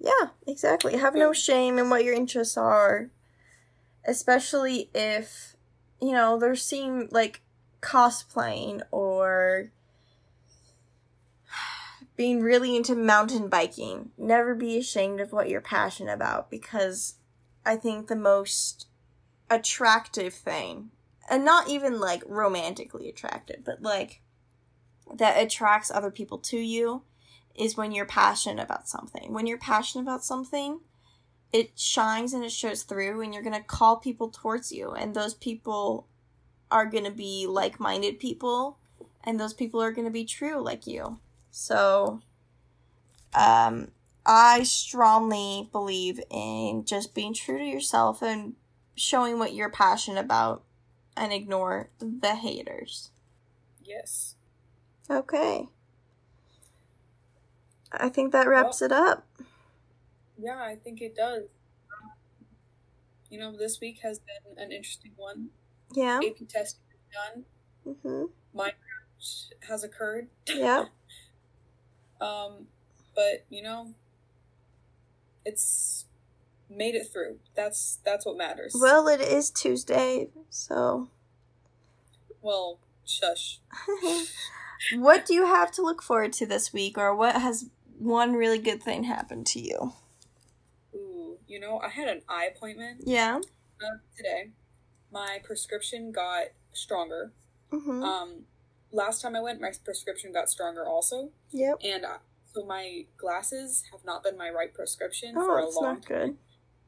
Yeah, 0.00 0.28
exactly. 0.46 0.96
Have 0.96 1.14
no 1.14 1.32
shame 1.32 1.78
in 1.78 1.90
what 1.90 2.04
your 2.04 2.14
interests 2.14 2.56
are. 2.56 3.10
Especially 4.04 4.88
if, 4.94 5.56
you 6.00 6.12
know, 6.12 6.38
there 6.38 6.54
seem 6.54 7.08
like 7.10 7.42
cosplaying 7.82 8.82
or 8.90 9.70
being 12.16 12.40
really 12.40 12.76
into 12.76 12.94
mountain 12.94 13.48
biking. 13.48 14.10
Never 14.16 14.54
be 14.54 14.78
ashamed 14.78 15.20
of 15.20 15.32
what 15.32 15.48
you're 15.48 15.60
passionate 15.60 16.12
about 16.12 16.50
because 16.50 17.14
I 17.68 17.76
think 17.76 18.06
the 18.06 18.16
most 18.16 18.86
attractive 19.50 20.32
thing, 20.32 20.90
and 21.30 21.44
not 21.44 21.68
even 21.68 22.00
like 22.00 22.22
romantically 22.26 23.10
attractive, 23.10 23.62
but 23.62 23.82
like 23.82 24.22
that 25.14 25.36
attracts 25.36 25.90
other 25.90 26.10
people 26.10 26.38
to 26.38 26.56
you 26.56 27.02
is 27.54 27.76
when 27.76 27.92
you're 27.92 28.06
passionate 28.06 28.62
about 28.62 28.88
something. 28.88 29.34
When 29.34 29.46
you're 29.46 29.58
passionate 29.58 30.04
about 30.04 30.24
something, 30.24 30.80
it 31.52 31.78
shines 31.78 32.32
and 32.32 32.42
it 32.42 32.52
shows 32.52 32.84
through, 32.84 33.20
and 33.20 33.34
you're 33.34 33.42
going 33.42 33.54
to 33.54 33.62
call 33.62 33.96
people 33.96 34.30
towards 34.30 34.72
you. 34.72 34.92
And 34.92 35.14
those 35.14 35.34
people 35.34 36.06
are 36.70 36.86
going 36.86 37.04
to 37.04 37.10
be 37.10 37.46
like 37.46 37.78
minded 37.78 38.18
people, 38.18 38.78
and 39.22 39.38
those 39.38 39.52
people 39.52 39.82
are 39.82 39.92
going 39.92 40.06
to 40.06 40.10
be 40.10 40.24
true 40.24 40.62
like 40.62 40.86
you. 40.86 41.18
So, 41.50 42.22
um, 43.34 43.88
I 44.30 44.62
strongly 44.64 45.70
believe 45.72 46.20
in 46.30 46.84
just 46.84 47.14
being 47.14 47.32
true 47.32 47.56
to 47.56 47.64
yourself 47.64 48.22
and 48.22 48.56
showing 48.94 49.38
what 49.38 49.54
you're 49.54 49.70
passionate 49.70 50.20
about 50.20 50.64
and 51.16 51.32
ignore 51.32 51.88
the 51.98 52.34
haters. 52.34 53.10
Yes. 53.82 54.34
Okay. 55.10 55.68
I 57.90 58.10
think 58.10 58.32
that 58.32 58.46
wraps 58.46 58.82
it 58.82 58.92
up. 58.92 59.26
Yeah, 60.38 60.62
I 60.62 60.76
think 60.76 61.00
it 61.00 61.16
does. 61.16 61.44
You 63.30 63.38
know, 63.40 63.56
this 63.56 63.80
week 63.80 64.00
has 64.02 64.18
been 64.18 64.62
an 64.62 64.72
interesting 64.72 65.12
one. 65.16 65.48
Yeah. 65.94 66.18
AP 66.18 66.46
testing 66.48 66.82
is 66.92 67.06
done. 67.14 67.44
hmm 68.02 68.24
Minecraft 68.54 69.52
has 69.68 69.82
occurred. 69.82 70.28
Yeah. 70.46 70.84
Um, 72.20 72.66
but 73.14 73.44
you 73.48 73.62
know, 73.62 73.94
it's 75.48 76.04
made 76.70 76.94
it 76.94 77.08
through. 77.12 77.38
That's 77.56 77.98
that's 78.04 78.26
what 78.26 78.36
matters. 78.36 78.76
Well, 78.78 79.08
it 79.08 79.20
is 79.20 79.50
Tuesday, 79.50 80.28
so 80.50 81.08
well, 82.42 82.78
shush. 83.06 83.60
what 84.96 85.26
do 85.26 85.34
you 85.34 85.46
have 85.46 85.72
to 85.72 85.82
look 85.82 86.02
forward 86.02 86.32
to 86.34 86.46
this 86.46 86.72
week, 86.72 86.98
or 86.98 87.14
what 87.14 87.40
has 87.40 87.66
one 87.98 88.34
really 88.34 88.58
good 88.58 88.82
thing 88.82 89.04
happened 89.04 89.46
to 89.48 89.60
you? 89.60 89.92
Ooh, 90.94 91.38
you 91.46 91.58
know, 91.58 91.80
I 91.80 91.88
had 91.88 92.08
an 92.08 92.22
eye 92.28 92.48
appointment 92.54 93.02
Yeah. 93.04 93.40
uh, 93.82 93.96
today. 94.16 94.50
My 95.10 95.40
prescription 95.42 96.12
got 96.12 96.48
stronger. 96.72 97.32
Mm-hmm. 97.72 98.02
Um, 98.02 98.44
last 98.92 99.22
time 99.22 99.34
I 99.34 99.40
went, 99.40 99.60
my 99.60 99.72
prescription 99.84 100.32
got 100.32 100.48
stronger 100.48 100.86
also, 100.86 101.30
yep. 101.50 101.76
and 101.82 102.04
uh, 102.04 102.18
so 102.58 102.66
my 102.66 103.04
glasses 103.16 103.84
have 103.92 104.04
not 104.04 104.22
been 104.22 104.36
my 104.36 104.50
right 104.50 104.72
prescription 104.72 105.34
Oh, 105.36 105.46
for 105.46 105.58
a 105.58 105.62
that's 105.64 105.76
long 105.76 105.94
not 105.94 106.06
time. 106.06 106.38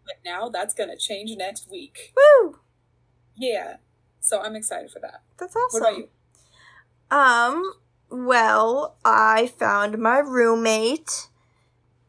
But 0.04 0.16
now 0.24 0.48
that's 0.48 0.74
gonna 0.74 0.96
change 0.96 1.30
next 1.36 1.70
week. 1.70 2.12
Woo! 2.16 2.58
Yeah, 3.36 3.76
so 4.20 4.40
I'm 4.40 4.56
excited 4.56 4.90
for 4.90 4.98
that. 5.00 5.22
That's 5.38 5.54
What 5.54 5.82
awesome. 5.82 5.82
about 5.82 5.98
you? 5.98 6.08
Um, 7.16 7.74
well, 8.10 8.96
I 9.04 9.46
found 9.58 9.98
my 9.98 10.18
roommate 10.18 11.28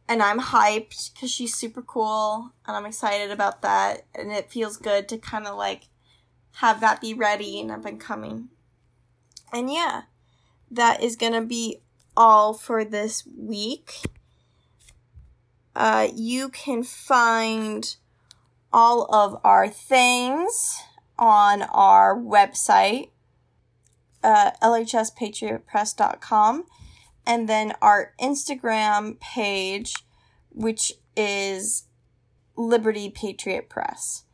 and 0.07 0.21
I'm 0.21 0.39
hyped 0.39 1.13
because 1.13 1.31
she's 1.31 1.53
super 1.55 1.81
cool 1.81 2.51
and 2.65 2.75
I'm 2.75 2.85
excited 2.85 3.31
about 3.31 3.61
that. 3.61 4.05
And 4.15 4.31
it 4.31 4.51
feels 4.51 4.77
good 4.77 5.07
to 5.09 5.17
kind 5.17 5.47
of 5.47 5.55
like 5.57 5.87
have 6.55 6.81
that 6.81 7.01
be 7.01 7.13
ready 7.13 7.59
and 7.61 7.71
up 7.71 7.85
and 7.85 7.99
coming. 7.99 8.49
And 9.53 9.71
yeah, 9.71 10.03
that 10.69 11.01
is 11.01 11.15
going 11.15 11.33
to 11.33 11.41
be 11.41 11.81
all 12.15 12.53
for 12.53 12.83
this 12.83 13.23
week. 13.37 13.93
Uh, 15.75 16.07
you 16.13 16.49
can 16.49 16.83
find 16.83 17.95
all 18.73 19.03
of 19.13 19.39
our 19.43 19.67
things 19.67 20.81
on 21.17 21.61
our 21.63 22.17
website 22.17 23.09
uh, 24.23 24.51
lhspatriotpress.com 24.61 26.65
and 27.25 27.49
then 27.49 27.73
our 27.81 28.13
Instagram 28.19 29.19
page, 29.19 29.93
which 30.49 30.93
is 31.15 31.85
Liberty 32.55 33.09
Patriot 33.09 33.69
Press. 33.69 34.25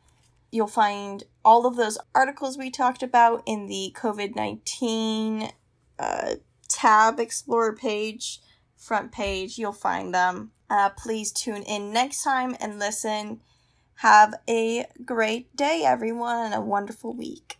You'll 0.50 0.66
find 0.66 1.24
all 1.44 1.66
of 1.66 1.76
those 1.76 1.98
articles 2.14 2.56
we 2.56 2.70
talked 2.70 3.02
about 3.02 3.42
in 3.46 3.66
the 3.66 3.94
COVID 3.94 4.34
19 4.34 5.50
uh, 5.98 6.34
tab 6.68 7.18
Explorer 7.18 7.74
page, 7.74 8.40
front 8.76 9.12
page. 9.12 9.58
You'll 9.58 9.72
find 9.72 10.14
them. 10.14 10.52
Uh, 10.70 10.90
please 10.90 11.32
tune 11.32 11.62
in 11.62 11.92
next 11.92 12.22
time 12.22 12.56
and 12.60 12.78
listen. 12.78 13.40
Have 13.96 14.34
a 14.48 14.86
great 15.04 15.54
day, 15.56 15.82
everyone, 15.84 16.36
and 16.36 16.54
a 16.54 16.60
wonderful 16.60 17.12
week. 17.14 17.57